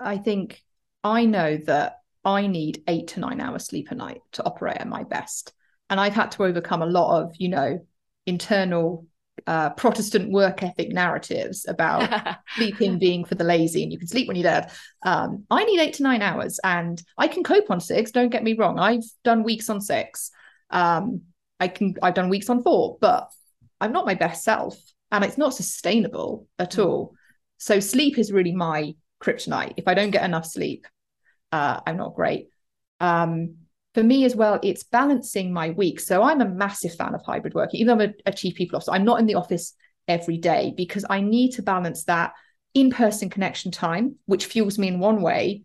I 0.00 0.18
think 0.18 0.62
I 1.02 1.24
know 1.24 1.56
that 1.66 2.00
I 2.24 2.46
need 2.46 2.82
eight 2.88 3.08
to 3.08 3.20
nine 3.20 3.40
hours 3.40 3.66
sleep 3.66 3.90
a 3.90 3.94
night 3.94 4.20
to 4.32 4.44
operate 4.44 4.78
at 4.78 4.88
my 4.88 5.04
best. 5.04 5.52
And 5.88 6.00
I've 6.00 6.14
had 6.14 6.32
to 6.32 6.44
overcome 6.44 6.82
a 6.82 6.86
lot 6.86 7.22
of, 7.22 7.34
you 7.38 7.48
know, 7.48 7.86
internal 8.26 9.06
uh, 9.46 9.70
Protestant 9.70 10.32
work 10.32 10.62
ethic 10.62 10.90
narratives 10.92 11.66
about 11.68 12.36
sleeping 12.56 12.98
being 12.98 13.24
for 13.24 13.36
the 13.36 13.44
lazy 13.44 13.82
and 13.82 13.92
you 13.92 13.98
can 13.98 14.08
sleep 14.08 14.26
when 14.26 14.36
you're 14.36 14.50
dead. 14.50 14.72
Um, 15.04 15.44
I 15.50 15.64
need 15.64 15.80
eight 15.80 15.94
to 15.94 16.02
nine 16.02 16.22
hours 16.22 16.58
and 16.64 17.00
I 17.16 17.28
can 17.28 17.44
cope 17.44 17.70
on 17.70 17.80
six. 17.80 18.10
Don't 18.10 18.30
get 18.30 18.42
me 18.42 18.54
wrong. 18.54 18.78
I've 18.78 19.04
done 19.22 19.44
weeks 19.44 19.70
on 19.70 19.80
six. 19.80 20.30
Um, 20.70 21.22
I 21.60 21.68
can 21.68 21.94
I've 22.02 22.14
done 22.14 22.28
weeks 22.28 22.50
on 22.50 22.62
four, 22.62 22.98
but 23.00 23.30
I'm 23.80 23.92
not 23.92 24.06
my 24.06 24.14
best 24.14 24.42
self 24.42 24.76
and 25.12 25.24
it's 25.24 25.38
not 25.38 25.54
sustainable 25.54 26.48
at 26.58 26.72
mm. 26.72 26.84
all. 26.84 27.14
So 27.58 27.78
sleep 27.78 28.18
is 28.18 28.32
really 28.32 28.52
my 28.52 28.94
kryptonite. 29.22 29.74
If 29.76 29.88
I 29.88 29.94
don't 29.94 30.10
get 30.10 30.24
enough 30.24 30.46
sleep, 30.46 30.86
uh, 31.52 31.80
I'm 31.86 31.96
not 31.96 32.14
great. 32.14 32.48
Um, 33.00 33.56
for 33.94 34.02
me 34.02 34.24
as 34.24 34.36
well, 34.36 34.60
it's 34.62 34.84
balancing 34.84 35.52
my 35.52 35.70
week. 35.70 36.00
So 36.00 36.22
I'm 36.22 36.40
a 36.40 36.48
massive 36.48 36.94
fan 36.94 37.14
of 37.14 37.22
hybrid 37.24 37.54
working, 37.54 37.80
even 37.80 37.98
though 37.98 38.04
I'm 38.04 38.10
a, 38.10 38.30
a 38.30 38.32
chief 38.32 38.54
people 38.54 38.76
officer. 38.76 38.92
I'm 38.92 39.04
not 39.04 39.20
in 39.20 39.26
the 39.26 39.36
office 39.36 39.74
every 40.06 40.36
day 40.36 40.74
because 40.76 41.04
I 41.08 41.20
need 41.20 41.52
to 41.52 41.62
balance 41.62 42.04
that 42.04 42.32
in-person 42.74 43.30
connection 43.30 43.70
time, 43.70 44.16
which 44.26 44.46
fuels 44.46 44.78
me 44.78 44.88
in 44.88 44.98
one 44.98 45.22
way, 45.22 45.62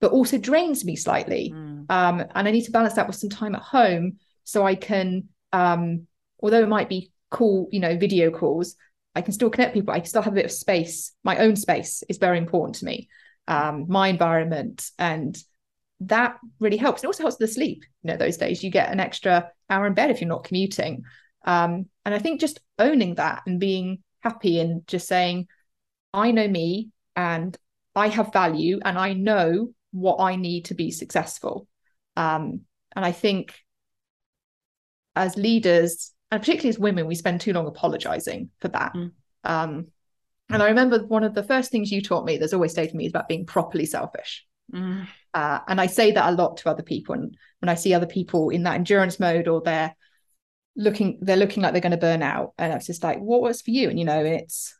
but 0.00 0.12
also 0.12 0.36
drains 0.36 0.84
me 0.84 0.94
slightly. 0.94 1.52
Mm. 1.54 1.86
Um, 1.90 2.20
and 2.34 2.46
I 2.46 2.50
need 2.50 2.64
to 2.66 2.70
balance 2.70 2.94
that 2.94 3.06
with 3.06 3.16
some 3.16 3.30
time 3.30 3.54
at 3.54 3.62
home 3.62 4.18
so 4.44 4.66
I 4.66 4.74
can, 4.74 5.28
um, 5.52 6.06
although 6.40 6.62
it 6.62 6.68
might 6.68 6.88
be 6.88 7.12
cool, 7.30 7.68
you 7.72 7.80
know, 7.80 7.96
video 7.96 8.30
calls, 8.30 8.76
I 9.14 9.22
can 9.22 9.32
still 9.32 9.50
connect 9.50 9.74
people. 9.74 9.92
I 9.92 10.00
can 10.00 10.08
still 10.08 10.22
have 10.22 10.32
a 10.32 10.36
bit 10.36 10.44
of 10.44 10.52
space. 10.52 11.12
My 11.24 11.38
own 11.38 11.56
space 11.56 12.02
is 12.08 12.18
very 12.18 12.38
important 12.38 12.76
to 12.76 12.84
me. 12.84 13.08
Um, 13.48 13.86
my 13.88 14.08
environment 14.08 14.90
and 14.98 15.36
that 16.00 16.38
really 16.60 16.76
helps. 16.76 17.02
It 17.02 17.06
also 17.06 17.24
helps 17.24 17.36
the 17.36 17.48
sleep. 17.48 17.84
You 18.02 18.10
know, 18.12 18.16
those 18.16 18.36
days 18.36 18.62
you 18.62 18.70
get 18.70 18.90
an 18.90 19.00
extra 19.00 19.50
hour 19.68 19.86
in 19.86 19.94
bed 19.94 20.10
if 20.10 20.20
you're 20.20 20.28
not 20.28 20.44
commuting. 20.44 21.02
Um, 21.44 21.86
and 22.04 22.14
I 22.14 22.18
think 22.18 22.40
just 22.40 22.60
owning 22.78 23.16
that 23.16 23.42
and 23.46 23.60
being 23.60 24.02
happy 24.20 24.60
and 24.60 24.86
just 24.86 25.08
saying, 25.08 25.48
I 26.12 26.30
know 26.30 26.48
me 26.48 26.90
and 27.16 27.56
I 27.94 28.08
have 28.08 28.32
value 28.32 28.80
and 28.84 28.98
I 28.98 29.12
know 29.12 29.72
what 29.92 30.20
I 30.20 30.36
need 30.36 30.66
to 30.66 30.74
be 30.74 30.90
successful. 30.90 31.66
Um, 32.16 32.62
and 32.94 33.04
I 33.04 33.12
think 33.12 33.54
as 35.16 35.36
leaders, 35.36 36.12
and 36.30 36.40
particularly 36.40 36.70
as 36.70 36.78
women, 36.78 37.06
we 37.06 37.14
spend 37.14 37.40
too 37.40 37.52
long 37.52 37.66
apologizing 37.66 38.50
for 38.60 38.68
that. 38.68 38.94
Mm. 38.94 39.12
Um, 39.44 39.86
and 40.48 40.62
I 40.62 40.68
remember 40.68 41.04
one 41.04 41.24
of 41.24 41.34
the 41.34 41.44
first 41.44 41.70
things 41.70 41.92
you 41.92 42.02
taught 42.02 42.24
me 42.24 42.36
that's 42.36 42.52
always 42.52 42.72
stayed 42.72 42.86
with 42.86 42.94
me 42.94 43.06
is 43.06 43.12
about 43.12 43.28
being 43.28 43.46
properly 43.46 43.86
selfish. 43.86 44.44
Mm. 44.72 45.06
Uh, 45.32 45.60
and 45.68 45.80
I 45.80 45.86
say 45.86 46.10
that 46.12 46.28
a 46.28 46.36
lot 46.36 46.56
to 46.58 46.70
other 46.70 46.82
people. 46.82 47.14
And 47.14 47.36
when 47.60 47.68
I 47.68 47.74
see 47.74 47.94
other 47.94 48.06
people 48.06 48.50
in 48.50 48.64
that 48.64 48.74
endurance 48.74 49.20
mode 49.20 49.46
or 49.46 49.60
they're 49.60 49.94
looking, 50.76 51.18
they're 51.20 51.36
looking 51.36 51.62
like 51.62 51.72
they're 51.72 51.80
going 51.80 51.92
to 51.92 51.98
burn 51.98 52.22
out. 52.22 52.54
And 52.58 52.72
it's 52.72 52.86
just 52.86 53.04
like, 53.04 53.20
what 53.20 53.42
works 53.42 53.62
for 53.62 53.70
you? 53.70 53.90
And 53.90 53.98
you 53.98 54.04
know, 54.04 54.24
it's 54.24 54.74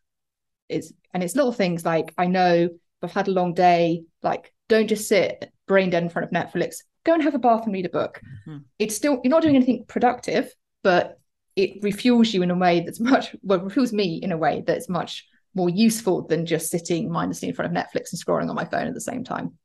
it's 0.69 0.93
and 1.13 1.23
it's 1.23 1.37
little 1.37 1.53
things 1.53 1.85
like 1.85 2.15
I 2.19 2.27
know 2.27 2.69
I've 3.03 3.13
had 3.13 3.29
a 3.29 3.33
long 3.33 3.55
day, 3.55 4.03
like 4.23 4.53
don't 4.69 4.89
just 4.89 5.09
sit 5.09 5.53
brain 5.67 5.91
dead 5.91 6.03
in 6.03 6.09
front 6.09 6.27
of 6.27 6.33
Netflix. 6.33 6.77
Go 7.05 7.15
and 7.15 7.23
have 7.23 7.35
a 7.35 7.39
bath 7.39 7.65
and 7.65 7.73
read 7.73 7.87
a 7.87 7.91
book. 7.91 8.21
Mm-hmm. 8.47 8.59
It's 8.79 8.97
still 8.97 9.21
you're 9.23 9.31
not 9.31 9.43
doing 9.43 9.57
anything 9.57 9.85
productive, 9.87 10.53
but 10.83 11.20
it 11.57 11.83
refuels 11.83 12.33
you 12.33 12.43
in 12.43 12.51
a 12.51 12.57
way 12.57 12.81
that's 12.81 13.01
much 13.01 13.35
well 13.43 13.61
refuels 13.61 13.93
me 13.93 14.21
in 14.23 14.33
a 14.33 14.37
way 14.37 14.63
that's 14.67 14.89
much 14.89 15.27
more 15.55 15.69
useful 15.69 16.27
than 16.27 16.47
just 16.47 16.71
sitting 16.71 17.11
mindlessly 17.11 17.49
in 17.49 17.55
front 17.55 17.77
of 17.77 17.77
Netflix 17.77 18.13
and 18.13 18.25
scrolling 18.25 18.49
on 18.49 18.55
my 18.55 18.65
phone 18.65 18.87
at 18.87 18.95
the 18.95 19.01
same 19.01 19.25
time. 19.25 19.59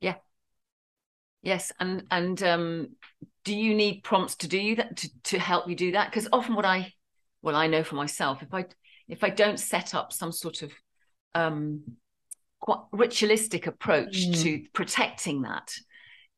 Yeah. 0.00 0.16
Yes, 1.42 1.72
and 1.80 2.04
and 2.10 2.42
um, 2.42 2.88
do 3.44 3.56
you 3.56 3.74
need 3.74 4.04
prompts 4.04 4.36
to 4.36 4.48
do 4.48 4.76
that 4.76 4.96
to, 4.98 5.10
to 5.24 5.38
help 5.38 5.68
you 5.68 5.74
do 5.74 5.92
that? 5.92 6.10
Because 6.10 6.28
often 6.32 6.54
what 6.54 6.64
I 6.64 6.92
well 7.40 7.56
I 7.56 7.66
know 7.66 7.82
for 7.82 7.96
myself, 7.96 8.42
if 8.42 8.52
I 8.54 8.66
if 9.08 9.24
I 9.24 9.30
don't 9.30 9.58
set 9.58 9.94
up 9.94 10.12
some 10.12 10.32
sort 10.32 10.62
of 10.62 10.72
um, 11.34 11.82
quite 12.60 12.80
ritualistic 12.92 13.66
approach 13.66 14.26
mm. 14.26 14.42
to 14.42 14.62
protecting 14.72 15.42
that, 15.42 15.72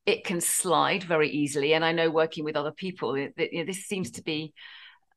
it 0.06 0.24
can 0.24 0.40
slide 0.40 1.02
very 1.02 1.28
easily. 1.30 1.74
And 1.74 1.84
I 1.84 1.92
know 1.92 2.10
working 2.10 2.44
with 2.44 2.56
other 2.56 2.72
people, 2.72 3.12
that 3.12 3.52
you 3.52 3.58
know, 3.58 3.66
this 3.66 3.84
seems 3.84 4.12
to 4.12 4.22
be 4.22 4.54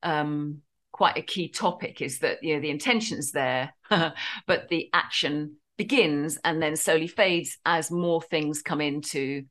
um, 0.04 0.62
quite 0.92 1.18
a 1.18 1.22
key 1.22 1.50
topic 1.50 2.02
is 2.02 2.20
that 2.20 2.40
you 2.42 2.56
know 2.56 2.62
the 2.62 2.70
intention's 2.70 3.32
there 3.32 3.74
but 3.90 4.68
the 4.70 4.90
action 4.94 5.56
begins 5.78 6.40
and 6.44 6.62
then 6.62 6.76
slowly 6.76 7.08
fades 7.08 7.58
as 7.66 7.92
more 7.92 8.22
things 8.22 8.62
come 8.62 8.82
into 8.82 9.44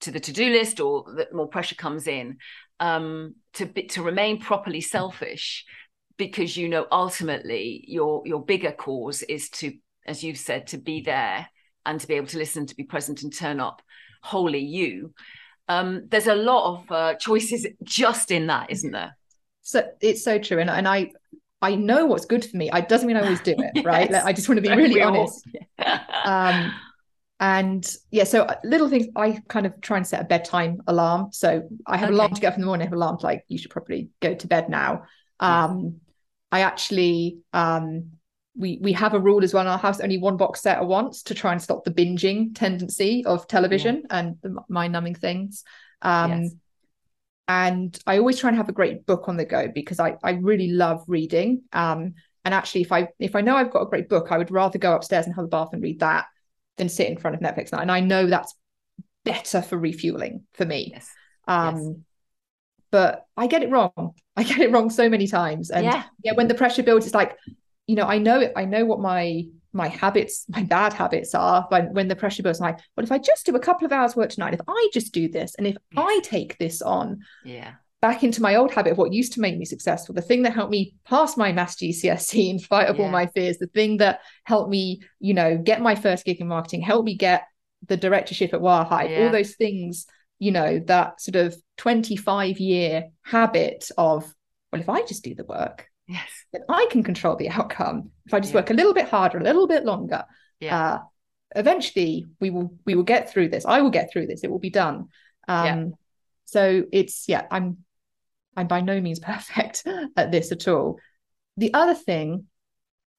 to 0.00 0.10
the 0.10 0.20
to-do 0.20 0.50
list 0.50 0.80
or 0.80 1.04
that 1.16 1.34
more 1.34 1.48
pressure 1.48 1.74
comes 1.74 2.06
in. 2.06 2.36
Um, 2.80 3.36
to 3.54 3.66
to 3.66 4.02
remain 4.02 4.40
properly 4.40 4.80
selfish 4.80 5.64
because 6.16 6.56
you 6.56 6.68
know 6.68 6.86
ultimately 6.90 7.84
your 7.86 8.22
your 8.26 8.44
bigger 8.44 8.72
cause 8.72 9.22
is 9.22 9.48
to 9.50 9.72
as 10.06 10.24
you've 10.24 10.38
said 10.38 10.66
to 10.66 10.78
be 10.78 11.00
there 11.00 11.48
and 11.86 12.00
to 12.00 12.08
be 12.08 12.14
able 12.14 12.26
to 12.26 12.38
listen 12.38 12.66
to 12.66 12.74
be 12.74 12.82
present 12.82 13.22
and 13.22 13.34
turn 13.34 13.60
up 13.60 13.80
wholly 14.22 14.58
you. 14.58 15.14
Um, 15.68 16.08
there's 16.08 16.26
a 16.26 16.34
lot 16.34 16.74
of 16.74 16.92
uh, 16.92 17.14
choices 17.14 17.66
just 17.84 18.30
in 18.30 18.48
that 18.48 18.70
isn't 18.70 18.90
there 18.90 19.16
so 19.64 19.82
it's 20.00 20.22
so 20.22 20.38
true. 20.38 20.60
And, 20.60 20.70
and 20.70 20.86
i 20.86 21.10
i 21.60 21.74
know 21.74 22.06
what's 22.06 22.26
good 22.26 22.44
for 22.44 22.56
me. 22.56 22.70
It 22.72 22.88
doesn't 22.88 23.08
mean 23.08 23.16
i 23.16 23.22
always 23.22 23.40
do 23.40 23.52
it 23.58 23.70
yes. 23.74 23.84
right 23.84 24.10
like, 24.10 24.24
i 24.24 24.32
just 24.32 24.48
want 24.48 24.62
to 24.62 24.68
be 24.68 24.74
really 24.74 25.02
honest. 25.02 25.44
um 26.24 26.72
and 27.40 27.96
yeah 28.12 28.24
so 28.24 28.42
uh, 28.42 28.54
little 28.62 28.88
things 28.88 29.06
i 29.16 29.42
kind 29.48 29.66
of 29.66 29.80
try 29.80 29.96
and 29.96 30.06
set 30.06 30.20
a 30.20 30.24
bedtime 30.24 30.82
alarm. 30.86 31.30
So 31.32 31.68
i 31.86 31.96
have 31.96 32.10
okay. 32.10 32.14
alarm 32.14 32.34
to 32.34 32.40
get 32.40 32.48
up 32.48 32.54
in 32.54 32.60
the 32.60 32.66
morning. 32.66 32.86
I 32.86 32.90
have 32.90 32.94
alarm 32.94 33.18
to 33.18 33.26
like 33.26 33.44
you 33.48 33.58
should 33.58 33.72
probably 33.72 34.10
go 34.20 34.34
to 34.34 34.46
bed 34.46 34.68
now. 34.68 35.04
Um 35.40 35.82
yes. 35.82 35.92
i 36.52 36.60
actually 36.60 37.38
um 37.52 38.10
we 38.56 38.78
we 38.80 38.92
have 38.92 39.14
a 39.14 39.18
rule 39.18 39.42
as 39.42 39.52
well 39.52 39.62
in 39.62 39.68
our 39.68 39.78
house 39.78 39.98
only 40.00 40.18
one 40.18 40.36
box 40.36 40.60
set 40.60 40.76
at 40.76 40.86
once 40.86 41.24
to 41.24 41.34
try 41.34 41.50
and 41.50 41.60
stop 41.60 41.82
the 41.84 41.90
binging 41.90 42.54
tendency 42.54 43.24
of 43.24 43.48
television 43.48 44.02
yeah. 44.04 44.18
and 44.18 44.36
the 44.42 44.54
mind 44.68 44.92
numbing 44.92 45.14
things. 45.14 45.64
Um 46.02 46.42
yes 46.42 46.54
and 47.48 47.98
I 48.06 48.18
always 48.18 48.38
try 48.38 48.48
and 48.48 48.56
have 48.56 48.68
a 48.68 48.72
great 48.72 49.06
book 49.06 49.28
on 49.28 49.36
the 49.36 49.44
go 49.44 49.68
because 49.74 50.00
I 50.00 50.16
I 50.22 50.32
really 50.32 50.68
love 50.68 51.04
reading. 51.06 51.62
Um, 51.72 52.14
and 52.44 52.54
actually, 52.54 52.82
if 52.82 52.92
I 52.92 53.08
if 53.18 53.36
I 53.36 53.40
know 53.40 53.56
I've 53.56 53.70
got 53.72 53.82
a 53.82 53.86
great 53.90 54.08
book, 54.08 54.28
I 54.30 54.38
would 54.38 54.50
rather 54.50 54.78
go 54.78 54.94
upstairs 54.94 55.26
and 55.26 55.34
have 55.34 55.44
a 55.44 55.48
bath 55.48 55.70
and 55.72 55.82
read 55.82 56.00
that 56.00 56.26
than 56.76 56.88
sit 56.88 57.08
in 57.08 57.18
front 57.18 57.36
of 57.36 57.42
Netflix. 57.42 57.72
And 57.72 57.90
I 57.90 58.00
know 58.00 58.26
that's 58.26 58.54
better 59.24 59.62
for 59.62 59.78
refueling 59.78 60.44
for 60.54 60.64
me. 60.64 60.92
Yes. 60.92 61.08
Um, 61.48 61.76
Yes. 61.76 62.00
but 62.90 63.26
I 63.36 63.46
get 63.46 63.62
it 63.62 63.70
wrong. 63.70 64.14
I 64.36 64.42
get 64.42 64.58
it 64.58 64.72
wrong 64.72 64.90
so 64.90 65.08
many 65.08 65.26
times. 65.26 65.70
And 65.70 65.84
Yeah. 65.84 66.04
yeah, 66.22 66.32
when 66.34 66.48
the 66.48 66.54
pressure 66.54 66.82
builds, 66.82 67.06
it's 67.06 67.14
like, 67.14 67.36
you 67.86 67.96
know, 67.96 68.06
I 68.06 68.18
know 68.18 68.40
it, 68.40 68.52
I 68.56 68.64
know 68.64 68.84
what 68.84 69.00
my 69.00 69.44
my 69.74 69.88
habits, 69.88 70.44
my 70.48 70.62
bad 70.62 70.92
habits 70.92 71.34
are. 71.34 71.66
When 71.68 71.92
when 71.92 72.08
the 72.08 72.16
pressure 72.16 72.42
builds, 72.42 72.60
like, 72.60 72.78
well, 72.96 73.04
if 73.04 73.12
I 73.12 73.18
just 73.18 73.46
do 73.46 73.56
a 73.56 73.60
couple 73.60 73.84
of 73.86 73.92
hours 73.92 74.16
work 74.16 74.30
tonight, 74.30 74.54
if 74.54 74.60
I 74.66 74.90
just 74.92 75.12
do 75.12 75.28
this, 75.28 75.54
and 75.56 75.66
if 75.66 75.76
I 75.96 76.20
take 76.22 76.56
this 76.58 76.80
on 76.82 77.20
Yeah. 77.44 77.72
back 78.00 78.22
into 78.22 78.42
my 78.42 78.54
old 78.56 78.72
habit 78.72 78.92
of 78.92 78.98
what 78.98 79.12
used 79.12 79.32
to 79.34 79.40
make 79.40 79.56
me 79.58 79.64
successful, 79.64 80.14
the 80.14 80.22
thing 80.22 80.42
that 80.42 80.52
helped 80.54 80.70
me 80.70 80.94
pass 81.04 81.36
my 81.36 81.52
mass 81.52 81.76
GCSE 81.76 82.50
in 82.50 82.58
spite 82.58 82.88
of 82.88 83.00
all 83.00 83.08
my 83.10 83.26
fears, 83.26 83.58
the 83.58 83.66
thing 83.66 83.98
that 83.98 84.20
helped 84.44 84.70
me, 84.70 85.02
you 85.20 85.34
know, 85.34 85.58
get 85.58 85.80
my 85.82 85.94
first 85.94 86.24
gig 86.24 86.40
in 86.40 86.48
marketing, 86.48 86.82
helped 86.82 87.06
me 87.06 87.16
get 87.16 87.44
the 87.86 87.96
directorship 87.96 88.54
at 88.54 88.60
Wirehive, 88.60 89.10
Yeah. 89.10 89.24
all 89.24 89.30
those 89.30 89.54
things, 89.56 90.06
you 90.38 90.52
know, 90.52 90.78
that 90.86 91.20
sort 91.20 91.36
of 91.36 91.56
25 91.78 92.58
year 92.58 93.10
habit 93.22 93.90
of, 93.98 94.32
well, 94.72 94.80
if 94.80 94.88
I 94.88 95.02
just 95.02 95.24
do 95.24 95.34
the 95.34 95.44
work, 95.44 95.88
Yes. 96.06 96.28
then 96.52 96.62
I 96.68 96.86
can 96.90 97.02
control 97.02 97.36
the 97.36 97.48
outcome. 97.48 98.10
If 98.26 98.34
I 98.34 98.40
just 98.40 98.52
Yeah. 98.52 98.60
work 98.60 98.70
a 98.70 98.74
little 98.74 98.94
bit 98.94 99.08
harder, 99.08 99.38
a 99.38 99.42
little 99.42 99.66
bit 99.66 99.84
longer, 99.84 100.24
Yeah. 100.60 100.78
uh, 100.78 100.98
eventually 101.56 102.26
we 102.40 102.50
will 102.50 102.74
we 102.84 102.94
will 102.94 103.04
get 103.04 103.30
through 103.30 103.48
this. 103.48 103.64
I 103.64 103.80
will 103.80 103.90
get 103.90 104.12
through 104.12 104.26
this. 104.26 104.44
It 104.44 104.50
will 104.50 104.58
be 104.58 104.70
done. 104.70 105.08
Um, 105.48 105.66
Yeah. 105.66 105.84
So 106.46 106.84
it's 106.92 107.28
yeah, 107.28 107.46
I'm 107.50 107.78
I'm 108.56 108.66
by 108.66 108.80
no 108.82 109.00
means 109.00 109.18
perfect 109.32 109.84
at 110.16 110.30
this 110.30 110.52
at 110.52 110.68
all. 110.68 110.98
The 111.56 111.72
other 111.74 111.94
thing 111.94 112.46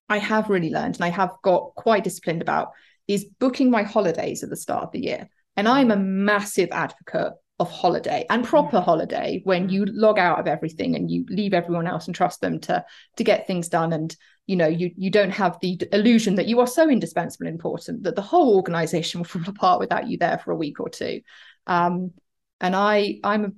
I 0.08 0.18
have 0.18 0.48
really 0.50 0.70
learned 0.70 0.96
and 0.96 1.04
I 1.04 1.08
have 1.08 1.32
got 1.42 1.74
quite 1.74 2.04
disciplined 2.04 2.40
about 2.42 2.70
is 3.08 3.24
booking 3.24 3.70
my 3.70 3.82
holidays 3.82 4.42
at 4.44 4.50
the 4.50 4.56
start 4.56 4.84
of 4.84 4.92
the 4.92 5.00
year. 5.00 5.28
And 5.56 5.66
I'm 5.68 5.90
a 5.90 5.96
massive 5.96 6.68
advocate 6.70 7.32
of 7.58 7.70
holiday 7.70 8.26
and 8.28 8.44
proper 8.44 8.80
holiday 8.80 9.40
when 9.44 9.68
Mm. 9.68 9.72
you 9.72 9.86
log 9.86 10.18
out 10.18 10.38
of 10.38 10.46
everything 10.46 10.94
and 10.94 11.10
you 11.10 11.24
leave 11.30 11.54
everyone 11.54 11.86
else 11.86 12.06
and 12.06 12.14
trust 12.14 12.40
them 12.40 12.60
to 12.60 12.84
to 13.16 13.24
get 13.24 13.46
things 13.46 13.68
done. 13.68 13.92
And 13.92 14.14
you 14.46 14.56
know 14.56 14.66
you 14.68 14.90
you 14.96 15.10
don't 15.10 15.30
have 15.30 15.58
the 15.60 15.80
illusion 15.92 16.34
that 16.36 16.46
you 16.46 16.60
are 16.60 16.66
so 16.66 16.88
indispensable 16.88 17.46
and 17.46 17.54
important 17.54 18.02
that 18.02 18.14
the 18.14 18.22
whole 18.22 18.56
organization 18.56 19.20
will 19.20 19.24
fall 19.26 19.42
apart 19.46 19.80
without 19.80 20.08
you 20.08 20.18
there 20.18 20.38
for 20.38 20.52
a 20.52 20.56
week 20.56 20.80
or 20.80 20.88
two. 20.88 21.20
Um 21.66 22.12
and 22.60 22.74
i 22.74 23.18
i'm 23.22 23.56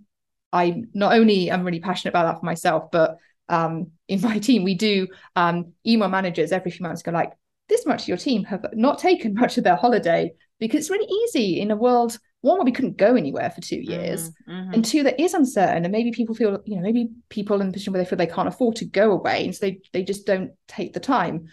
i 0.53 0.82
not 0.92 1.12
only 1.12 1.51
am 1.51 1.64
really 1.64 1.80
passionate 1.80 2.11
about 2.11 2.24
that 2.24 2.40
for 2.40 2.46
myself 2.46 2.90
but 2.90 3.16
um 3.49 3.92
in 4.09 4.20
my 4.20 4.38
team 4.38 4.64
we 4.64 4.74
do 4.74 5.07
um 5.36 5.72
email 5.86 6.09
managers 6.09 6.53
every 6.53 6.70
few 6.70 6.82
months 6.82 7.03
go 7.03 7.12
like 7.12 7.32
this 7.68 7.86
much 7.86 8.03
of 8.03 8.09
your 8.09 8.16
team 8.16 8.44
have 8.44 8.64
not 8.72 8.99
taken 8.99 9.34
much 9.42 9.59
of 9.59 9.64
their 9.64 9.76
holiday 9.76 10.32
because 10.59 10.80
it's 10.80 10.90
really 10.90 11.07
easy 11.24 11.61
in 11.61 11.70
a 11.70 11.76
world 11.76 12.18
one 12.41 12.57
where 12.59 12.64
we 12.64 12.72
couldn't 12.72 12.97
go 12.97 13.14
anywhere 13.16 13.51
for 13.51 13.61
two 13.61 13.80
years 13.80 14.30
Mhm, 14.49 14.68
mhm. 14.68 14.74
and 14.74 14.84
two 14.84 15.03
that 15.03 15.20
is 15.20 15.34
uncertain 15.34 15.84
and 15.84 15.93
maybe 15.93 16.12
people 16.12 16.34
feel 16.34 16.61
you 16.64 16.76
know 16.76 16.82
maybe 16.82 17.09
people 17.28 17.61
in 17.61 17.68
a 17.68 17.72
position 17.72 17.93
where 17.93 18.03
they 18.03 18.09
feel 18.09 18.18
they 18.18 18.26
can't 18.26 18.49
afford 18.49 18.76
to 18.76 18.84
go 18.84 19.12
away 19.12 19.45
and 19.45 19.55
so 19.55 19.66
they 19.66 19.80
they 19.93 20.05
just 20.05 20.26
don't 20.26 20.53
take 20.68 20.93
the 20.93 21.01
time 21.01 21.49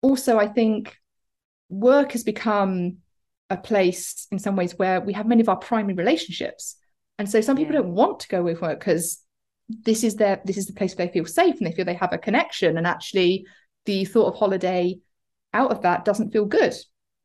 also 0.00 0.38
i 0.38 0.46
think 0.46 0.96
work 1.68 2.12
has 2.12 2.22
become 2.22 2.98
a 3.50 3.56
place 3.56 4.26
in 4.30 4.38
some 4.38 4.56
ways 4.56 4.78
where 4.78 5.00
we 5.00 5.12
have 5.12 5.26
many 5.26 5.40
of 5.40 5.48
our 5.48 5.56
primary 5.56 5.94
relationships 5.94 6.76
and 7.18 7.28
so 7.28 7.40
some 7.40 7.56
people 7.56 7.74
Yeah. 7.74 7.82
don't 7.82 7.94
want 7.94 8.20
to 8.20 8.28
go 8.28 8.42
with 8.42 8.60
work 8.62 8.78
because 8.78 9.18
this 9.68 10.04
is 10.04 10.16
their 10.16 10.40
this 10.44 10.56
is 10.56 10.66
the 10.66 10.72
place 10.72 10.94
where 10.94 11.06
they 11.06 11.12
feel 11.12 11.24
safe 11.24 11.56
and 11.56 11.66
they 11.66 11.72
feel 11.72 11.84
they 11.84 11.94
have 11.94 12.12
a 12.12 12.18
connection 12.18 12.76
and 12.78 12.86
actually 12.86 13.46
the 13.86 14.04
thought 14.04 14.28
of 14.32 14.38
holiday 14.38 14.98
out 15.54 15.70
of 15.70 15.82
that 15.82 16.04
doesn't 16.04 16.30
feel 16.32 16.44
good 16.44 16.74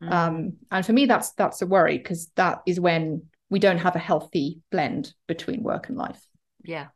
Mhm. 0.01 0.13
um, 0.13 0.53
and 0.71 0.85
for 0.85 0.93
me 0.93 1.05
that's 1.05 1.31
that's 1.31 1.61
a 1.61 1.65
worry 1.65 1.97
because 1.97 2.29
that 2.35 2.61
is 2.67 2.79
when 2.79 3.23
we 3.49 3.59
don't 3.59 3.79
have 3.79 3.95
a 3.95 3.99
healthy 3.99 4.61
blend 4.71 5.13
between 5.27 5.63
work 5.63 5.89
and 5.89 5.97
life 5.97 6.21
Yeah. 6.63 6.87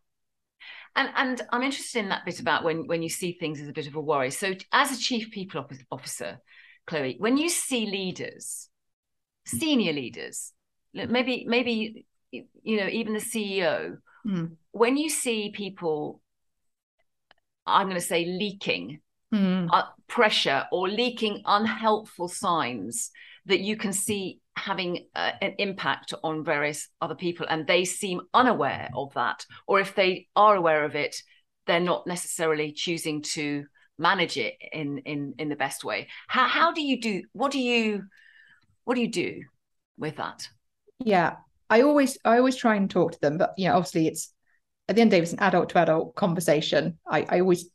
And 0.96 1.10
and 1.16 1.42
I'm 1.52 1.64
interested 1.64 2.00
in 2.00 2.10
that 2.10 2.26
bit 2.26 2.42
about 2.42 2.64
when 2.64 2.86
when 2.86 3.02
you 3.02 3.10
see 3.10 3.38
things 3.40 3.62
as 3.62 3.68
a 3.70 3.74
bit 3.74 3.88
of 3.88 3.96
a 3.96 4.02
worry. 4.02 4.30
So 4.30 4.54
as 4.74 4.92
a 4.92 5.00
chief 5.00 5.32
people 5.32 5.66
officer, 5.90 6.40
Chloe, 6.86 7.16
when 7.18 7.38
you 7.38 7.48
see 7.48 7.86
leaders, 7.86 8.70
senior 9.46 9.94
leaders, 9.94 10.52
maybe 10.94 11.46
maybe 11.48 12.06
you 12.32 12.78
know 12.78 12.88
even 12.88 13.14
the 13.14 13.20
CEO, 13.22 13.98
Mm. 14.28 14.58
when 14.72 14.98
you 14.98 15.10
see 15.10 15.52
people, 15.52 16.22
I'm 17.66 17.88
going 17.88 17.96
to 17.96 18.06
say 18.06 18.26
leaking 18.26 19.02
Mm. 19.34 19.70
uh, 19.72 19.84
pressure 20.08 20.66
or 20.74 20.90
leaking 20.90 21.42
unhelpful 21.46 22.28
signs 22.28 23.12
that 23.46 23.62
you 23.62 23.78
can 23.78 23.94
see 23.94 24.42
having 24.58 25.08
uh, 25.16 25.32
an 25.42 25.56
impact 25.58 26.14
on 26.22 26.44
various 26.44 26.90
other 27.00 27.16
people 27.16 27.46
and 27.50 27.66
they 27.66 27.86
seem 27.86 28.20
unaware 28.34 28.90
of 28.94 29.14
that 29.14 29.46
or 29.68 29.80
if 29.80 29.96
they 29.96 30.28
are 30.36 30.56
aware 30.56 30.84
of 30.84 30.96
it 30.96 31.16
they're 31.66 31.80
not 31.80 32.06
necessarily 32.06 32.74
choosing 32.74 33.22
to 33.22 33.64
manage 33.98 34.36
it 34.36 34.56
in 34.74 34.98
in 35.00 35.36
in 35.38 35.48
the 35.48 35.56
best 35.56 35.84
way. 35.84 36.08
How 36.28 36.48
how 36.48 36.74
do 36.74 36.82
you 36.82 37.00
do 37.00 37.24
what 37.32 37.52
do 37.52 37.60
you 37.60 38.04
what 38.84 38.96
do 38.96 39.02
you 39.02 39.12
do 39.12 39.44
with 39.98 40.18
that? 40.18 40.50
Yeah 41.00 41.36
i 41.72 41.82
always 41.82 42.18
i 42.26 42.38
always 42.38 42.58
try 42.58 42.76
and 42.76 42.90
talk 42.90 43.14
to 43.14 43.20
them 43.22 43.38
but 43.38 43.54
you 43.58 43.66
know 43.68 43.76
obviously 43.76 44.06
it's 44.06 44.34
at 44.90 44.96
the 44.96 45.02
end 45.02 45.08
of 45.08 45.12
the 45.12 45.18
day 45.18 45.24
it's 45.24 45.32
an 45.32 45.40
adult 45.40 45.70
to 45.70 45.80
adult 45.80 46.16
conversation. 46.16 47.00
I 47.08 47.26
i 47.30 47.40
always 47.40 47.70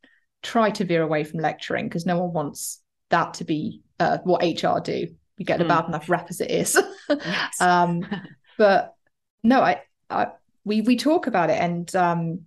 try 0.46 0.70
to 0.70 0.84
veer 0.84 1.02
away 1.02 1.24
from 1.24 1.40
lecturing 1.40 1.86
because 1.88 2.06
no 2.06 2.18
one 2.18 2.32
wants 2.32 2.80
that 3.10 3.34
to 3.34 3.44
be 3.44 3.82
uh, 3.98 4.18
what 4.24 4.42
hr 4.42 4.80
do. 4.80 5.08
We 5.38 5.44
get 5.44 5.60
a 5.60 5.64
Mm. 5.64 5.68
bad 5.68 5.84
enough 5.88 6.08
rep 6.08 6.28
as 6.30 6.40
it 6.40 6.50
is. 6.50 6.78
Yes. 7.08 7.56
Um 7.60 8.06
but 8.58 8.94
no 9.42 9.60
I, 9.60 9.82
I 10.08 10.28
we 10.64 10.80
we 10.80 10.96
talk 10.96 11.26
about 11.26 11.50
it 11.50 11.60
and 11.60 11.94
um 11.94 12.40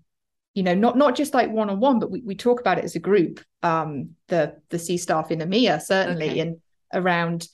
you 0.54 0.64
know 0.64 0.74
not 0.74 0.98
not 0.98 1.16
just 1.16 1.34
like 1.34 1.50
one 1.52 1.70
on 1.70 1.80
one 1.80 2.00
but 2.00 2.10
we, 2.12 2.22
we 2.22 2.36
talk 2.36 2.60
about 2.60 2.78
it 2.80 2.84
as 2.86 2.96
a 2.96 3.00
group. 3.10 3.42
Um 3.64 4.16
the 4.28 4.56
the 4.70 4.80
c 4.80 4.98
staff 4.98 5.32
in 5.32 5.40
EMEA 5.40 5.82
certainly 5.82 6.30
Okay. 6.30 6.40
and 6.40 6.58
around 6.94 7.48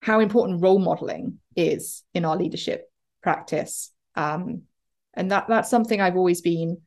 how 0.00 0.20
important 0.20 0.62
role 0.62 0.78
modeling 0.78 1.38
is 1.56 2.04
in 2.14 2.24
our 2.24 2.36
leadership 2.36 2.90
practice. 3.22 3.92
Um 4.14 4.62
and 5.14 5.30
that 5.32 5.46
that's 5.48 5.70
something 5.70 6.00
I've 6.00 6.16
always 6.16 6.40
been 6.40 6.78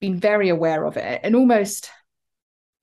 been 0.00 0.18
very 0.20 0.48
aware 0.50 0.84
of 0.84 0.96
it 0.96 1.20
and 1.24 1.34
almost 1.34 1.90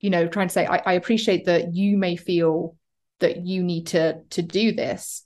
you 0.03 0.09
know 0.11 0.27
trying 0.27 0.49
to 0.49 0.53
say 0.53 0.65
I, 0.67 0.77
I 0.85 0.93
appreciate 0.93 1.45
that 1.45 1.73
you 1.73 1.97
may 1.97 2.15
feel 2.15 2.75
that 3.21 3.35
you 3.49 3.63
need 3.63 3.87
to 3.87 4.21
to 4.35 4.41
do 4.41 4.65
this 4.73 5.25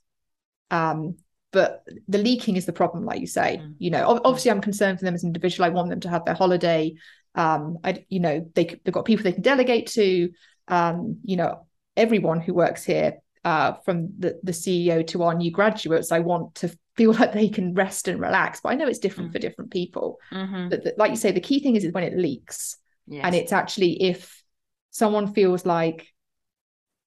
um 0.70 1.16
but 1.50 1.82
the 2.06 2.18
leaking 2.18 2.56
is 2.56 2.66
the 2.66 2.72
problem 2.72 3.04
like 3.04 3.20
you 3.20 3.26
say 3.26 3.50
Mm. 3.60 3.74
you 3.78 3.90
know 3.90 4.20
obviously 4.24 4.50
i'm 4.50 4.60
concerned 4.60 4.98
for 4.98 5.04
them 5.04 5.14
as 5.14 5.22
an 5.24 5.28
individual 5.28 5.66
i 5.66 5.70
want 5.76 5.88
them 5.90 6.00
to 6.00 6.08
have 6.08 6.24
their 6.24 6.34
holiday 6.34 6.94
um 7.34 7.78
i 7.84 8.04
you 8.08 8.20
know 8.20 8.48
they, 8.54 8.64
they've 8.84 8.94
got 8.94 9.04
people 9.04 9.24
they 9.24 9.32
can 9.32 9.42
delegate 9.42 9.86
to 9.88 10.30
um 10.68 11.18
you 11.24 11.36
know 11.36 11.66
everyone 11.96 12.40
who 12.40 12.54
works 12.54 12.84
here 12.84 13.14
uh 13.44 13.72
from 13.84 13.96
the 14.18 14.38
the 14.42 14.52
ceo 14.52 15.04
to 15.06 15.22
our 15.24 15.34
new 15.34 15.50
graduates 15.50 16.12
i 16.12 16.20
want 16.20 16.54
to 16.54 16.68
feel 16.96 17.12
like 17.20 17.32
they 17.32 17.48
can 17.48 17.74
rest 17.74 18.06
and 18.08 18.20
relax 18.20 18.60
but 18.60 18.70
i 18.70 18.74
know 18.74 18.86
it's 18.86 18.98
different 18.98 19.30
Mm. 19.30 19.32
for 19.32 19.38
different 19.40 19.70
people 19.70 20.18
Mhm. 20.32 20.70
but, 20.70 20.84
but 20.84 20.94
like 20.98 21.10
you 21.10 21.16
say 21.16 21.32
the 21.32 21.40
key 21.40 21.60
thing 21.60 21.74
is, 21.76 21.84
is 21.84 21.92
when 21.92 22.04
it 22.04 22.16
leaks 22.16 22.76
yes. 23.08 23.22
and 23.24 23.34
it's 23.34 23.52
actually 23.52 24.02
if 24.02 24.37
someone 24.98 25.32
feels 25.34 25.64
like 25.64 26.00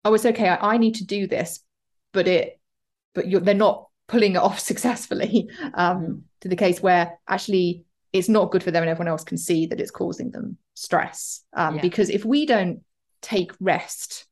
oh 0.06 0.14
it's 0.14 0.26
okay 0.26 0.50
I, 0.50 0.74
I 0.74 0.78
need 0.78 0.96
to 0.96 1.06
do 1.06 1.28
this 1.28 1.60
but 2.14 2.28
it 2.28 2.60
but 3.16 3.28
you're 3.28 3.42
they're 3.42 3.54
not 3.68 3.88
pulling 4.08 4.34
it 4.36 4.44
off 4.48 4.60
successfully 4.72 5.50
um 5.74 5.98
Mhm. 6.02 6.22
to 6.42 6.48
the 6.50 6.56
case 6.66 6.82
where 6.82 7.06
actually 7.28 7.84
it's 8.14 8.30
not 8.30 8.52
good 8.52 8.64
for 8.64 8.72
them 8.72 8.84
and 8.84 8.89
everyone 8.89 9.08
else 9.14 9.24
can 9.24 9.38
see 9.38 9.68
that 9.68 9.80
it's 9.82 9.92
causing 10.02 10.32
them 10.32 10.58
stress 10.74 11.44
um 11.54 11.76
Yeah. 11.76 11.82
because 11.82 12.10
if 12.10 12.24
we 12.26 12.46
don't 12.46 12.78
take 13.22 13.52
rest 13.60 14.26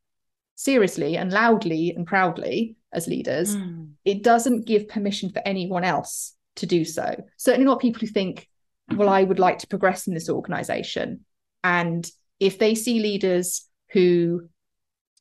seriously 0.55 1.15
and 1.17 1.31
loudly 1.31 1.93
and 1.95 2.05
proudly 2.07 2.75
as 2.91 3.07
leaders 3.07 3.55
Mm. 3.55 3.91
it 4.05 4.23
doesn't 4.23 4.65
give 4.65 4.87
permission 4.89 5.29
for 5.29 5.41
anyone 5.45 5.83
else 5.83 6.35
to 6.55 6.65
do 6.65 6.83
so. 6.83 7.05
Certainly 7.37 7.65
not 7.65 7.79
people 7.79 8.01
who 8.01 8.07
think, 8.07 8.49
well, 8.97 9.07
I 9.07 9.23
would 9.23 9.39
like 9.39 9.59
to 9.59 9.67
progress 9.67 10.07
in 10.07 10.13
this 10.13 10.29
organization. 10.29 11.23
And 11.63 12.03
if 12.39 12.57
they 12.59 12.75
see 12.75 12.99
leaders 12.99 13.67
who 13.91 14.49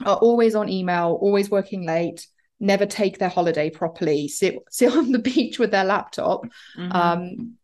are 0.05 0.17
always 0.17 0.55
on 0.55 0.69
email, 0.69 1.19
always 1.21 1.51
working 1.51 1.85
late, 1.87 2.27
never 2.61 2.87
take 2.87 3.19
their 3.19 3.29
holiday 3.29 3.71
properly, 3.71 4.29
sit 4.29 4.57
sit 4.71 4.93
on 4.95 5.13
the 5.13 5.19
beach 5.19 5.59
with 5.59 5.71
their 5.71 5.85
laptop, 5.85 6.47
Mhm. 6.77 6.95
um, 6.95 7.55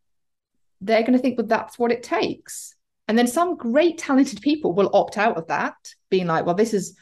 they're 0.81 1.03
going 1.03 1.13
to 1.15 1.19
think, 1.19 1.39
well, 1.39 1.47
that's 1.47 1.79
what 1.79 1.93
it 1.93 2.03
takes. 2.03 2.75
And 3.09 3.17
then 3.17 3.27
some 3.27 3.57
great 3.57 3.99
talented 3.99 4.41
people 4.41 4.73
will 4.73 4.91
opt 4.95 5.19
out 5.19 5.37
of 5.37 5.47
that, 5.49 5.75
being 6.11 6.27
like, 6.27 6.47
well, 6.47 6.55
this 6.55 6.75
is 6.75 6.97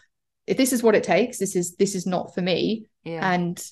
if 0.47 0.57
this 0.57 0.73
is 0.73 0.83
what 0.83 0.95
it 0.97 1.05
takes, 1.05 1.39
this 1.39 1.55
is 1.57 1.77
this 1.77 1.95
is 1.95 2.07
not 2.07 2.35
for 2.35 2.43
me 2.43 2.87
yeah 3.05 3.33
and 3.33 3.65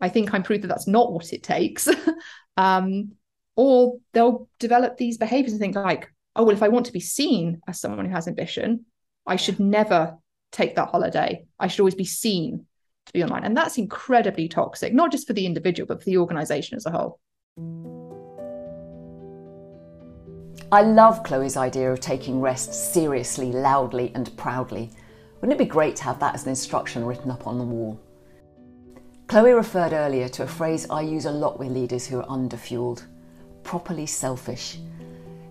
I 0.00 0.08
think 0.08 0.34
I'm 0.34 0.42
proof 0.42 0.62
that 0.62 0.68
that's 0.68 0.88
not 0.88 1.12
what 1.12 1.32
it 1.32 1.42
takes. 1.44 1.88
um, 2.56 3.12
or 3.54 3.98
they'll 4.12 4.48
develop 4.58 4.96
these 4.96 5.16
behaviors 5.18 5.52
and 5.52 5.60
think 5.60 5.76
like, 5.76 6.11
oh 6.36 6.44
well, 6.44 6.54
if 6.54 6.62
I 6.62 6.68
want 6.68 6.86
to 6.86 6.92
be 6.92 7.00
seen 7.00 7.60
as 7.68 7.80
someone 7.80 8.06
who 8.06 8.12
has 8.12 8.28
ambition, 8.28 8.86
I 9.26 9.36
should 9.36 9.60
never 9.60 10.16
take 10.50 10.76
that 10.76 10.88
holiday. 10.88 11.44
I 11.58 11.68
should 11.68 11.80
always 11.80 11.94
be 11.94 12.04
seen. 12.04 12.66
to 13.06 13.12
be 13.12 13.22
online. 13.22 13.44
And 13.44 13.56
that's 13.56 13.78
incredibly 13.78 14.48
toxic, 14.48 14.92
not 14.92 15.10
just 15.10 15.26
for 15.26 15.32
the 15.32 15.46
individual, 15.46 15.86
but 15.86 16.00
for 16.00 16.04
the 16.04 16.18
organization 16.18 16.76
as 16.76 16.86
a 16.86 16.90
whole. 16.90 17.18
I 20.70 20.82
love 20.82 21.22
Chloe's 21.24 21.56
idea 21.56 21.92
of 21.92 22.00
taking 22.00 22.40
rest 22.40 22.92
seriously, 22.94 23.52
loudly, 23.52 24.12
and 24.14 24.34
proudly. 24.36 24.90
Wouldn't 25.40 25.60
it 25.60 25.64
be 25.64 25.68
great 25.68 25.96
to 25.96 26.04
have 26.04 26.20
that 26.20 26.34
as 26.34 26.44
an 26.44 26.50
instruction 26.50 27.04
written 27.04 27.30
up 27.30 27.46
on 27.46 27.58
the 27.58 27.64
wall? 27.64 28.00
Chloe 29.26 29.52
referred 29.52 29.92
earlier 29.92 30.28
to 30.28 30.44
a 30.44 30.46
phrase 30.46 30.86
I 30.88 31.02
use 31.02 31.26
a 31.26 31.30
lot 31.30 31.58
with 31.58 31.72
leaders 31.72 32.06
who 32.06 32.20
are 32.20 32.26
underfueled 32.26 33.04
properly 33.64 34.06
selfish. 34.06 34.78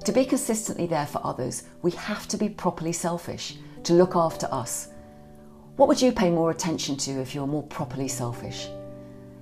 To 0.06 0.12
be 0.12 0.26
consistently 0.26 0.88
there 0.88 1.06
for 1.06 1.22
others, 1.24 1.64
we 1.84 1.92
have 1.92 2.28
to 2.30 2.38
be 2.38 2.50
properly 2.50 2.92
selfish, 2.92 3.58
to 3.84 3.94
look 3.94 4.16
after 4.16 4.48
us. 4.52 4.90
What 5.76 5.88
would 5.88 6.02
you 6.02 6.12
pay 6.12 6.32
more 6.32 6.50
attention 6.50 6.98
to 6.98 7.22
if 7.22 7.36
you're 7.36 7.46
more 7.46 7.64
properly 7.64 8.08
selfish? 8.08 8.68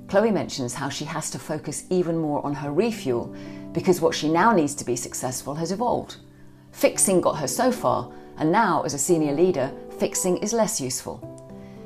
Chloe 0.10 0.32
mentions 0.32 0.74
how 0.74 0.90
she 0.90 1.06
has 1.06 1.30
to 1.32 1.40
focus 1.40 1.86
even 1.90 2.18
more 2.18 2.46
on 2.46 2.54
her 2.54 2.74
refuel 2.74 3.34
because 3.72 4.02
what 4.02 4.14
she 4.14 4.28
now 4.28 4.52
needs 4.52 4.76
to 4.76 4.84
be 4.84 4.98
successful 4.98 5.56
has 5.56 5.72
evolved. 5.72 6.18
Fixing 6.72 7.22
got 7.22 7.38
her 7.38 7.48
so 7.48 7.72
far, 7.72 8.12
and 8.38 8.52
now, 8.52 8.82
as 8.82 8.94
a 8.94 9.00
senior 9.00 9.34
leader, 9.34 9.72
fixing 9.98 10.38
is 10.38 10.52
less 10.52 10.82
useful. 10.82 11.22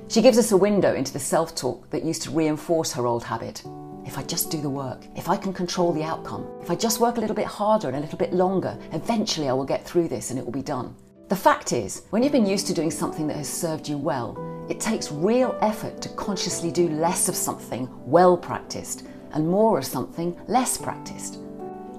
She 0.08 0.22
gives 0.22 0.38
us 0.38 0.52
a 0.52 0.58
window 0.58 0.96
into 0.96 1.14
the 1.14 1.20
self 1.20 1.56
talk 1.56 1.90
that 1.92 2.04
used 2.04 2.24
to 2.24 2.32
reinforce 2.32 2.92
her 2.94 3.06
old 3.06 3.24
habit. 3.24 3.64
If 4.06 4.18
I 4.18 4.24
just 4.24 4.52
do 4.52 4.62
the 4.62 4.70
work, 4.70 5.06
if 5.16 5.30
I 5.30 5.38
can 5.38 5.54
control 5.54 5.94
the 5.94 6.04
outcome, 6.04 6.48
if 6.62 6.70
I 6.70 6.76
just 6.76 7.00
work 7.00 7.18
a 7.18 7.22
little 7.22 7.36
bit 7.36 7.46
harder 7.46 7.88
and 7.88 7.98
a 7.98 8.02
little 8.02 8.18
bit 8.18 8.34
longer, 8.34 8.78
eventually 8.92 9.50
I 9.50 9.54
will 9.54 9.66
get 9.66 9.86
through 9.86 10.10
this 10.10 10.30
and 10.30 10.38
it 10.38 10.46
will 10.46 10.52
be 10.52 10.62
done. 10.62 10.96
The 11.30 11.36
fact 11.36 11.72
is, 11.72 12.04
when 12.10 12.22
you've 12.22 12.32
been 12.32 12.46
used 12.46 12.68
to 12.68 12.74
doing 12.74 12.92
something 12.92 13.28
that 13.28 13.38
has 13.38 13.48
served 13.48 13.88
you 13.88 13.98
well, 13.98 14.38
it 14.70 14.80
takes 14.80 15.12
real 15.12 15.58
effort 15.62 16.02
to 16.02 16.10
consciously 16.10 16.70
do 16.70 16.90
less 16.90 17.30
of 17.30 17.36
something 17.36 17.90
well 18.06 18.38
practiced 18.38 19.08
and 19.32 19.48
more 19.48 19.78
of 19.78 19.86
something 19.86 20.38
less 20.48 20.78
practiced. 20.78 21.40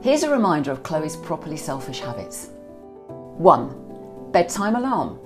Here's 0.03 0.23
a 0.23 0.31
reminder 0.31 0.71
of 0.71 0.83
Chloe's 0.83 1.17
properly 1.17 1.57
selfish 1.57 2.01
habits 2.01 2.51
1. 3.09 4.31
Bedtime 4.31 4.77
alarm. 4.77 5.19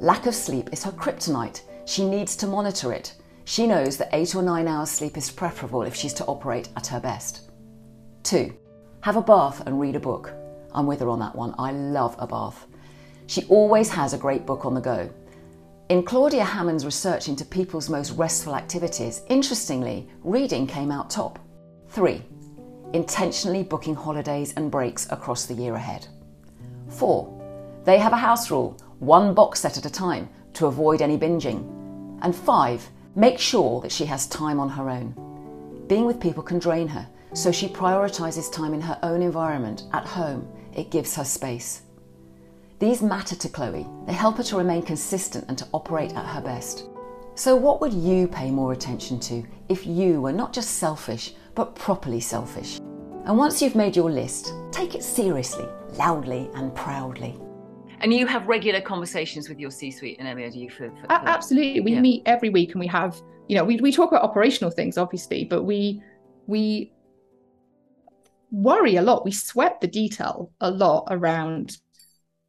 Lack 0.00 0.26
of 0.26 0.34
sleep 0.34 0.70
is 0.72 0.82
her 0.84 0.92
kryptonite. 0.92 1.62
She 1.84 2.04
needs 2.08 2.34
to 2.36 2.46
monitor 2.46 2.92
it. 2.92 3.14
She 3.44 3.66
knows 3.66 3.98
that 3.98 4.08
8 4.12 4.34
or 4.34 4.42
9 4.42 4.66
hours 4.66 4.90
sleep 4.90 5.16
is 5.16 5.30
preferable 5.30 5.82
if 5.82 5.94
she's 5.94 6.14
to 6.14 6.24
operate 6.24 6.68
at 6.76 6.86
her 6.88 7.00
best. 7.00 7.50
2. 8.24 8.54
Have 9.02 9.16
a 9.16 9.22
bath 9.22 9.66
and 9.66 9.78
read 9.78 9.96
a 9.96 10.00
book. 10.00 10.32
I'm 10.72 10.86
with 10.86 11.00
her 11.00 11.08
on 11.10 11.18
that 11.20 11.36
one. 11.36 11.54
I 11.58 11.72
love 11.72 12.16
a 12.18 12.26
bath. 12.26 12.66
She 13.26 13.44
always 13.44 13.90
has 13.90 14.12
a 14.12 14.18
great 14.18 14.46
book 14.46 14.64
on 14.64 14.74
the 14.74 14.80
go. 14.80 15.10
In 15.90 16.02
Claudia 16.02 16.44
Hammond's 16.44 16.86
research 16.86 17.28
into 17.28 17.44
people's 17.44 17.90
most 17.90 18.12
restful 18.12 18.56
activities, 18.56 19.20
interestingly, 19.28 20.08
reading 20.22 20.66
came 20.66 20.90
out 20.90 21.10
top. 21.10 21.38
3. 21.90 22.22
Intentionally 22.94 23.62
booking 23.62 23.94
holidays 23.94 24.54
and 24.56 24.70
breaks 24.70 25.10
across 25.12 25.44
the 25.44 25.54
year 25.54 25.74
ahead. 25.74 26.06
4. 26.88 27.82
They 27.84 27.98
have 27.98 28.14
a 28.14 28.16
house 28.16 28.50
rule, 28.50 28.78
one 29.00 29.34
box 29.34 29.60
set 29.60 29.76
at 29.76 29.84
a 29.84 29.90
time, 29.90 30.30
to 30.54 30.66
avoid 30.66 31.02
any 31.02 31.18
binging. 31.18 31.68
And 32.22 32.34
5. 32.34 32.88
Make 33.16 33.38
sure 33.38 33.80
that 33.80 33.92
she 33.92 34.06
has 34.06 34.26
time 34.26 34.58
on 34.58 34.68
her 34.70 34.90
own. 34.90 35.14
Being 35.86 36.04
with 36.04 36.20
people 36.20 36.42
can 36.42 36.58
drain 36.58 36.88
her, 36.88 37.06
so 37.32 37.52
she 37.52 37.68
prioritises 37.68 38.52
time 38.52 38.74
in 38.74 38.80
her 38.80 38.98
own 39.04 39.22
environment, 39.22 39.84
at 39.92 40.04
home. 40.04 40.48
It 40.74 40.90
gives 40.90 41.14
her 41.14 41.24
space. 41.24 41.82
These 42.80 43.02
matter 43.02 43.36
to 43.36 43.48
Chloe. 43.48 43.86
They 44.06 44.12
help 44.12 44.38
her 44.38 44.42
to 44.44 44.56
remain 44.56 44.82
consistent 44.82 45.44
and 45.48 45.56
to 45.58 45.68
operate 45.72 46.12
at 46.14 46.26
her 46.26 46.40
best. 46.40 46.86
So, 47.36 47.54
what 47.54 47.80
would 47.80 47.92
you 47.92 48.26
pay 48.26 48.50
more 48.50 48.72
attention 48.72 49.20
to 49.20 49.44
if 49.68 49.86
you 49.86 50.20
were 50.20 50.32
not 50.32 50.52
just 50.52 50.78
selfish, 50.78 51.34
but 51.54 51.76
properly 51.76 52.20
selfish? 52.20 52.78
And 52.78 53.38
once 53.38 53.62
you've 53.62 53.76
made 53.76 53.96
your 53.96 54.10
list, 54.10 54.52
take 54.72 54.94
it 54.94 55.04
seriously, 55.04 55.66
loudly, 55.96 56.50
and 56.54 56.74
proudly. 56.74 57.36
And 58.04 58.12
you 58.12 58.26
have 58.26 58.46
regular 58.46 58.82
conversations 58.82 59.48
with 59.48 59.58
your 59.58 59.70
C-suite 59.70 60.18
and 60.20 60.54
you? 60.54 60.68
For, 60.68 60.90
for, 60.90 61.06
for 61.06 61.10
Absolutely, 61.10 61.80
we 61.80 61.94
yeah. 61.94 62.00
meet 62.02 62.22
every 62.26 62.50
week, 62.50 62.72
and 62.72 62.80
we 62.80 62.86
have, 62.86 63.18
you 63.48 63.56
know, 63.56 63.64
we 63.64 63.76
we 63.80 63.90
talk 63.90 64.12
about 64.12 64.22
operational 64.22 64.70
things, 64.70 64.98
obviously, 64.98 65.46
but 65.46 65.62
we 65.62 66.02
we 66.46 66.92
worry 68.50 68.96
a 68.96 69.02
lot. 69.02 69.24
We 69.24 69.32
sweat 69.32 69.80
the 69.80 69.86
detail 69.86 70.52
a 70.60 70.70
lot 70.70 71.08
around 71.10 71.78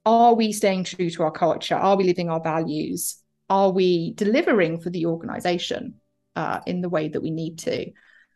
are 0.06 0.34
we 0.34 0.52
staying 0.52 0.84
true 0.84 1.10
to 1.10 1.24
our 1.24 1.32
culture? 1.32 1.76
Are 1.76 1.96
we 1.96 2.04
living 2.04 2.30
our 2.30 2.42
values? 2.42 3.24
Are 3.50 3.72
we 3.72 4.12
delivering 4.16 4.82
for 4.82 4.90
the 4.90 5.06
organization 5.06 6.02
uh, 6.36 6.60
in 6.68 6.82
the 6.82 6.90
way 6.90 7.08
that 7.08 7.22
we 7.22 7.32
need 7.32 7.60
to? 7.60 7.92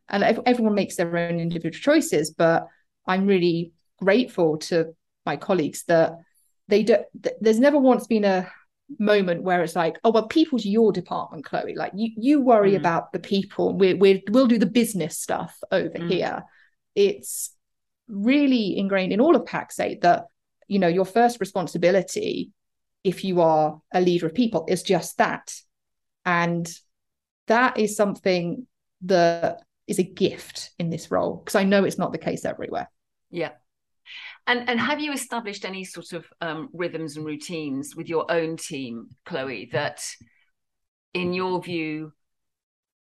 And 0.07 0.23
everyone 0.45 0.73
makes 0.73 0.95
their 0.95 1.17
own 1.17 1.37
individual 1.37 1.73
choices, 1.73 2.31
but 2.31 2.67
I'm 3.05 3.27
really 3.27 3.73
grateful 3.97 4.57
to 4.69 4.95
my 5.25 5.35
colleagues 5.35 5.83
that 5.83 6.13
they 6.69 6.83
don't 6.83 7.05
There's 7.41 7.59
never 7.59 7.77
once 7.77 8.07
been 8.07 8.23
a 8.23 8.49
moment 8.97 9.43
where 9.43 9.61
it's 9.61 9.75
like, 9.75 9.97
oh 10.03 10.11
well, 10.11 10.27
people's 10.27 10.65
your 10.65 10.91
department, 10.91 11.45
Chloe. 11.45 11.75
Like 11.75 11.91
you, 11.95 12.11
you 12.15 12.41
worry 12.41 12.73
mm. 12.73 12.77
about 12.77 13.11
the 13.11 13.19
people. 13.19 13.77
We 13.77 13.95
we 13.95 14.23
we'll 14.29 14.47
do 14.47 14.57
the 14.57 14.65
business 14.65 15.17
stuff 15.17 15.57
over 15.71 15.89
mm. 15.89 16.09
here. 16.09 16.43
It's 16.95 17.51
really 18.07 18.77
ingrained 18.77 19.13
in 19.13 19.21
all 19.21 19.35
of 19.35 19.43
Pax8 19.43 20.01
that 20.01 20.25
you 20.67 20.79
know 20.79 20.87
your 20.87 21.05
first 21.05 21.39
responsibility 21.39 22.51
if 23.03 23.23
you 23.23 23.41
are 23.41 23.81
a 23.93 24.01
leader 24.01 24.25
of 24.25 24.33
people 24.33 24.65
is 24.67 24.83
just 24.83 25.17
that 25.17 25.53
and 26.25 26.71
that 27.47 27.77
is 27.77 27.95
something 27.95 28.67
that 29.01 29.61
is 29.87 29.99
a 29.99 30.03
gift 30.03 30.71
in 30.79 30.89
this 30.89 31.11
role 31.11 31.37
because 31.37 31.55
i 31.55 31.63
know 31.63 31.83
it's 31.83 31.97
not 31.97 32.11
the 32.11 32.17
case 32.17 32.45
everywhere 32.45 32.89
yeah 33.31 33.51
and 34.49 34.67
and 34.67 34.79
have 34.79 34.99
you 34.99 35.13
established 35.13 35.63
any 35.63 35.83
sort 35.83 36.11
of 36.11 36.25
um, 36.41 36.69
rhythms 36.73 37.15
and 37.15 37.25
routines 37.25 37.95
with 37.95 38.09
your 38.09 38.29
own 38.29 38.57
team 38.57 39.07
chloe 39.25 39.69
that 39.71 40.03
in 41.13 41.33
your 41.33 41.61
view 41.61 42.11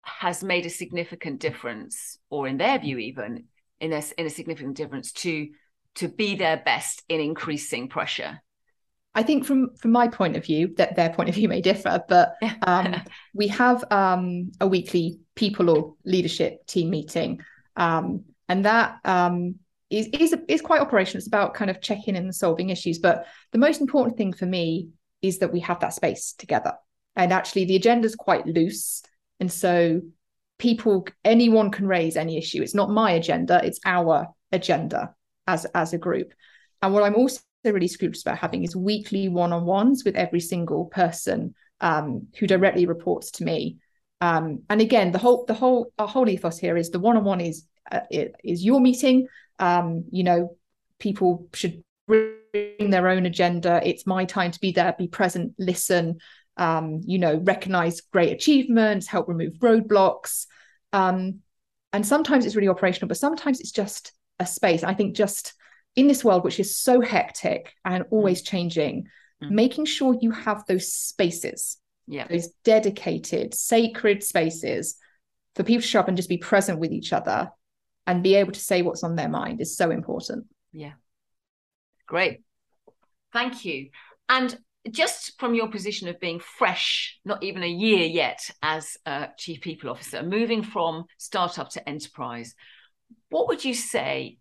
has 0.02 0.42
made 0.42 0.64
a 0.66 0.70
significant 0.70 1.40
difference 1.40 2.18
or 2.30 2.48
in 2.48 2.56
their 2.56 2.78
view 2.78 2.98
even 2.98 3.44
in 3.80 3.92
a, 3.92 4.02
in 4.16 4.26
a 4.26 4.30
significant 4.30 4.76
difference 4.76 5.12
to 5.12 5.48
to 5.96 6.08
be 6.08 6.34
their 6.36 6.56
best 6.56 7.02
in 7.08 7.20
increasing 7.20 7.88
pressure? 7.88 8.40
I 9.14 9.22
think 9.22 9.44
from 9.46 9.74
from 9.76 9.92
my 9.92 10.08
point 10.08 10.36
of 10.36 10.44
view, 10.44 10.74
that 10.76 10.96
their 10.96 11.10
point 11.10 11.28
of 11.28 11.34
view 11.34 11.48
may 11.48 11.60
differ, 11.60 12.02
but 12.08 12.34
um, 12.62 12.96
we 13.34 13.48
have 13.48 13.84
um, 13.90 14.52
a 14.60 14.66
weekly 14.66 15.20
people 15.34 15.70
or 15.70 15.94
leadership 16.04 16.66
team 16.66 16.90
meeting, 16.90 17.40
um, 17.76 18.24
and 18.48 18.64
that 18.66 18.98
um, 19.04 19.56
is 19.90 20.08
is 20.08 20.34
is 20.48 20.60
quite 20.60 20.80
operational. 20.80 21.18
It's 21.18 21.26
about 21.26 21.54
kind 21.54 21.70
of 21.70 21.80
checking 21.80 22.16
in 22.16 22.24
and 22.24 22.34
solving 22.34 22.70
issues. 22.70 22.98
But 22.98 23.26
the 23.52 23.58
most 23.58 23.80
important 23.80 24.16
thing 24.16 24.32
for 24.32 24.46
me 24.46 24.88
is 25.22 25.38
that 25.38 25.52
we 25.52 25.60
have 25.60 25.80
that 25.80 25.94
space 25.94 26.34
together, 26.36 26.74
and 27.14 27.32
actually 27.32 27.66
the 27.66 27.76
agenda 27.76 28.06
is 28.06 28.14
quite 28.14 28.46
loose, 28.46 29.02
and 29.40 29.50
so 29.50 30.00
people 30.58 31.06
anyone 31.24 31.70
can 31.70 31.86
raise 31.86 32.16
any 32.16 32.36
issue. 32.36 32.62
It's 32.62 32.74
not 32.74 32.90
my 32.90 33.12
agenda; 33.12 33.60
it's 33.62 33.80
our 33.84 34.28
agenda 34.52 35.14
as 35.46 35.64
as 35.66 35.92
a 35.92 35.98
group. 35.98 36.32
And 36.82 36.92
what 36.92 37.02
I'm 37.02 37.14
also 37.14 37.40
really 37.64 37.88
scrupulous 37.88 38.22
about 38.22 38.38
having 38.38 38.62
is 38.62 38.76
weekly 38.76 39.28
one-on-ones 39.28 40.04
with 40.04 40.14
every 40.14 40.40
single 40.40 40.84
person 40.86 41.54
um, 41.80 42.28
who 42.38 42.46
directly 42.46 42.86
reports 42.86 43.32
to 43.32 43.44
me. 43.44 43.78
Um, 44.20 44.62
and 44.70 44.80
again, 44.80 45.12
the 45.12 45.18
whole 45.18 45.44
the 45.46 45.54
whole 45.54 45.92
our 45.98 46.08
whole 46.08 46.28
ethos 46.28 46.58
here 46.58 46.76
is 46.76 46.90
the 46.90 46.98
one-on-one 46.98 47.40
is 47.40 47.66
uh, 47.90 48.00
is 48.10 48.64
your 48.64 48.80
meeting. 48.80 49.28
Um, 49.58 50.04
you 50.10 50.24
know, 50.24 50.56
people 50.98 51.48
should 51.54 51.82
bring 52.06 52.90
their 52.90 53.08
own 53.08 53.26
agenda. 53.26 53.80
It's 53.84 54.06
my 54.06 54.24
time 54.24 54.50
to 54.52 54.60
be 54.60 54.72
there, 54.72 54.94
be 54.98 55.08
present, 55.08 55.54
listen. 55.58 56.18
Um, 56.56 57.02
you 57.04 57.18
know, 57.18 57.36
recognize 57.44 58.00
great 58.00 58.32
achievements, 58.32 59.06
help 59.06 59.28
remove 59.28 59.54
roadblocks. 59.54 60.46
Um, 60.92 61.40
and 61.92 62.06
sometimes 62.06 62.46
it's 62.46 62.56
really 62.56 62.68
operational, 62.68 63.08
but 63.08 63.18
sometimes 63.18 63.60
it's 63.60 63.72
just 63.72 64.12
a 64.38 64.46
space. 64.46 64.82
I 64.82 64.94
think 64.94 65.16
just 65.16 65.54
in 65.96 66.08
this 66.08 66.24
world, 66.24 66.44
which 66.44 66.60
is 66.60 66.76
so 66.76 67.00
hectic 67.00 67.74
and 67.84 68.04
always 68.10 68.42
mm. 68.42 68.46
changing, 68.46 69.06
mm. 69.42 69.50
making 69.50 69.84
sure 69.84 70.16
you 70.20 70.30
have 70.30 70.64
those 70.66 70.92
spaces, 70.92 71.78
yeah, 72.06 72.26
those 72.28 72.48
dedicated, 72.64 73.54
sacred 73.54 74.22
spaces 74.22 74.96
for 75.54 75.62
people 75.62 75.82
to 75.82 75.88
show 75.88 76.00
up 76.00 76.08
and 76.08 76.16
just 76.16 76.28
be 76.28 76.38
present 76.38 76.78
with 76.78 76.92
each 76.92 77.12
other 77.12 77.50
and 78.06 78.22
be 78.22 78.34
able 78.36 78.52
to 78.52 78.60
say 78.60 78.82
what's 78.82 79.02
on 79.04 79.16
their 79.16 79.28
mind 79.28 79.60
is 79.60 79.76
so 79.76 79.90
important. 79.90 80.46
Yeah. 80.72 80.92
Great. 82.06 82.42
Thank 83.32 83.64
you. 83.64 83.90
And 84.28 84.56
just 84.90 85.38
from 85.40 85.54
your 85.54 85.68
position 85.68 86.06
of 86.08 86.20
being 86.20 86.38
fresh, 86.38 87.18
not 87.24 87.42
even 87.42 87.62
a 87.64 87.68
year 87.68 88.06
yet 88.06 88.48
as 88.62 88.96
a 89.04 89.28
chief 89.36 89.60
people 89.60 89.90
officer, 89.90 90.22
moving 90.22 90.62
from 90.62 91.06
startup 91.18 91.70
to 91.70 91.88
enterprise, 91.88 92.54
what 93.30 93.48
would 93.48 93.64
you 93.64 93.74
say 93.74 94.38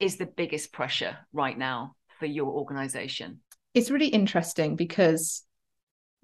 is 0.00 0.16
the 0.16 0.26
biggest 0.26 0.72
pressure 0.72 1.16
right 1.32 1.56
now 1.56 1.94
for 2.18 2.26
your 2.26 2.46
organization? 2.52 3.40
It's 3.74 3.90
really 3.90 4.08
interesting 4.08 4.74
because 4.74 5.44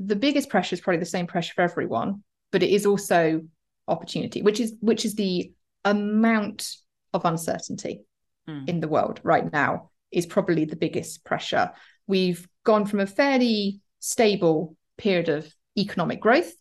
the 0.00 0.16
biggest 0.16 0.48
pressure 0.48 0.74
is 0.74 0.80
probably 0.80 0.98
the 0.98 1.06
same 1.06 1.26
pressure 1.28 1.52
for 1.54 1.62
everyone. 1.62 2.22
but 2.50 2.62
it 2.62 2.70
is 2.70 2.86
also 2.86 3.42
opportunity, 3.86 4.42
which 4.42 4.60
is 4.60 4.74
which 4.80 5.04
is 5.04 5.14
the 5.14 5.52
amount 5.84 6.76
of 7.12 7.24
uncertainty 7.24 8.04
mm. 8.48 8.68
in 8.68 8.80
the 8.80 8.88
world 8.88 9.20
right 9.22 9.50
now 9.52 9.90
is 10.10 10.26
probably 10.26 10.64
the 10.64 10.76
biggest 10.76 11.24
pressure. 11.24 11.70
We've 12.06 12.46
gone 12.64 12.86
from 12.86 13.00
a 13.00 13.06
fairly 13.06 13.80
stable 14.00 14.76
period 14.98 15.28
of 15.28 15.52
economic 15.78 16.20
growth. 16.20 16.52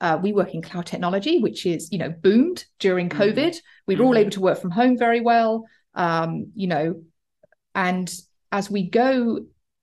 Uh, 0.00 0.18
we 0.20 0.32
work 0.32 0.54
in 0.54 0.62
cloud 0.62 0.86
technology, 0.86 1.38
which 1.38 1.64
is 1.66 1.90
you 1.92 1.98
know 1.98 2.10
boomed 2.10 2.64
during 2.78 3.08
mm-hmm. 3.08 3.22
COVID. 3.22 3.56
We 3.86 3.94
were 3.94 4.00
mm-hmm. 4.00 4.06
all 4.06 4.16
able 4.16 4.30
to 4.30 4.40
work 4.40 4.60
from 4.60 4.70
home 4.70 4.98
very 4.98 5.20
well. 5.20 5.64
Um, 5.94 6.52
you 6.54 6.66
know, 6.66 7.02
and 7.74 8.12
as 8.50 8.70
we 8.70 8.88
go 8.88 9.40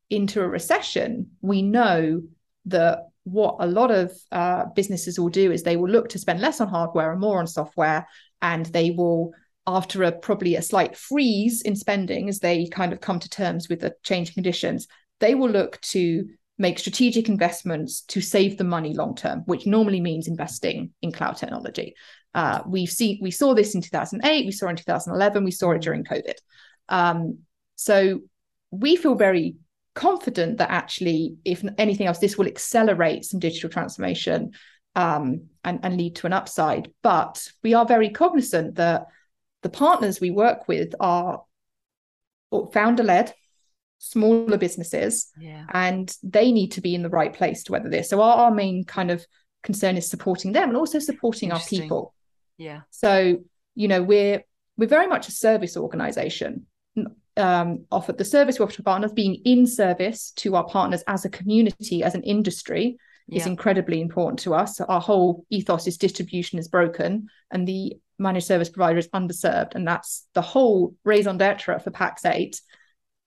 into 0.10 0.42
a 0.42 0.48
recession, 0.48 1.32
we 1.42 1.62
know 1.62 2.24
that 2.66 3.10
what 3.24 3.58
a 3.60 3.68
lot 3.68 3.92
of 3.92 4.12
uh, 4.32 4.66
businesses 4.76 5.20
will 5.20 5.30
do 5.30 5.52
is 5.52 5.64
they 5.64 5.78
will 5.78 5.90
look 5.90 6.10
to 6.10 6.20
spend 6.20 6.42
less 6.42 6.62
on 6.62 6.68
hardware 6.68 7.12
and 7.12 7.22
more 7.22 7.40
on 7.40 7.48
software, 7.48 8.08
and 8.42 8.66
they 8.68 8.92
will, 8.92 9.32
after 9.70 10.04
a 10.04 10.12
probably 10.12 10.56
a 10.56 10.62
slight 10.62 10.98
freeze 10.98 11.62
in 11.62 11.76
spending 11.76 12.28
as 12.28 12.40
they 12.40 12.68
kind 12.68 12.92
of 12.92 13.02
come 13.02 13.20
to 13.20 13.30
terms 13.30 13.70
with 13.70 13.82
the 13.82 13.94
changing 14.04 14.34
conditions, 14.34 14.88
they 15.20 15.36
will 15.36 15.50
look 15.50 15.80
to 15.82 16.28
make 16.58 16.80
strategic 16.80 17.30
investments 17.30 18.02
to 18.02 18.20
save 18.20 18.58
the 18.58 18.64
money 18.64 18.94
long 18.94 19.16
term, 19.16 19.44
which 19.46 19.68
normally 19.68 20.02
means 20.02 20.28
investing 20.28 20.92
in 21.02 21.12
cloud 21.12 21.38
technology. 21.38 21.96
Uh, 22.34 22.62
we've 22.68 22.90
seen 22.90 23.20
we 23.22 23.32
saw 23.32 23.54
this 23.54 23.76
in 23.76 23.82
2008, 23.82 24.46
we 24.46 24.52
saw 24.52 24.68
it 24.68 24.72
in 24.72 24.76
2011, 24.76 25.44
we 25.44 25.52
saw 25.52 25.72
it 25.72 25.82
during 25.82 26.04
COVID. 26.04 26.36
Um, 26.90 27.40
so 27.76 28.22
we 28.72 28.96
feel 28.96 29.16
very 29.16 29.56
confident 29.94 30.58
that 30.58 30.72
actually, 30.72 31.38
if 31.46 31.64
anything 31.78 32.08
else, 32.08 32.20
this 32.20 32.38
will 32.38 32.48
accelerate 32.48 33.26
some 33.26 33.40
digital 33.40 33.70
transformation 33.70 34.52
um, 34.96 35.44
and, 35.64 35.80
and 35.84 35.98
lead 35.98 36.16
to 36.18 36.28
an 36.28 36.34
upside. 36.34 36.92
But 37.04 37.48
we 37.64 37.74
are 37.74 37.86
very 37.86 38.10
cognizant 38.10 38.76
that 38.76 39.08
the 39.62 39.70
partners 39.70 40.22
we 40.22 40.32
work 40.32 40.68
with 40.68 40.94
are 41.00 41.44
founder 42.74 43.04
led, 43.04 43.34
smaller 44.00 44.58
businesses, 44.58 45.32
yeah. 45.40 45.66
and 45.74 46.16
they 46.24 46.52
need 46.52 46.72
to 46.74 46.82
be 46.82 46.96
in 46.96 47.04
the 47.04 47.10
right 47.10 47.34
place 47.34 47.64
to 47.64 47.72
weather 47.72 47.90
this. 47.90 48.10
So 48.10 48.22
our, 48.22 48.38
our 48.38 48.52
main 48.52 48.84
kind 48.84 49.12
of 49.12 49.26
concern 49.64 49.98
is 49.98 50.10
supporting 50.10 50.54
them 50.54 50.70
and 50.70 50.78
also 50.78 51.00
supporting 51.00 51.52
our 51.52 51.60
people. 51.60 52.14
Yeah. 52.58 52.82
So 52.90 53.38
you 53.76 53.88
know 53.88 54.02
we're 54.02 54.44
we're 54.78 54.88
very 54.88 55.08
much 55.08 55.28
a 55.28 55.32
service 55.32 55.78
organization 55.78 56.66
um, 57.40 57.86
offered 57.92 58.18
the 58.18 58.26
service 58.26 58.60
we 58.60 58.66
offer 58.66 58.76
to 58.76 58.84
partners, 58.84 59.14
being 59.14 59.36
in 59.46 59.66
service 59.66 60.32
to 60.38 60.56
our 60.56 60.66
partners 60.66 61.04
as 61.08 61.26
a 61.26 61.30
community, 61.30 62.04
as 62.04 62.16
an 62.16 62.24
industry, 62.24 62.98
yeah. 63.30 63.40
is 63.40 63.48
incredibly 63.48 64.02
important 64.02 64.40
to 64.40 64.54
us. 64.54 64.80
Our 64.82 65.02
whole 65.02 65.46
ethos 65.50 65.88
is 65.88 65.98
distribution 65.98 66.60
is 66.60 66.68
broken 66.68 67.28
and 67.52 67.68
the 67.68 67.94
managed 68.18 68.48
service 68.48 68.70
provider 68.70 69.00
is 69.00 69.08
underserved. 69.10 69.76
And 69.76 69.88
that's 69.88 70.28
the 70.34 70.42
whole 70.42 70.96
raison 71.04 71.38
d'etre 71.38 71.80
for 71.80 71.92
Pax8. 71.92 72.60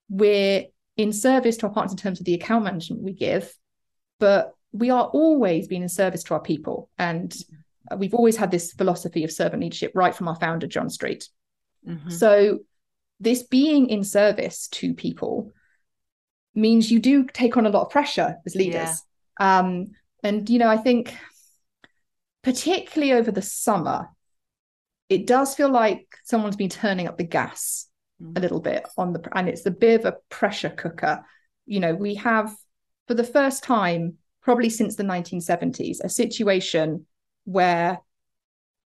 We're 0.09 0.65
in 0.97 1.11
service 1.11 1.57
to 1.57 1.67
our 1.67 1.73
partners 1.73 1.93
in 1.93 1.97
terms 1.97 2.19
of 2.19 2.25
the 2.25 2.35
account 2.35 2.63
management 2.63 3.01
we 3.01 3.13
give, 3.13 3.53
but 4.19 4.53
we 4.71 4.89
are 4.89 5.05
always 5.05 5.67
being 5.67 5.81
in 5.81 5.89
service 5.89 6.23
to 6.23 6.35
our 6.35 6.41
people. 6.41 6.89
And 6.97 7.35
we've 7.97 8.13
always 8.13 8.37
had 8.37 8.51
this 8.51 8.73
philosophy 8.73 9.23
of 9.23 9.31
servant 9.31 9.61
leadership 9.61 9.91
right 9.95 10.13
from 10.13 10.27
our 10.27 10.35
founder, 10.35 10.67
John 10.67 10.89
Street. 10.89 11.27
Mm-hmm. 11.87 12.09
So 12.09 12.59
this 13.19 13.43
being 13.43 13.89
in 13.89 14.03
service 14.03 14.67
to 14.69 14.93
people 14.93 15.51
means 16.55 16.91
you 16.91 16.99
do 16.99 17.25
take 17.25 17.57
on 17.57 17.65
a 17.65 17.69
lot 17.69 17.83
of 17.83 17.89
pressure 17.89 18.37
as 18.45 18.55
leaders. 18.55 19.01
Um, 19.39 19.91
and, 20.23 20.49
you 20.49 20.59
know, 20.59 20.69
I 20.69 20.77
think 20.77 21.15
particularly 22.43 23.13
over 23.13 23.31
the 23.31 23.41
summer, 23.41 24.09
it 25.09 25.27
does 25.27 25.55
feel 25.55 25.69
like 25.69 26.07
someone's 26.23 26.55
been 26.55 26.69
turning 26.69 27.07
up 27.07 27.17
the 27.17 27.23
gas 27.23 27.87
mm. 28.21 28.37
a 28.37 28.41
little 28.41 28.59
bit 28.59 28.87
on 28.97 29.13
the, 29.13 29.27
and 29.35 29.49
it's 29.49 29.65
a 29.65 29.71
bit 29.71 29.99
of 29.99 30.05
a 30.05 30.17
pressure 30.29 30.69
cooker. 30.69 31.25
You 31.65 31.79
know, 31.79 31.93
we 31.93 32.15
have 32.15 32.53
for 33.07 33.13
the 33.13 33.23
first 33.23 33.63
time, 33.63 34.17
probably 34.41 34.69
since 34.69 34.95
the 34.95 35.03
1970s, 35.03 35.97
a 36.03 36.09
situation 36.09 37.05
where 37.45 37.99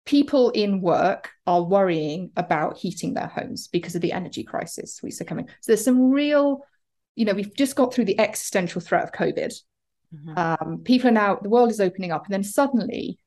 people 0.05 0.49
in 0.49 0.81
work 0.81 1.29
are 1.45 1.63
worrying 1.63 2.31
about 2.35 2.77
heating 2.77 3.13
their 3.13 3.27
homes 3.27 3.67
because 3.67 3.95
of 3.95 4.01
the 4.01 4.11
energy 4.11 4.43
crisis 4.43 4.99
we 5.03 5.11
see 5.11 5.25
coming. 5.25 5.47
So 5.61 5.71
there's 5.71 5.85
some 5.85 6.11
real, 6.11 6.61
you 7.15 7.25
know, 7.25 7.33
we've 7.33 7.55
just 7.55 7.75
got 7.75 7.93
through 7.93 8.05
the 8.05 8.19
existential 8.19 8.81
threat 8.81 9.03
of 9.03 9.11
COVID. 9.11 9.53
Mm-hmm. 10.13 10.37
Um, 10.37 10.81
people 10.83 11.09
are 11.09 11.13
now, 11.13 11.35
the 11.41 11.49
world 11.49 11.71
is 11.71 11.79
opening 11.79 12.11
up, 12.11 12.25
and 12.25 12.33
then 12.33 12.43
suddenly 12.43 13.17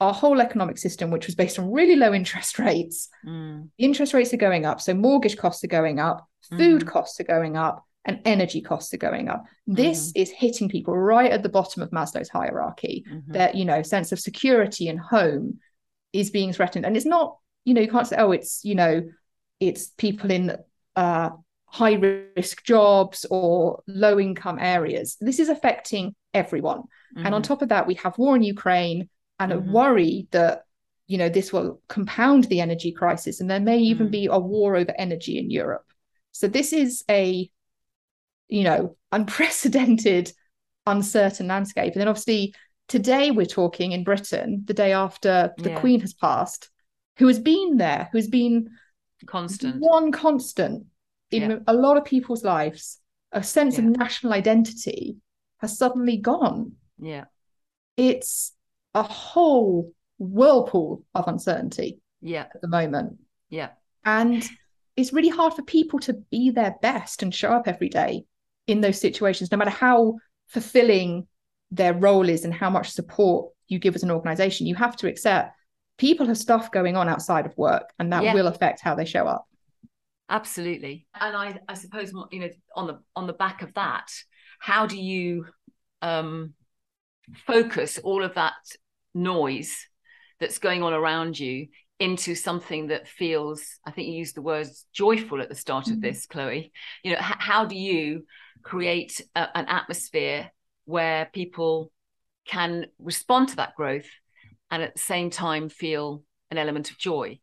our 0.00 0.12
whole 0.12 0.40
economic 0.40 0.78
system, 0.78 1.10
which 1.10 1.26
was 1.26 1.34
based 1.34 1.58
on 1.58 1.70
really 1.70 1.96
low 1.96 2.12
interest 2.12 2.58
rates, 2.58 3.08
mm. 3.26 3.68
interest 3.78 4.14
rates 4.14 4.32
are 4.34 4.38
going 4.38 4.66
up. 4.66 4.80
So 4.80 4.94
mortgage 4.94 5.36
costs 5.36 5.64
are 5.64 5.68
going 5.68 6.00
up, 6.00 6.26
food 6.50 6.82
mm-hmm. 6.82 6.88
costs 6.88 7.20
are 7.20 7.24
going 7.24 7.56
up, 7.56 7.84
and 8.04 8.20
energy 8.24 8.60
costs 8.60 8.92
are 8.92 8.98
going 8.98 9.28
up. 9.28 9.44
This 9.66 10.08
mm-hmm. 10.08 10.22
is 10.22 10.30
hitting 10.30 10.68
people 10.68 10.96
right 10.96 11.30
at 11.30 11.42
the 11.42 11.48
bottom 11.48 11.82
of 11.82 11.90
Maslow's 11.90 12.28
hierarchy. 12.28 13.04
Mm-hmm. 13.10 13.32
That 13.32 13.54
you 13.54 13.64
know, 13.64 13.82
sense 13.82 14.12
of 14.12 14.20
security 14.20 14.88
and 14.88 15.00
home 15.00 15.58
is 16.14 16.30
being 16.30 16.52
threatened 16.52 16.86
and 16.86 16.96
it's 16.96 17.04
not 17.04 17.36
you 17.64 17.74
know 17.74 17.80
you 17.80 17.90
can't 17.90 18.06
say 18.06 18.16
oh 18.18 18.30
it's 18.30 18.64
you 18.64 18.76
know 18.76 19.02
it's 19.60 19.88
people 19.88 20.30
in 20.30 20.56
uh, 20.96 21.30
high 21.74 21.94
risk 22.36 22.62
jobs 22.64 23.26
or 23.30 23.82
low 23.86 24.18
income 24.20 24.58
areas 24.60 25.16
this 25.20 25.40
is 25.40 25.48
affecting 25.48 26.14
everyone 26.32 26.78
mm-hmm. 26.80 27.26
and 27.26 27.34
on 27.34 27.42
mm-hmm. 27.42 27.48
top 27.48 27.62
of 27.62 27.68
that 27.68 27.86
we 27.86 27.94
have 27.94 28.16
war 28.16 28.36
in 28.36 28.42
ukraine 28.42 29.08
and 29.40 29.52
mm-hmm. 29.52 29.68
a 29.68 29.72
worry 29.72 30.28
that 30.30 30.62
you 31.06 31.18
know 31.18 31.28
this 31.28 31.52
will 31.52 31.80
compound 31.88 32.44
the 32.44 32.60
energy 32.60 32.92
crisis 32.92 33.40
and 33.40 33.50
there 33.50 33.60
may 33.60 33.78
even 33.78 34.06
mm-hmm. 34.06 34.12
be 34.12 34.26
a 34.26 34.38
war 34.38 34.76
over 34.76 34.92
energy 34.96 35.38
in 35.38 35.50
europe 35.50 35.86
so 36.32 36.46
this 36.46 36.72
is 36.72 37.04
a 37.10 37.50
you 38.48 38.62
know 38.62 38.96
unprecedented 39.10 40.32
uncertain 40.86 41.48
landscape 41.48 41.92
and 41.92 42.00
then 42.00 42.08
obviously 42.08 42.54
Today 42.88 43.30
we're 43.30 43.46
talking 43.46 43.92
in 43.92 44.04
Britain, 44.04 44.62
the 44.66 44.74
day 44.74 44.92
after 44.92 45.54
the 45.56 45.70
yeah. 45.70 45.80
Queen 45.80 46.00
has 46.00 46.12
passed, 46.12 46.68
who 47.16 47.26
has 47.28 47.38
been 47.38 47.78
there, 47.78 48.10
who's 48.12 48.28
been 48.28 48.70
constant, 49.26 49.76
one 49.80 50.12
constant 50.12 50.86
in 51.30 51.50
yeah. 51.50 51.58
a 51.66 51.74
lot 51.74 51.96
of 51.96 52.04
people's 52.04 52.44
lives. 52.44 53.00
A 53.32 53.42
sense 53.42 53.78
yeah. 53.78 53.84
of 53.84 53.96
national 53.96 54.32
identity 54.32 55.16
has 55.58 55.76
suddenly 55.76 56.16
gone. 56.16 56.72
Yeah. 57.00 57.24
It's 57.96 58.52
a 58.94 59.02
whole 59.02 59.92
whirlpool 60.18 61.04
of 61.14 61.26
uncertainty. 61.26 62.00
Yeah. 62.20 62.46
At 62.54 62.60
the 62.60 62.68
moment. 62.68 63.18
Yeah. 63.50 63.70
And 64.04 64.48
it's 64.96 65.12
really 65.12 65.28
hard 65.28 65.54
for 65.54 65.62
people 65.62 65.98
to 66.00 66.14
be 66.30 66.50
their 66.50 66.76
best 66.80 67.22
and 67.22 67.34
show 67.34 67.50
up 67.50 67.66
every 67.66 67.88
day 67.88 68.24
in 68.66 68.80
those 68.80 69.00
situations, 69.00 69.50
no 69.50 69.58
matter 69.58 69.70
how 69.70 70.14
fulfilling 70.46 71.26
their 71.70 71.94
role 71.94 72.28
is 72.28 72.44
and 72.44 72.54
how 72.54 72.70
much 72.70 72.90
support 72.90 73.50
you 73.68 73.78
give 73.78 73.94
as 73.94 74.02
an 74.02 74.10
organization 74.10 74.66
you 74.66 74.74
have 74.74 74.96
to 74.96 75.08
accept 75.08 75.56
people 75.98 76.26
have 76.26 76.38
stuff 76.38 76.70
going 76.70 76.96
on 76.96 77.08
outside 77.08 77.46
of 77.46 77.56
work 77.56 77.92
and 77.98 78.12
that 78.12 78.22
yeah. 78.22 78.34
will 78.34 78.46
affect 78.46 78.80
how 78.80 78.94
they 78.94 79.04
show 79.04 79.26
up 79.26 79.46
absolutely 80.28 81.06
and 81.20 81.36
i 81.36 81.58
i 81.68 81.74
suppose 81.74 82.12
you 82.32 82.40
know 82.40 82.48
on 82.74 82.86
the 82.86 82.98
on 83.14 83.26
the 83.26 83.32
back 83.32 83.62
of 83.62 83.72
that 83.74 84.10
how 84.58 84.86
do 84.86 84.96
you 84.96 85.46
um 86.02 86.54
focus 87.46 87.98
all 87.98 88.22
of 88.22 88.34
that 88.34 88.54
noise 89.14 89.86
that's 90.40 90.58
going 90.58 90.82
on 90.82 90.92
around 90.92 91.38
you 91.38 91.66
into 92.00 92.34
something 92.34 92.88
that 92.88 93.06
feels 93.06 93.64
i 93.86 93.90
think 93.90 94.08
you 94.08 94.14
used 94.14 94.34
the 94.34 94.42
words 94.42 94.86
joyful 94.92 95.40
at 95.40 95.48
the 95.48 95.54
start 95.54 95.84
mm-hmm. 95.84 95.94
of 95.94 96.00
this 96.00 96.26
chloe 96.26 96.72
you 97.02 97.12
know 97.12 97.18
h- 97.18 97.36
how 97.38 97.64
do 97.64 97.76
you 97.76 98.24
create 98.62 99.20
a, 99.36 99.56
an 99.56 99.66
atmosphere 99.68 100.50
where 100.86 101.28
people 101.32 101.90
can 102.46 102.86
respond 102.98 103.48
to 103.48 103.56
that 103.56 103.74
growth 103.74 104.08
and 104.70 104.82
at 104.82 104.94
the 104.94 105.00
same 105.00 105.30
time 105.30 105.68
feel 105.68 106.22
an 106.50 106.58
element 106.58 106.90
of 106.90 106.98
joy. 106.98 107.38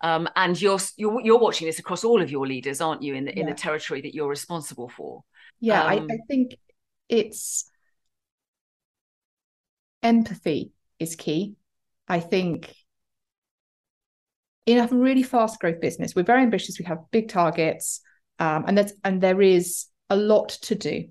Um, 0.00 0.28
and 0.36 0.60
you're, 0.60 0.78
you're 0.96 1.20
you're 1.22 1.38
watching 1.38 1.66
this 1.66 1.80
across 1.80 2.04
all 2.04 2.22
of 2.22 2.30
your 2.30 2.46
leaders, 2.46 2.80
aren't 2.80 3.02
you? 3.02 3.14
In 3.14 3.24
the 3.24 3.34
yeah. 3.34 3.40
in 3.40 3.46
the 3.46 3.54
territory 3.54 4.00
that 4.02 4.14
you're 4.14 4.28
responsible 4.28 4.88
for. 4.88 5.24
Yeah, 5.60 5.82
um, 5.82 5.88
I, 6.10 6.14
I 6.14 6.18
think 6.28 6.56
it's 7.08 7.68
empathy 10.02 10.72
is 10.98 11.16
key. 11.16 11.56
I 12.06 12.20
think 12.20 12.74
in 14.66 14.78
a 14.78 14.86
really 14.86 15.22
fast 15.22 15.60
growth 15.60 15.80
business, 15.80 16.14
we're 16.14 16.22
very 16.22 16.42
ambitious. 16.42 16.78
We 16.78 16.84
have 16.84 16.98
big 17.10 17.28
targets, 17.28 18.00
um, 18.38 18.64
and 18.66 18.78
that's 18.78 18.92
and 19.04 19.20
there 19.20 19.42
is 19.42 19.86
a 20.10 20.16
lot 20.16 20.50
to 20.50 20.74
do 20.74 21.04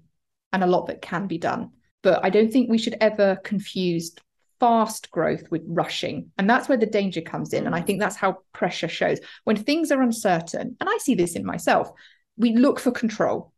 and 0.54 0.64
a 0.64 0.68
lot 0.68 0.88
that 0.88 1.02
can 1.02 1.28
be 1.28 1.38
done. 1.38 1.72
But 2.04 2.24
I 2.24 2.30
don't 2.30 2.52
think 2.52 2.70
we 2.70 2.78
should 2.78 2.96
ever 3.02 3.38
confuse 3.44 4.16
fast 4.60 5.12
growth 5.12 5.50
with 5.52 5.64
rushing. 5.68 6.32
And 6.38 6.50
that's 6.50 6.68
where 6.68 6.78
the 6.78 6.86
danger 6.86 7.22
comes 7.22 7.54
in. 7.54 7.66
And 7.66 7.76
I 7.76 7.82
mm. 7.82 7.86
think 7.86 8.00
that's 8.00 8.16
how 8.16 8.40
pressure 8.54 8.88
shows. 8.88 9.20
When 9.44 9.56
things 9.56 9.92
are 9.92 10.02
uncertain, 10.02 10.76
and 10.80 10.90
I 10.90 10.98
see 10.98 11.16
this 11.16 11.36
in 11.36 11.46
myself, 11.46 11.90
we 12.38 12.56
look 12.56 12.80
for 12.80 12.92
control 12.92 13.54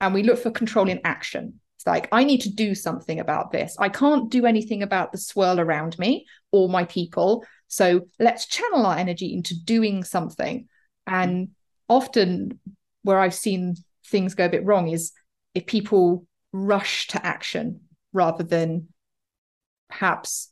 and 0.00 0.14
we 0.14 0.22
look 0.22 0.38
for 0.38 0.50
control 0.50 0.88
in 0.88 1.00
action. 1.04 1.60
It's 1.76 1.86
like, 1.86 2.08
I 2.12 2.24
need 2.24 2.42
to 2.42 2.52
do 2.52 2.74
something 2.74 3.20
about 3.20 3.52
this. 3.52 3.76
I 3.78 3.88
can't 3.88 4.30
do 4.30 4.46
anything 4.46 4.82
about 4.82 5.12
the 5.12 5.18
swirl 5.18 5.60
around 5.60 5.98
me 5.98 6.26
or 6.52 6.68
my 6.68 6.84
people. 6.84 7.44
So 7.68 8.08
let's 8.18 8.46
channel 8.46 8.86
our 8.86 8.96
energy 8.96 9.34
into 9.34 9.54
doing 9.64 10.04
something. 10.04 10.68
And 11.06 11.48
mm. 11.48 11.50
often, 11.88 12.60
where 13.02 13.20
I've 13.20 13.34
seen 13.34 13.76
things 14.06 14.34
go 14.34 14.46
a 14.46 14.50
bit 14.50 14.64
wrong 14.64 14.88
is 14.88 15.12
if 15.54 15.66
people 15.66 16.26
rush 16.52 17.08
to 17.08 17.24
action 17.24 17.80
rather 18.12 18.44
than 18.44 18.88
perhaps 19.94 20.50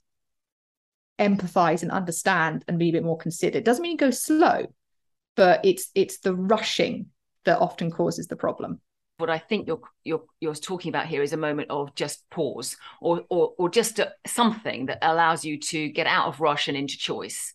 empathize 1.19 1.83
and 1.83 1.91
understand 1.91 2.65
and 2.69 2.79
be 2.79 2.89
a 2.89 2.93
bit 2.93 3.05
more 3.05 3.19
considered. 3.19 3.65
Doesn't 3.65 3.83
mean 3.83 3.97
go 3.97 4.11
slow, 4.11 4.67
but 5.37 5.65
it's 5.65 5.91
it's 5.95 6.19
the 6.19 6.35
rushing 6.35 7.07
that 7.45 7.59
often 7.59 7.91
causes 7.91 8.29
the 8.29 8.37
problem. 8.37 8.81
What 9.19 9.31
I 9.31 9.39
think 9.39 9.67
you're 9.67 9.81
you're 10.05 10.25
you're 10.41 10.55
talking 10.55 10.91
about 10.91 11.07
here 11.07 11.23
is 11.23 11.33
a 11.33 11.37
moment 11.37 11.71
of 11.71 11.95
just 11.95 12.29
pause, 12.31 12.77
or 13.01 13.23
or 13.31 13.55
or 13.59 13.69
just 13.69 13.99
a, 13.99 14.13
something 14.27 14.87
that 14.87 14.99
allows 15.03 15.45
you 15.45 15.59
to 15.59 15.89
get 15.89 16.07
out 16.07 16.29
of 16.29 16.41
rush 16.41 16.69
and 16.69 16.77
into 16.77 16.97
choice, 16.97 17.53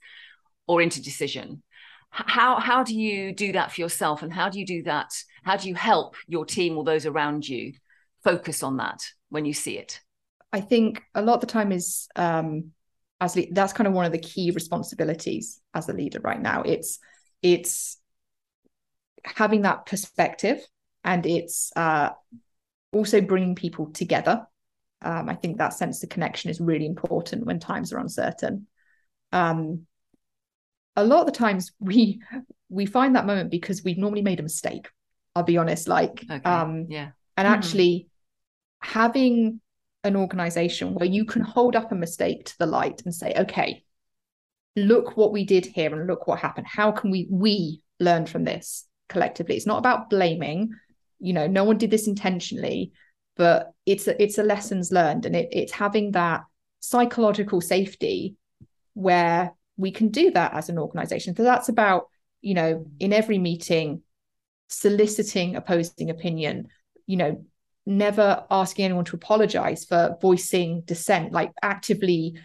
or 0.67 0.81
into 0.81 1.01
decision. 1.01 1.63
How 2.09 2.59
how 2.59 2.83
do 2.83 2.95
you 2.95 3.33
do 3.33 3.53
that 3.53 3.71
for 3.71 3.81
yourself, 3.81 4.23
and 4.23 4.31
how 4.31 4.49
do 4.49 4.59
you 4.59 4.65
do 4.65 4.83
that? 4.83 5.11
How 5.43 5.57
do 5.57 5.67
you 5.67 5.75
help 5.75 6.15
your 6.27 6.45
team 6.45 6.77
or 6.77 6.83
those 6.83 7.05
around 7.05 7.47
you 7.47 7.73
focus 8.23 8.63
on 8.63 8.77
that 8.77 9.01
when 9.29 9.45
you 9.45 9.53
see 9.53 9.77
it? 9.77 10.01
I 10.53 10.61
think 10.61 11.03
a 11.13 11.21
lot 11.21 11.35
of 11.35 11.41
the 11.41 11.47
time 11.47 11.71
is 11.71 12.07
um, 12.15 12.71
as 13.19 13.35
le- 13.35 13.51
that's 13.51 13.73
kind 13.73 13.87
of 13.87 13.93
one 13.93 14.05
of 14.05 14.11
the 14.11 14.19
key 14.19 14.51
responsibilities 14.51 15.59
as 15.73 15.89
a 15.89 15.93
leader 15.93 16.19
right 16.21 16.41
now. 16.41 16.61
It's 16.63 16.99
it's 17.41 17.97
having 19.23 19.63
that 19.63 19.85
perspective 19.85 20.65
and 21.03 21.25
it's 21.25 21.71
uh, 21.75 22.09
also 22.91 23.21
bringing 23.21 23.55
people 23.55 23.87
together. 23.87 24.45
Um, 25.01 25.29
I 25.29 25.35
think 25.35 25.57
that 25.57 25.73
sense 25.73 26.01
of 26.03 26.09
connection 26.09 26.49
is 26.49 26.59
really 26.59 26.85
important 26.85 27.45
when 27.45 27.59
times 27.59 27.93
are 27.93 27.99
uncertain. 27.99 28.67
Um, 29.31 29.85
a 30.95 31.03
lot 31.03 31.21
of 31.21 31.25
the 31.27 31.31
times 31.31 31.71
we 31.79 32.21
we 32.69 32.85
find 32.85 33.15
that 33.15 33.25
moment 33.25 33.51
because 33.51 33.83
we've 33.83 33.97
normally 33.97 34.23
made 34.23 34.39
a 34.39 34.43
mistake. 34.43 34.89
I'll 35.35 35.43
be 35.43 35.57
honest, 35.57 35.87
like 35.87 36.23
okay. 36.29 36.49
um, 36.49 36.87
yeah, 36.89 37.09
and 37.35 37.45
mm-hmm. 37.45 37.55
actually 37.55 38.07
having 38.81 39.61
an 40.07 40.15
organization 40.15 40.93
where 40.93 41.07
you 41.07 41.25
can 41.25 41.41
hold 41.41 41.75
up 41.75 41.91
a 41.91 41.95
mistake 41.95 42.45
to 42.45 42.57
the 42.57 42.65
light 42.65 43.01
and 43.05 43.13
say, 43.13 43.33
okay, 43.37 43.83
look 44.75 45.17
what 45.17 45.31
we 45.31 45.45
did 45.45 45.65
here 45.65 45.93
and 45.93 46.07
look 46.07 46.27
what 46.27 46.39
happened. 46.39 46.67
How 46.67 46.91
can 46.91 47.11
we 47.11 47.27
we 47.29 47.81
learn 47.99 48.25
from 48.25 48.43
this 48.43 48.85
collectively? 49.09 49.55
It's 49.55 49.65
not 49.65 49.79
about 49.79 50.09
blaming. 50.09 50.71
You 51.19 51.33
know, 51.33 51.47
no 51.47 51.63
one 51.63 51.77
did 51.77 51.91
this 51.91 52.07
intentionally, 52.07 52.91
but 53.35 53.71
it's 53.85 54.07
a, 54.07 54.21
it's 54.21 54.37
a 54.37 54.43
lessons 54.43 54.91
learned, 54.91 55.25
and 55.25 55.35
it, 55.35 55.49
it's 55.51 55.71
having 55.71 56.11
that 56.11 56.41
psychological 56.79 57.61
safety 57.61 58.35
where 58.93 59.53
we 59.77 59.91
can 59.91 60.09
do 60.09 60.31
that 60.31 60.53
as 60.53 60.69
an 60.69 60.77
organization. 60.77 61.35
So 61.35 61.43
that's 61.43 61.69
about 61.69 62.07
you 62.41 62.53
know 62.53 62.85
in 62.99 63.13
every 63.13 63.37
meeting 63.37 64.01
soliciting 64.69 65.55
opposing 65.55 66.09
opinion 66.09 66.67
you 67.05 67.17
know 67.17 67.45
never 67.87 68.43
asking 68.51 68.85
anyone 68.85 69.05
to 69.05 69.15
apologize 69.15 69.85
for 69.85 70.17
voicing 70.21 70.81
dissent, 70.81 71.31
like 71.31 71.51
actively 71.63 72.35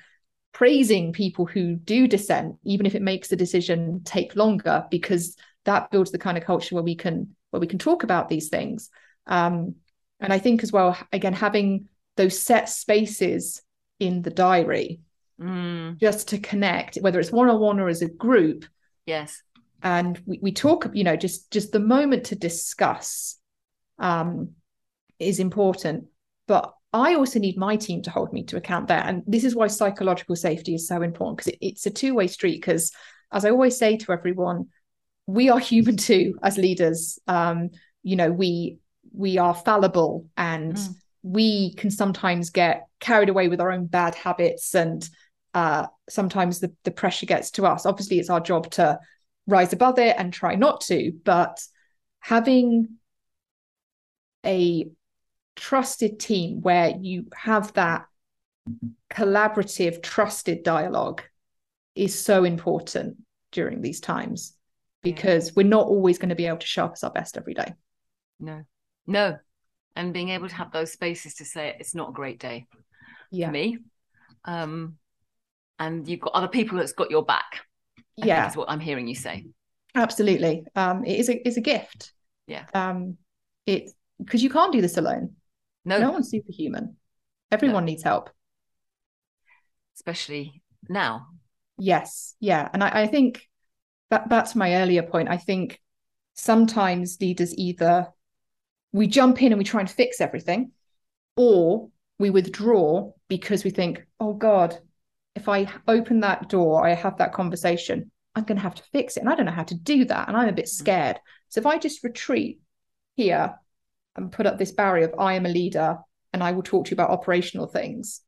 praising 0.53 1.13
people 1.13 1.47
who 1.47 1.75
do 1.75 2.07
dissent, 2.07 2.57
even 2.65 2.87
if 2.87 2.95
it 2.95 3.03
makes 3.03 3.29
the 3.29 3.37
decision 3.37 4.03
take 4.05 4.37
longer, 4.37 4.85
because 4.91 5.37
that 5.65 5.91
builds 5.91 6.13
the 6.13 6.19
kind 6.19 6.39
of 6.39 6.45
culture 6.45 6.75
where 6.75 6.85
we 6.85 6.95
can 6.95 7.35
where 7.51 7.61
we 7.61 7.67
can 7.67 7.79
talk 7.79 8.03
about 8.03 8.29
these 8.29 8.49
things. 8.49 8.89
Um, 9.27 9.75
and 10.21 10.33
I 10.33 10.39
think 10.39 10.63
as 10.63 10.73
well, 10.73 10.97
again, 11.13 11.33
having 11.33 11.89
those 12.17 12.39
set 12.39 12.69
spaces 12.69 13.63
in 13.99 14.23
the 14.23 14.31
diary 14.31 15.01
mm. 15.41 15.99
just 15.99 16.29
to 16.29 16.39
connect, 16.39 16.97
whether 16.97 17.21
it's 17.21 17.33
one 17.33 17.49
on 17.49 17.61
one 17.61 17.81
or 17.81 17.89
as 17.89 18.03
a 18.03 18.09
group. 18.09 18.65
Yes. 19.07 19.43
And 19.83 20.21
we, 20.27 20.39
we 20.41 20.53
talk, 20.53 20.89
you 20.93 21.05
know, 21.05 21.17
just 21.17 21.51
just 21.51 21.73
the 21.73 21.81
moment 21.81 22.27
to 22.27 22.37
discuss 22.37 23.39
um, 23.99 24.53
is 25.23 25.39
important. 25.39 26.05
But 26.47 26.73
I 26.93 27.15
also 27.15 27.39
need 27.39 27.57
my 27.57 27.77
team 27.77 28.03
to 28.03 28.11
hold 28.11 28.33
me 28.33 28.45
to 28.45 28.57
account 28.57 28.89
there. 28.89 29.03
And 29.03 29.23
this 29.27 29.45
is 29.45 29.55
why 29.55 29.67
psychological 29.69 30.37
safety 30.37 30.75
is 30.75 30.87
so 30.87 31.01
important 31.03 31.39
because 31.39 31.53
it, 31.53 31.59
it's 31.61 31.87
a 31.87 31.91
two 31.91 32.15
way 32.15 32.27
street. 32.27 32.61
Because 32.61 32.93
as 33.33 33.45
I 33.45 33.51
always 33.51 33.77
say 33.79 33.97
to 33.99 34.13
everyone, 34.13 34.69
we 35.27 35.49
are 35.49 35.59
human 35.59 35.97
too 36.09 36.39
as 36.43 36.59
leaders. 36.59 37.19
Um, 37.27 37.71
you 38.03 38.17
know, 38.17 38.31
we 38.31 38.79
we 39.15 39.39
are 39.39 39.55
fallible 39.55 40.27
and 40.37 40.75
mm. 40.75 40.95
we 41.23 41.75
can 41.75 41.91
sometimes 41.91 42.51
get 42.51 42.87
carried 43.01 43.29
away 43.29 43.49
with 43.49 43.61
our 43.61 43.71
own 43.71 43.87
bad 43.87 44.15
habits 44.15 44.75
and 44.75 45.09
uh, 45.55 45.87
sometimes 46.09 46.61
the, 46.61 46.73
the 46.85 46.91
pressure 46.91 47.27
gets 47.27 47.51
to 47.53 47.67
us. 47.67 47.85
Obviously, 47.85 48.19
it's 48.19 48.31
our 48.31 48.41
job 48.41 48.71
to 48.71 48.99
rise 49.47 49.73
above 49.73 49.99
it 49.99 50.17
and 50.19 50.33
try 50.33 50.55
not 50.55 50.81
to, 50.83 51.13
but 51.25 51.63
having 52.21 52.97
a 54.45 54.89
trusted 55.57 56.19
team 56.19 56.61
where 56.61 56.95
you 57.01 57.27
have 57.35 57.73
that 57.75 58.07
collaborative, 59.11 60.03
trusted 60.03 60.63
dialogue 60.63 61.23
is 61.95 62.19
so 62.19 62.45
important 62.45 63.17
during 63.51 63.83
these 63.83 64.01
times 64.01 64.57
because 65.03 65.49
yeah. 65.49 65.53
we're 65.57 65.67
not 65.67 65.87
always 65.87 66.19
going 66.19 66.31
to 66.31 66.35
be 66.35 66.47
able 66.47 66.59
to 66.59 66.67
show 66.67 66.85
up 66.85 66.93
as 66.95 67.05
our 67.05 67.11
best 67.11 67.37
every 67.37 67.55
day. 67.55 67.73
No, 68.41 68.63
no. 69.07 69.39
And 69.95 70.15
being 70.15 70.31
able 70.31 70.49
to 70.49 70.55
have 70.55 70.73
those 70.73 70.93
spaces 70.93 71.35
to 71.35 71.45
say 71.45 71.77
it's 71.79 71.95
not 71.95 72.11
a 72.11 72.13
great 72.13 72.39
day 72.39 72.67
yeah. 73.31 73.47
for 73.47 73.53
me. 73.53 73.79
Um, 74.45 74.97
and 75.79 76.09
you've 76.09 76.21
got 76.21 76.33
other 76.35 76.49
people 76.49 76.79
that's 76.79 76.93
got 76.93 77.11
your 77.11 77.25
back. 77.25 77.61
I 78.23 78.27
yeah. 78.27 78.43
That's 78.43 78.57
what 78.57 78.71
I'm 78.71 78.81
hearing 78.81 79.09
you 79.09 79.15
say. 79.15 79.47
Absolutely. 79.95 80.65
Um, 80.75 81.05
it 81.05 81.19
is 81.19 81.29
a, 81.29 81.47
it's 81.47 81.57
a 81.57 81.61
gift. 81.61 82.13
Yeah. 82.47 82.65
Um, 82.73 83.19
it, 83.67 83.91
because 84.19 84.43
you 84.43 84.51
can't 84.51 84.73
do 84.73 84.81
this 84.81 84.97
alone. 84.97 85.35
No, 85.85 85.99
no 85.99 86.11
one's 86.13 86.31
superhuman. 86.31 86.97
Everyone 87.51 87.85
no. 87.85 87.91
needs 87.91 88.03
help, 88.03 88.31
especially 89.97 90.63
now. 90.89 91.27
Yes, 91.79 92.35
yeah, 92.41 92.69
and 92.73 92.83
I, 92.83 93.03
I 93.03 93.07
think 93.07 93.49
that 94.11 94.29
back 94.29 94.47
to 94.51 94.59
my 94.59 94.77
earlier 94.77 95.03
point. 95.03 95.29
I 95.29 95.37
think 95.37 95.81
sometimes 96.35 97.19
leaders 97.21 97.55
either 97.57 98.09
we 98.93 99.07
jump 99.07 99.43
in 99.43 99.53
and 99.53 99.59
we 99.59 99.65
try 99.65 99.81
and 99.81 99.91
fix 99.91 100.21
everything, 100.21 100.73
or 101.37 101.89
we 102.19 102.31
withdraw 102.31 103.13
because 103.29 103.65
we 103.65 103.71
think, 103.71 104.07
oh 104.21 104.35
God, 104.35 104.79
if 105.35 105.49
I 105.49 105.67
open 105.89 106.21
that 106.21 106.49
door, 106.49 106.87
I 106.87 106.95
have 106.95 107.19
that 107.19 107.33
conversation, 107.33 108.11
I'm 108.35 108.45
going 108.45 108.57
to 108.57 108.63
have 108.63 108.75
to 108.77 108.83
fix 108.93 109.17
it. 109.17 109.21
And 109.21 109.29
I 109.29 109.35
don't 109.35 109.47
know 109.47 109.53
how 109.53 109.65
to 109.65 109.75
do 109.75 110.05
that. 110.07 110.29
And 110.29 110.37
I'm 110.37 110.49
a 110.49 110.53
bit 110.53 110.67
mm. 110.67 110.69
scared. 110.69 111.19
So 111.49 111.61
if 111.61 111.67
I 111.67 111.79
just 111.79 112.05
retreat 112.05 112.61
here 113.17 113.55
and 114.17 114.33
put 114.33 114.47
up 114.47 114.59
this 114.59 114.73
barrier 114.73 115.07
of 115.07 115.19
I 115.19 115.35
am 115.35 115.47
a 115.47 115.51
leader 115.51 115.99
and 116.33 116.43
I 116.43 116.53
will 116.53 116.63
talk 116.63 116.87
to 116.87 116.91
you 116.91 116.95
about 116.95 117.11
operational 117.11 117.67
things 117.67 118.21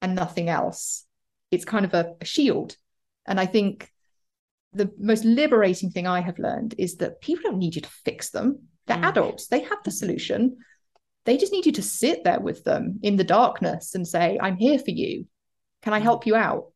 and 0.00 0.14
nothing 0.14 0.48
else. 0.48 1.04
It's 1.50 1.64
kind 1.64 1.84
of 1.84 1.94
a, 1.94 2.14
a 2.20 2.24
shield. 2.24 2.76
And 3.26 3.38
I 3.38 3.46
think 3.46 3.90
the 4.72 4.90
most 4.98 5.24
liberating 5.24 5.90
thing 5.90 6.06
I 6.06 6.20
have 6.20 6.38
learned 6.38 6.74
is 6.78 6.96
that 6.96 7.20
people 7.20 7.44
don't 7.44 7.58
need 7.58 7.74
you 7.74 7.82
to 7.82 7.90
fix 8.04 8.30
them. 8.30 8.68
They're 8.86 8.96
mm. 8.96 9.08
adults, 9.08 9.48
they 9.48 9.60
have 9.60 9.82
the 9.84 9.90
solution. 9.90 10.56
They 11.24 11.36
just 11.36 11.52
need 11.52 11.66
you 11.66 11.72
to 11.72 11.82
sit 11.82 12.24
there 12.24 12.40
with 12.40 12.64
them 12.64 12.98
in 13.02 13.16
the 13.16 13.24
darkness 13.24 13.94
and 13.94 14.06
say, 14.06 14.38
I'm 14.40 14.56
here 14.56 14.78
for 14.78 14.90
you. 14.90 15.26
Can 15.82 15.92
I 15.92 16.00
mm. 16.00 16.02
help 16.02 16.26
you 16.26 16.34
out? 16.34 16.72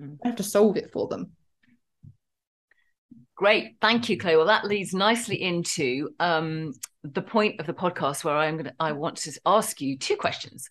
Mm. 0.00 0.18
I 0.24 0.28
have 0.28 0.36
to 0.36 0.42
solve 0.42 0.76
it 0.76 0.90
for 0.92 1.08
them. 1.08 1.32
Great, 3.36 3.76
thank 3.80 4.08
you, 4.08 4.16
Chloe. 4.16 4.36
Well, 4.36 4.46
that 4.46 4.64
leads 4.64 4.94
nicely 4.94 5.42
into 5.42 6.10
um, 6.20 6.72
the 7.02 7.22
point 7.22 7.58
of 7.58 7.66
the 7.66 7.74
podcast 7.74 8.22
where 8.22 8.36
I'm 8.36 8.54
going 8.54 8.66
to, 8.66 8.74
I 8.78 8.92
want 8.92 9.16
to 9.18 9.32
ask 9.44 9.80
you 9.80 9.98
two 9.98 10.16
questions. 10.16 10.68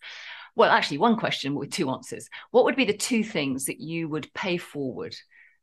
Well, 0.56 0.70
actually, 0.70 0.98
one 0.98 1.16
question 1.16 1.54
with 1.54 1.72
two 1.72 1.90
answers. 1.90 2.28
What 2.52 2.64
would 2.64 2.76
be 2.76 2.86
the 2.86 2.96
two 2.96 3.22
things 3.22 3.66
that 3.66 3.80
you 3.80 4.08
would 4.08 4.32
pay 4.32 4.56
forward 4.56 5.14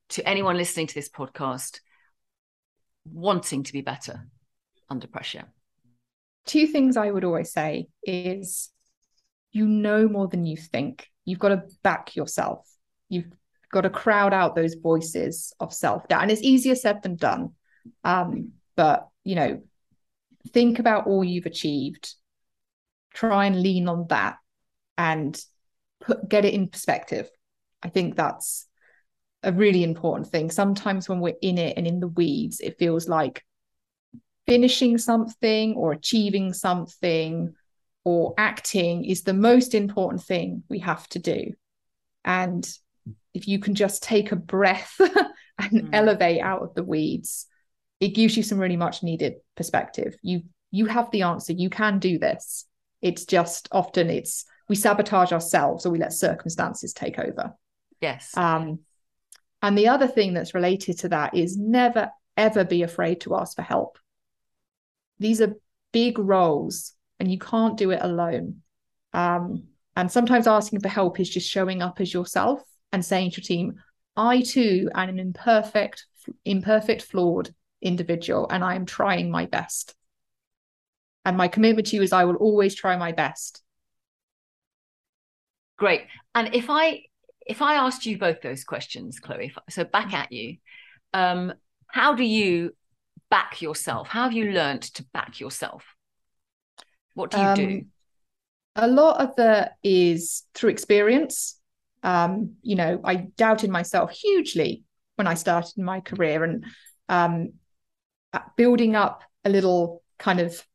to 0.09 0.27
anyone 0.27 0.57
listening 0.57 0.87
to 0.87 0.93
this 0.93 1.09
podcast 1.09 1.79
wanting 3.05 3.63
to 3.63 3.73
be 3.73 3.81
better 3.81 4.27
under 4.89 5.07
pressure? 5.07 5.45
Two 6.45 6.67
things 6.67 6.97
I 6.97 7.09
would 7.09 7.23
always 7.23 7.51
say 7.51 7.87
is 8.03 8.69
you 9.51 9.65
know 9.65 10.07
more 10.07 10.27
than 10.27 10.45
you 10.45 10.57
think. 10.57 11.07
You've 11.25 11.39
got 11.39 11.49
to 11.49 11.63
back 11.83 12.15
yourself. 12.15 12.67
You've 13.09 13.31
got 13.71 13.81
to 13.81 13.89
crowd 13.89 14.33
out 14.33 14.55
those 14.55 14.75
voices 14.75 15.53
of 15.59 15.73
self 15.73 16.07
doubt. 16.07 16.23
And 16.23 16.31
it's 16.31 16.41
easier 16.41 16.75
said 16.75 17.01
than 17.01 17.15
done. 17.15 17.51
Um, 18.03 18.51
but, 18.75 19.07
you 19.23 19.35
know, 19.35 19.61
think 20.49 20.79
about 20.79 21.07
all 21.07 21.23
you've 21.23 21.45
achieved, 21.45 22.13
try 23.13 23.45
and 23.45 23.61
lean 23.61 23.87
on 23.87 24.07
that 24.09 24.37
and 24.97 25.39
put, 26.01 26.27
get 26.27 26.45
it 26.45 26.53
in 26.53 26.67
perspective. 26.67 27.29
I 27.81 27.89
think 27.89 28.15
that's 28.15 28.67
a 29.43 29.51
really 29.51 29.83
important 29.83 30.27
thing. 30.27 30.51
Sometimes 30.51 31.09
when 31.09 31.19
we're 31.19 31.33
in 31.41 31.57
it 31.57 31.77
and 31.77 31.87
in 31.87 31.99
the 31.99 32.07
weeds, 32.07 32.59
it 32.59 32.77
feels 32.77 33.07
like 33.07 33.43
finishing 34.45 34.97
something 34.97 35.75
or 35.75 35.93
achieving 35.93 36.53
something 36.53 37.53
or 38.03 38.33
acting 38.37 39.05
is 39.05 39.23
the 39.23 39.33
most 39.33 39.73
important 39.73 40.23
thing 40.23 40.63
we 40.69 40.79
have 40.79 41.07
to 41.09 41.19
do. 41.19 41.53
And 42.25 42.67
if 43.33 43.47
you 43.47 43.59
can 43.59 43.75
just 43.75 44.03
take 44.03 44.31
a 44.31 44.35
breath 44.35 44.95
and 45.57 45.71
mm. 45.71 45.89
elevate 45.93 46.41
out 46.41 46.61
of 46.61 46.73
the 46.73 46.83
weeds, 46.83 47.47
it 47.99 48.09
gives 48.09 48.35
you 48.35 48.43
some 48.43 48.57
really 48.57 48.77
much 48.77 49.03
needed 49.03 49.35
perspective. 49.55 50.15
You 50.21 50.43
you 50.71 50.85
have 50.85 51.11
the 51.11 51.23
answer. 51.23 51.53
You 51.53 51.69
can 51.69 51.99
do 51.99 52.17
this. 52.17 52.65
It's 53.01 53.25
just 53.25 53.67
often 53.71 54.09
it's 54.09 54.45
we 54.69 54.75
sabotage 54.75 55.33
ourselves 55.33 55.85
or 55.85 55.91
we 55.91 55.99
let 55.99 56.13
circumstances 56.13 56.93
take 56.93 57.19
over. 57.19 57.53
Yes. 57.99 58.35
Um, 58.37 58.79
and 59.61 59.77
the 59.77 59.89
other 59.89 60.07
thing 60.07 60.33
that's 60.33 60.55
related 60.55 60.99
to 60.99 61.09
that 61.09 61.35
is 61.35 61.57
never 61.57 62.09
ever 62.37 62.63
be 62.63 62.83
afraid 62.83 63.21
to 63.21 63.35
ask 63.35 63.55
for 63.55 63.61
help. 63.61 63.99
These 65.19 65.41
are 65.41 65.55
big 65.91 66.17
roles 66.17 66.93
and 67.19 67.31
you 67.31 67.37
can't 67.37 67.77
do 67.77 67.91
it 67.91 67.99
alone. 68.01 68.61
Um, 69.13 69.65
and 69.95 70.11
sometimes 70.11 70.47
asking 70.47 70.79
for 70.79 70.87
help 70.87 71.19
is 71.19 71.29
just 71.29 71.49
showing 71.49 71.81
up 71.81 71.99
as 71.99 72.13
yourself 72.13 72.63
and 72.91 73.03
saying 73.03 73.31
to 73.31 73.41
your 73.41 73.45
team, 73.45 73.75
I 74.15 74.41
too 74.41 74.89
am 74.93 75.09
an 75.09 75.19
imperfect, 75.19 76.05
imperfect, 76.45 77.01
flawed 77.03 77.53
individual, 77.81 78.47
and 78.49 78.63
I 78.63 78.75
am 78.75 78.85
trying 78.85 79.31
my 79.31 79.45
best. 79.45 79.95
And 81.23 81.37
my 81.37 81.47
commitment 81.47 81.87
to 81.87 81.95
you 81.95 82.01
is 82.01 82.13
I 82.13 82.25
will 82.25 82.35
always 82.35 82.75
try 82.75 82.97
my 82.97 83.11
best. 83.11 83.61
Great. 85.77 86.03
And 86.35 86.53
if 86.53 86.69
I 86.69 87.03
if 87.47 87.61
I 87.61 87.75
asked 87.75 88.05
you 88.05 88.17
both 88.17 88.41
those 88.41 88.63
questions, 88.63 89.19
Chloe, 89.19 89.51
so 89.69 89.83
back 89.83 90.13
at 90.13 90.31
you, 90.31 90.57
um, 91.13 91.53
how 91.87 92.13
do 92.13 92.23
you 92.23 92.75
back 93.29 93.61
yourself? 93.61 94.07
How 94.07 94.23
have 94.23 94.33
you 94.33 94.51
learned 94.51 94.83
to 94.83 95.03
back 95.11 95.39
yourself? 95.39 95.83
What 97.13 97.31
do 97.31 97.37
you 97.37 97.43
um, 97.43 97.55
do? 97.55 97.85
A 98.75 98.87
lot 98.87 99.21
of 99.21 99.35
that 99.37 99.73
is 99.83 100.43
through 100.53 100.69
experience. 100.69 101.59
Um, 102.03 102.55
you 102.61 102.75
know, 102.75 102.99
I 103.03 103.15
doubted 103.37 103.69
myself 103.69 104.11
hugely 104.11 104.83
when 105.15 105.27
I 105.27 105.35
started 105.35 105.77
my 105.77 105.99
career 105.99 106.43
and 106.43 106.65
um, 107.09 107.53
building 108.57 108.95
up 108.95 109.23
a 109.45 109.49
little 109.49 110.01
kind 110.17 110.39
of 110.39 110.65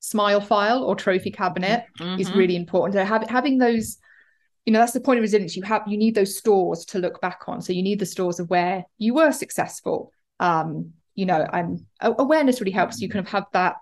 smile 0.00 0.40
file 0.40 0.84
or 0.84 0.94
trophy 0.94 1.30
cabinet 1.30 1.84
mm-hmm. 1.98 2.20
is 2.20 2.30
really 2.32 2.56
important. 2.56 2.94
So 2.94 3.04
have, 3.04 3.28
having 3.28 3.58
those, 3.58 3.98
you 4.64 4.72
know, 4.72 4.78
that's 4.78 4.92
the 4.92 5.00
point 5.00 5.18
of 5.18 5.22
resilience. 5.22 5.56
You 5.56 5.62
have 5.62 5.82
you 5.86 5.96
need 5.96 6.14
those 6.14 6.36
stores 6.36 6.84
to 6.86 6.98
look 6.98 7.20
back 7.20 7.42
on. 7.46 7.60
So 7.60 7.72
you 7.72 7.82
need 7.82 7.98
the 7.98 8.06
stores 8.06 8.38
of 8.38 8.50
where 8.50 8.84
you 8.98 9.14
were 9.14 9.32
successful. 9.32 10.12
Um, 10.38 10.92
you 11.14 11.24
know, 11.24 11.46
and 11.52 11.86
awareness 12.00 12.60
really 12.60 12.72
helps. 12.72 13.00
You 13.00 13.08
kind 13.08 13.26
of 13.26 13.32
have 13.32 13.46
that 13.52 13.76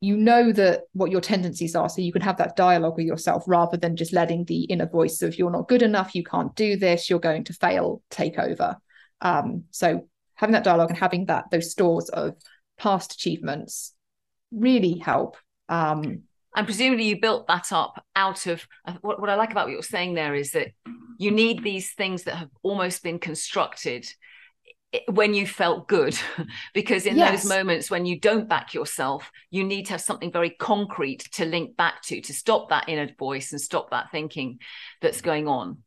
you 0.00 0.16
know 0.16 0.50
that 0.52 0.82
what 0.92 1.10
your 1.10 1.20
tendencies 1.20 1.76
are 1.76 1.88
so 1.88 2.00
you 2.00 2.12
can 2.12 2.22
have 2.22 2.38
that 2.38 2.56
dialogue 2.56 2.96
with 2.96 3.06
yourself 3.06 3.44
rather 3.46 3.76
than 3.76 3.96
just 3.96 4.12
letting 4.12 4.44
the 4.46 4.64
inner 4.64 4.86
voice 4.86 5.20
of 5.20 5.38
you're 5.38 5.50
not 5.50 5.68
good 5.68 5.82
enough 5.82 6.14
you 6.14 6.24
can't 6.24 6.54
do 6.56 6.76
this 6.76 7.10
you're 7.10 7.18
going 7.18 7.44
to 7.44 7.52
fail 7.52 8.02
take 8.10 8.38
over. 8.38 8.76
Um, 9.20 9.64
so 9.70 10.08
having 10.34 10.54
that 10.54 10.64
dialogue 10.64 10.90
and 10.90 10.98
having 10.98 11.26
that 11.26 11.50
those 11.50 11.70
stores 11.70 12.08
of 12.08 12.34
past 12.78 13.12
achievements 13.12 13.94
really 14.50 14.96
help. 14.98 15.36
Um, 15.68 16.22
and 16.56 16.66
presumably 16.66 17.04
you 17.04 17.20
built 17.20 17.46
that 17.48 17.70
up 17.70 18.04
out 18.16 18.46
of 18.46 18.66
what, 19.02 19.20
what 19.20 19.30
i 19.30 19.36
like 19.36 19.52
about 19.52 19.66
what 19.66 19.72
you're 19.72 19.82
saying 19.82 20.14
there 20.14 20.34
is 20.34 20.50
that 20.52 20.72
you 21.18 21.30
need 21.30 21.62
these 21.62 21.92
things 21.92 22.24
that 22.24 22.34
have 22.34 22.48
almost 22.62 23.02
been 23.02 23.18
constructed 23.18 24.10
when 25.08 25.34
you 25.34 25.46
felt 25.46 25.86
good 25.86 26.18
because 26.74 27.06
in 27.06 27.16
yes. 27.16 27.42
those 27.42 27.48
moments 27.48 27.90
when 27.90 28.06
you 28.06 28.18
don't 28.18 28.48
back 28.48 28.74
yourself 28.74 29.30
you 29.50 29.62
need 29.62 29.84
to 29.86 29.92
have 29.92 30.00
something 30.00 30.32
very 30.32 30.50
concrete 30.50 31.28
to 31.32 31.44
link 31.44 31.76
back 31.76 32.02
to 32.02 32.20
to 32.20 32.32
stop 32.32 32.68
that 32.68 32.88
inner 32.88 33.08
voice 33.18 33.52
and 33.52 33.60
stop 33.60 33.90
that 33.90 34.10
thinking 34.10 34.58
that's 35.00 35.20
going 35.20 35.46
on 35.46 35.78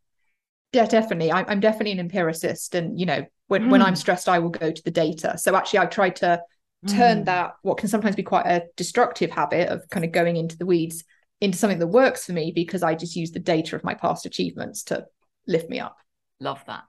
yeah 0.72 0.86
definitely 0.86 1.32
I, 1.32 1.52
am 1.52 1.60
definitely 1.60 1.92
an 1.92 2.00
empiricist 2.00 2.76
and 2.76 2.98
you 2.98 3.06
know 3.06 3.26
when, 3.48 3.64
mm. 3.64 3.70
when 3.72 3.82
i'm 3.82 3.94
mm. 3.94 3.98
stressed 3.98 4.30
i 4.30 4.40
will 4.40 4.50
go 4.50 4.72
to 4.72 4.84
the 4.84 4.92
data 4.92 5.38
so 5.38 5.56
actually 5.56 5.80
i've 5.80 5.90
tried 5.90 6.16
to 6.18 6.42
turn 6.88 7.22
mm. 7.22 7.26
that 7.26 7.54
what 7.62 7.78
can 7.78 7.90
sometimes 7.90 8.16
be 8.16 8.24
quite 8.24 8.46
a 8.46 8.64
destructive 8.78 9.32
habit 9.32 9.70
of 9.70 9.88
kind 9.90 10.06
of 10.06 10.12
going 10.12 10.38
into 10.38 10.58
the 10.58 10.66
weeds 10.66 11.04
into 11.42 11.58
something 11.58 11.80
that 11.80 11.88
works 11.88 12.26
for 12.26 12.32
me 12.32 12.52
because 12.56 12.84
i 12.84 12.96
just 12.96 13.18
use 13.18 13.32
the 13.32 13.40
data 13.40 13.76
of 13.76 13.84
my 13.84 13.94
past 13.94 14.26
achievements 14.26 14.84
to 14.84 15.06
lift 15.46 15.70
me 15.70 15.80
up 15.80 15.98
love 16.40 16.64
that 16.68 16.84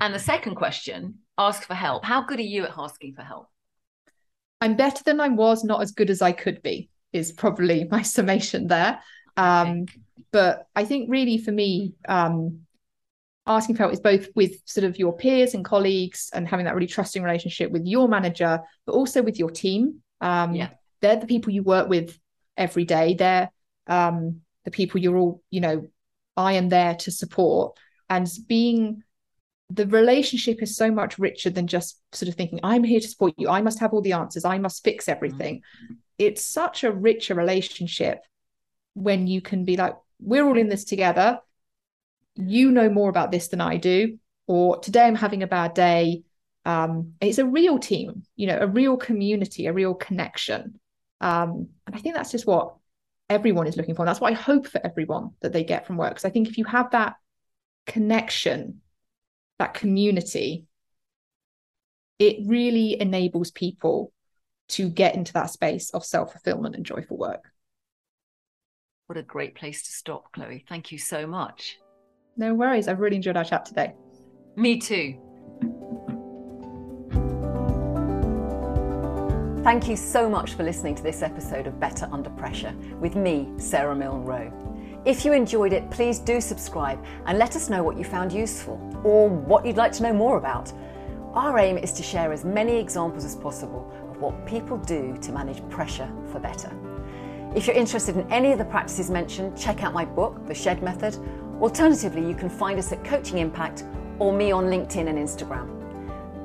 and 0.00 0.14
the 0.14 0.18
second 0.18 0.56
question 0.56 1.18
ask 1.36 1.62
for 1.64 1.74
help. 1.74 2.04
How 2.04 2.22
good 2.22 2.38
are 2.38 2.42
you 2.42 2.64
at 2.64 2.72
asking 2.76 3.14
for 3.14 3.22
help? 3.22 3.48
I'm 4.60 4.76
better 4.76 5.02
than 5.04 5.20
I 5.20 5.28
was, 5.28 5.64
not 5.64 5.82
as 5.82 5.92
good 5.92 6.10
as 6.10 6.20
I 6.20 6.32
could 6.32 6.62
be, 6.62 6.90
is 7.12 7.32
probably 7.32 7.84
my 7.90 8.02
summation 8.02 8.66
there. 8.66 9.00
Um, 9.36 9.82
okay. 9.82 10.00
But 10.32 10.66
I 10.74 10.84
think 10.84 11.10
really 11.10 11.38
for 11.38 11.52
me, 11.52 11.94
um, 12.08 12.60
asking 13.46 13.76
for 13.76 13.84
help 13.84 13.92
is 13.92 14.00
both 14.00 14.28
with 14.34 14.60
sort 14.66 14.84
of 14.84 14.98
your 14.98 15.16
peers 15.16 15.54
and 15.54 15.64
colleagues 15.64 16.30
and 16.34 16.46
having 16.46 16.66
that 16.66 16.74
really 16.74 16.86
trusting 16.86 17.22
relationship 17.22 17.70
with 17.70 17.86
your 17.86 18.08
manager, 18.08 18.60
but 18.84 18.92
also 18.92 19.22
with 19.22 19.38
your 19.38 19.50
team. 19.50 20.02
Um, 20.20 20.54
yeah. 20.54 20.70
They're 21.00 21.16
the 21.16 21.26
people 21.26 21.52
you 21.52 21.62
work 21.62 21.88
with 21.88 22.18
every 22.56 22.84
day. 22.84 23.14
They're 23.14 23.50
um, 23.86 24.40
the 24.64 24.70
people 24.70 25.00
you're 25.00 25.16
all, 25.16 25.42
you 25.50 25.60
know, 25.60 25.86
I 26.36 26.54
am 26.54 26.68
there 26.68 26.96
to 26.96 27.10
support. 27.10 27.78
And 28.10 28.28
being 28.46 29.02
the 29.70 29.86
relationship 29.86 30.62
is 30.62 30.76
so 30.76 30.90
much 30.90 31.18
richer 31.18 31.50
than 31.50 31.66
just 31.66 32.00
sort 32.12 32.28
of 32.28 32.34
thinking 32.34 32.60
i'm 32.62 32.84
here 32.84 33.00
to 33.00 33.08
support 33.08 33.34
you. 33.36 33.48
I 33.48 33.60
must 33.60 33.78
have 33.80 33.92
all 33.92 34.00
the 34.00 34.12
answers. 34.12 34.44
I 34.44 34.58
must 34.58 34.82
fix 34.82 35.08
everything. 35.08 35.56
Mm-hmm. 35.56 35.94
it's 36.18 36.44
such 36.44 36.84
a 36.84 36.92
richer 36.92 37.34
relationship 37.34 38.20
when 38.94 39.26
you 39.26 39.40
can 39.40 39.64
be 39.64 39.76
like 39.76 39.94
we're 40.20 40.46
all 40.46 40.58
in 40.58 40.68
this 40.68 40.84
together. 40.84 41.38
You 42.34 42.70
know 42.70 42.88
more 42.88 43.10
about 43.10 43.30
this 43.30 43.48
than 43.48 43.60
i 43.60 43.76
do 43.76 44.18
or 44.46 44.78
today 44.78 45.04
i'm 45.04 45.14
having 45.14 45.42
a 45.42 45.46
bad 45.46 45.74
day. 45.74 46.22
Um, 46.64 47.14
it's 47.20 47.38
a 47.38 47.46
real 47.46 47.78
team 47.78 48.24
you 48.36 48.46
know 48.46 48.58
a 48.60 48.66
real 48.66 48.96
community 48.96 49.66
a 49.66 49.72
real 49.72 49.94
connection. 49.94 50.80
Um, 51.20 51.68
and 51.86 51.94
i 51.96 51.98
think 51.98 52.14
that's 52.14 52.30
just 52.30 52.46
what 52.46 52.74
everyone 53.28 53.66
is 53.66 53.76
looking 53.76 53.94
for. 53.94 54.02
And 54.02 54.08
that's 54.08 54.20
what 54.20 54.32
i 54.32 54.36
hope 54.36 54.66
for 54.66 54.80
everyone 54.84 55.30
that 55.42 55.52
they 55.52 55.64
get 55.64 55.86
from 55.86 55.98
work. 55.98 56.10
Because 56.10 56.24
i 56.24 56.30
think 56.30 56.48
if 56.48 56.56
you 56.56 56.64
have 56.64 56.90
that 56.92 57.16
connection 57.86 58.80
that 59.58 59.74
community, 59.74 60.66
it 62.18 62.36
really 62.46 63.00
enables 63.00 63.50
people 63.50 64.12
to 64.70 64.88
get 64.88 65.14
into 65.14 65.32
that 65.32 65.50
space 65.50 65.90
of 65.90 66.04
self 66.04 66.32
fulfillment 66.32 66.74
and 66.74 66.84
joyful 66.84 67.16
work. 67.16 67.50
What 69.06 69.16
a 69.16 69.22
great 69.22 69.54
place 69.54 69.82
to 69.84 69.92
stop, 69.92 70.32
Chloe. 70.32 70.64
Thank 70.68 70.92
you 70.92 70.98
so 70.98 71.26
much. 71.26 71.78
No 72.36 72.54
worries. 72.54 72.88
I've 72.88 73.00
really 73.00 73.16
enjoyed 73.16 73.36
our 73.36 73.44
chat 73.44 73.64
today. 73.64 73.94
Me 74.54 74.78
too. 74.78 75.18
Thank 79.64 79.88
you 79.88 79.96
so 79.96 80.30
much 80.30 80.54
for 80.54 80.62
listening 80.62 80.94
to 80.94 81.02
this 81.02 81.22
episode 81.22 81.66
of 81.66 81.78
Better 81.80 82.08
Under 82.10 82.30
Pressure 82.30 82.74
with 83.00 83.16
me, 83.16 83.50
Sarah 83.58 83.94
Milne 83.94 84.24
Rowe. 84.24 84.52
If 85.04 85.24
you 85.24 85.32
enjoyed 85.32 85.72
it, 85.72 85.90
please 85.90 86.18
do 86.18 86.40
subscribe 86.40 87.02
and 87.26 87.38
let 87.38 87.56
us 87.56 87.70
know 87.70 87.82
what 87.82 87.96
you 87.96 88.04
found 88.04 88.32
useful 88.32 88.80
or 89.04 89.28
what 89.28 89.64
you'd 89.64 89.76
like 89.76 89.92
to 89.92 90.02
know 90.02 90.12
more 90.12 90.38
about. 90.38 90.72
Our 91.34 91.58
aim 91.58 91.78
is 91.78 91.92
to 91.92 92.02
share 92.02 92.32
as 92.32 92.44
many 92.44 92.76
examples 92.76 93.24
as 93.24 93.36
possible 93.36 93.92
of 94.10 94.20
what 94.20 94.46
people 94.46 94.76
do 94.78 95.16
to 95.22 95.32
manage 95.32 95.66
pressure 95.68 96.10
for 96.32 96.40
better. 96.40 96.70
If 97.54 97.66
you're 97.66 97.76
interested 97.76 98.16
in 98.16 98.30
any 98.30 98.52
of 98.52 98.58
the 98.58 98.64
practices 98.64 99.10
mentioned, 99.10 99.56
check 99.56 99.82
out 99.82 99.94
my 99.94 100.04
book, 100.04 100.46
The 100.46 100.54
Shed 100.54 100.82
Method. 100.82 101.16
Alternatively, 101.60 102.26
you 102.26 102.34
can 102.34 102.50
find 102.50 102.78
us 102.78 102.92
at 102.92 103.02
Coaching 103.04 103.38
Impact 103.38 103.84
or 104.18 104.32
me 104.32 104.52
on 104.52 104.64
LinkedIn 104.64 105.08
and 105.08 105.18
Instagram. 105.18 105.74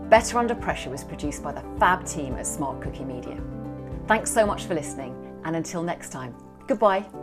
Better 0.10 0.38
Under 0.38 0.56
Pressure 0.56 0.90
was 0.90 1.04
produced 1.04 1.44
by 1.44 1.52
the 1.52 1.64
fab 1.80 2.06
team 2.06 2.36
at 2.36 2.46
Smart 2.46 2.82
Cookie 2.82 3.04
Media. 3.04 3.42
Thanks 4.08 4.32
so 4.32 4.46
much 4.46 4.66
for 4.66 4.76
listening, 4.76 5.16
and 5.44 5.56
until 5.56 5.82
next 5.82 6.12
time, 6.12 6.36
goodbye. 6.68 7.23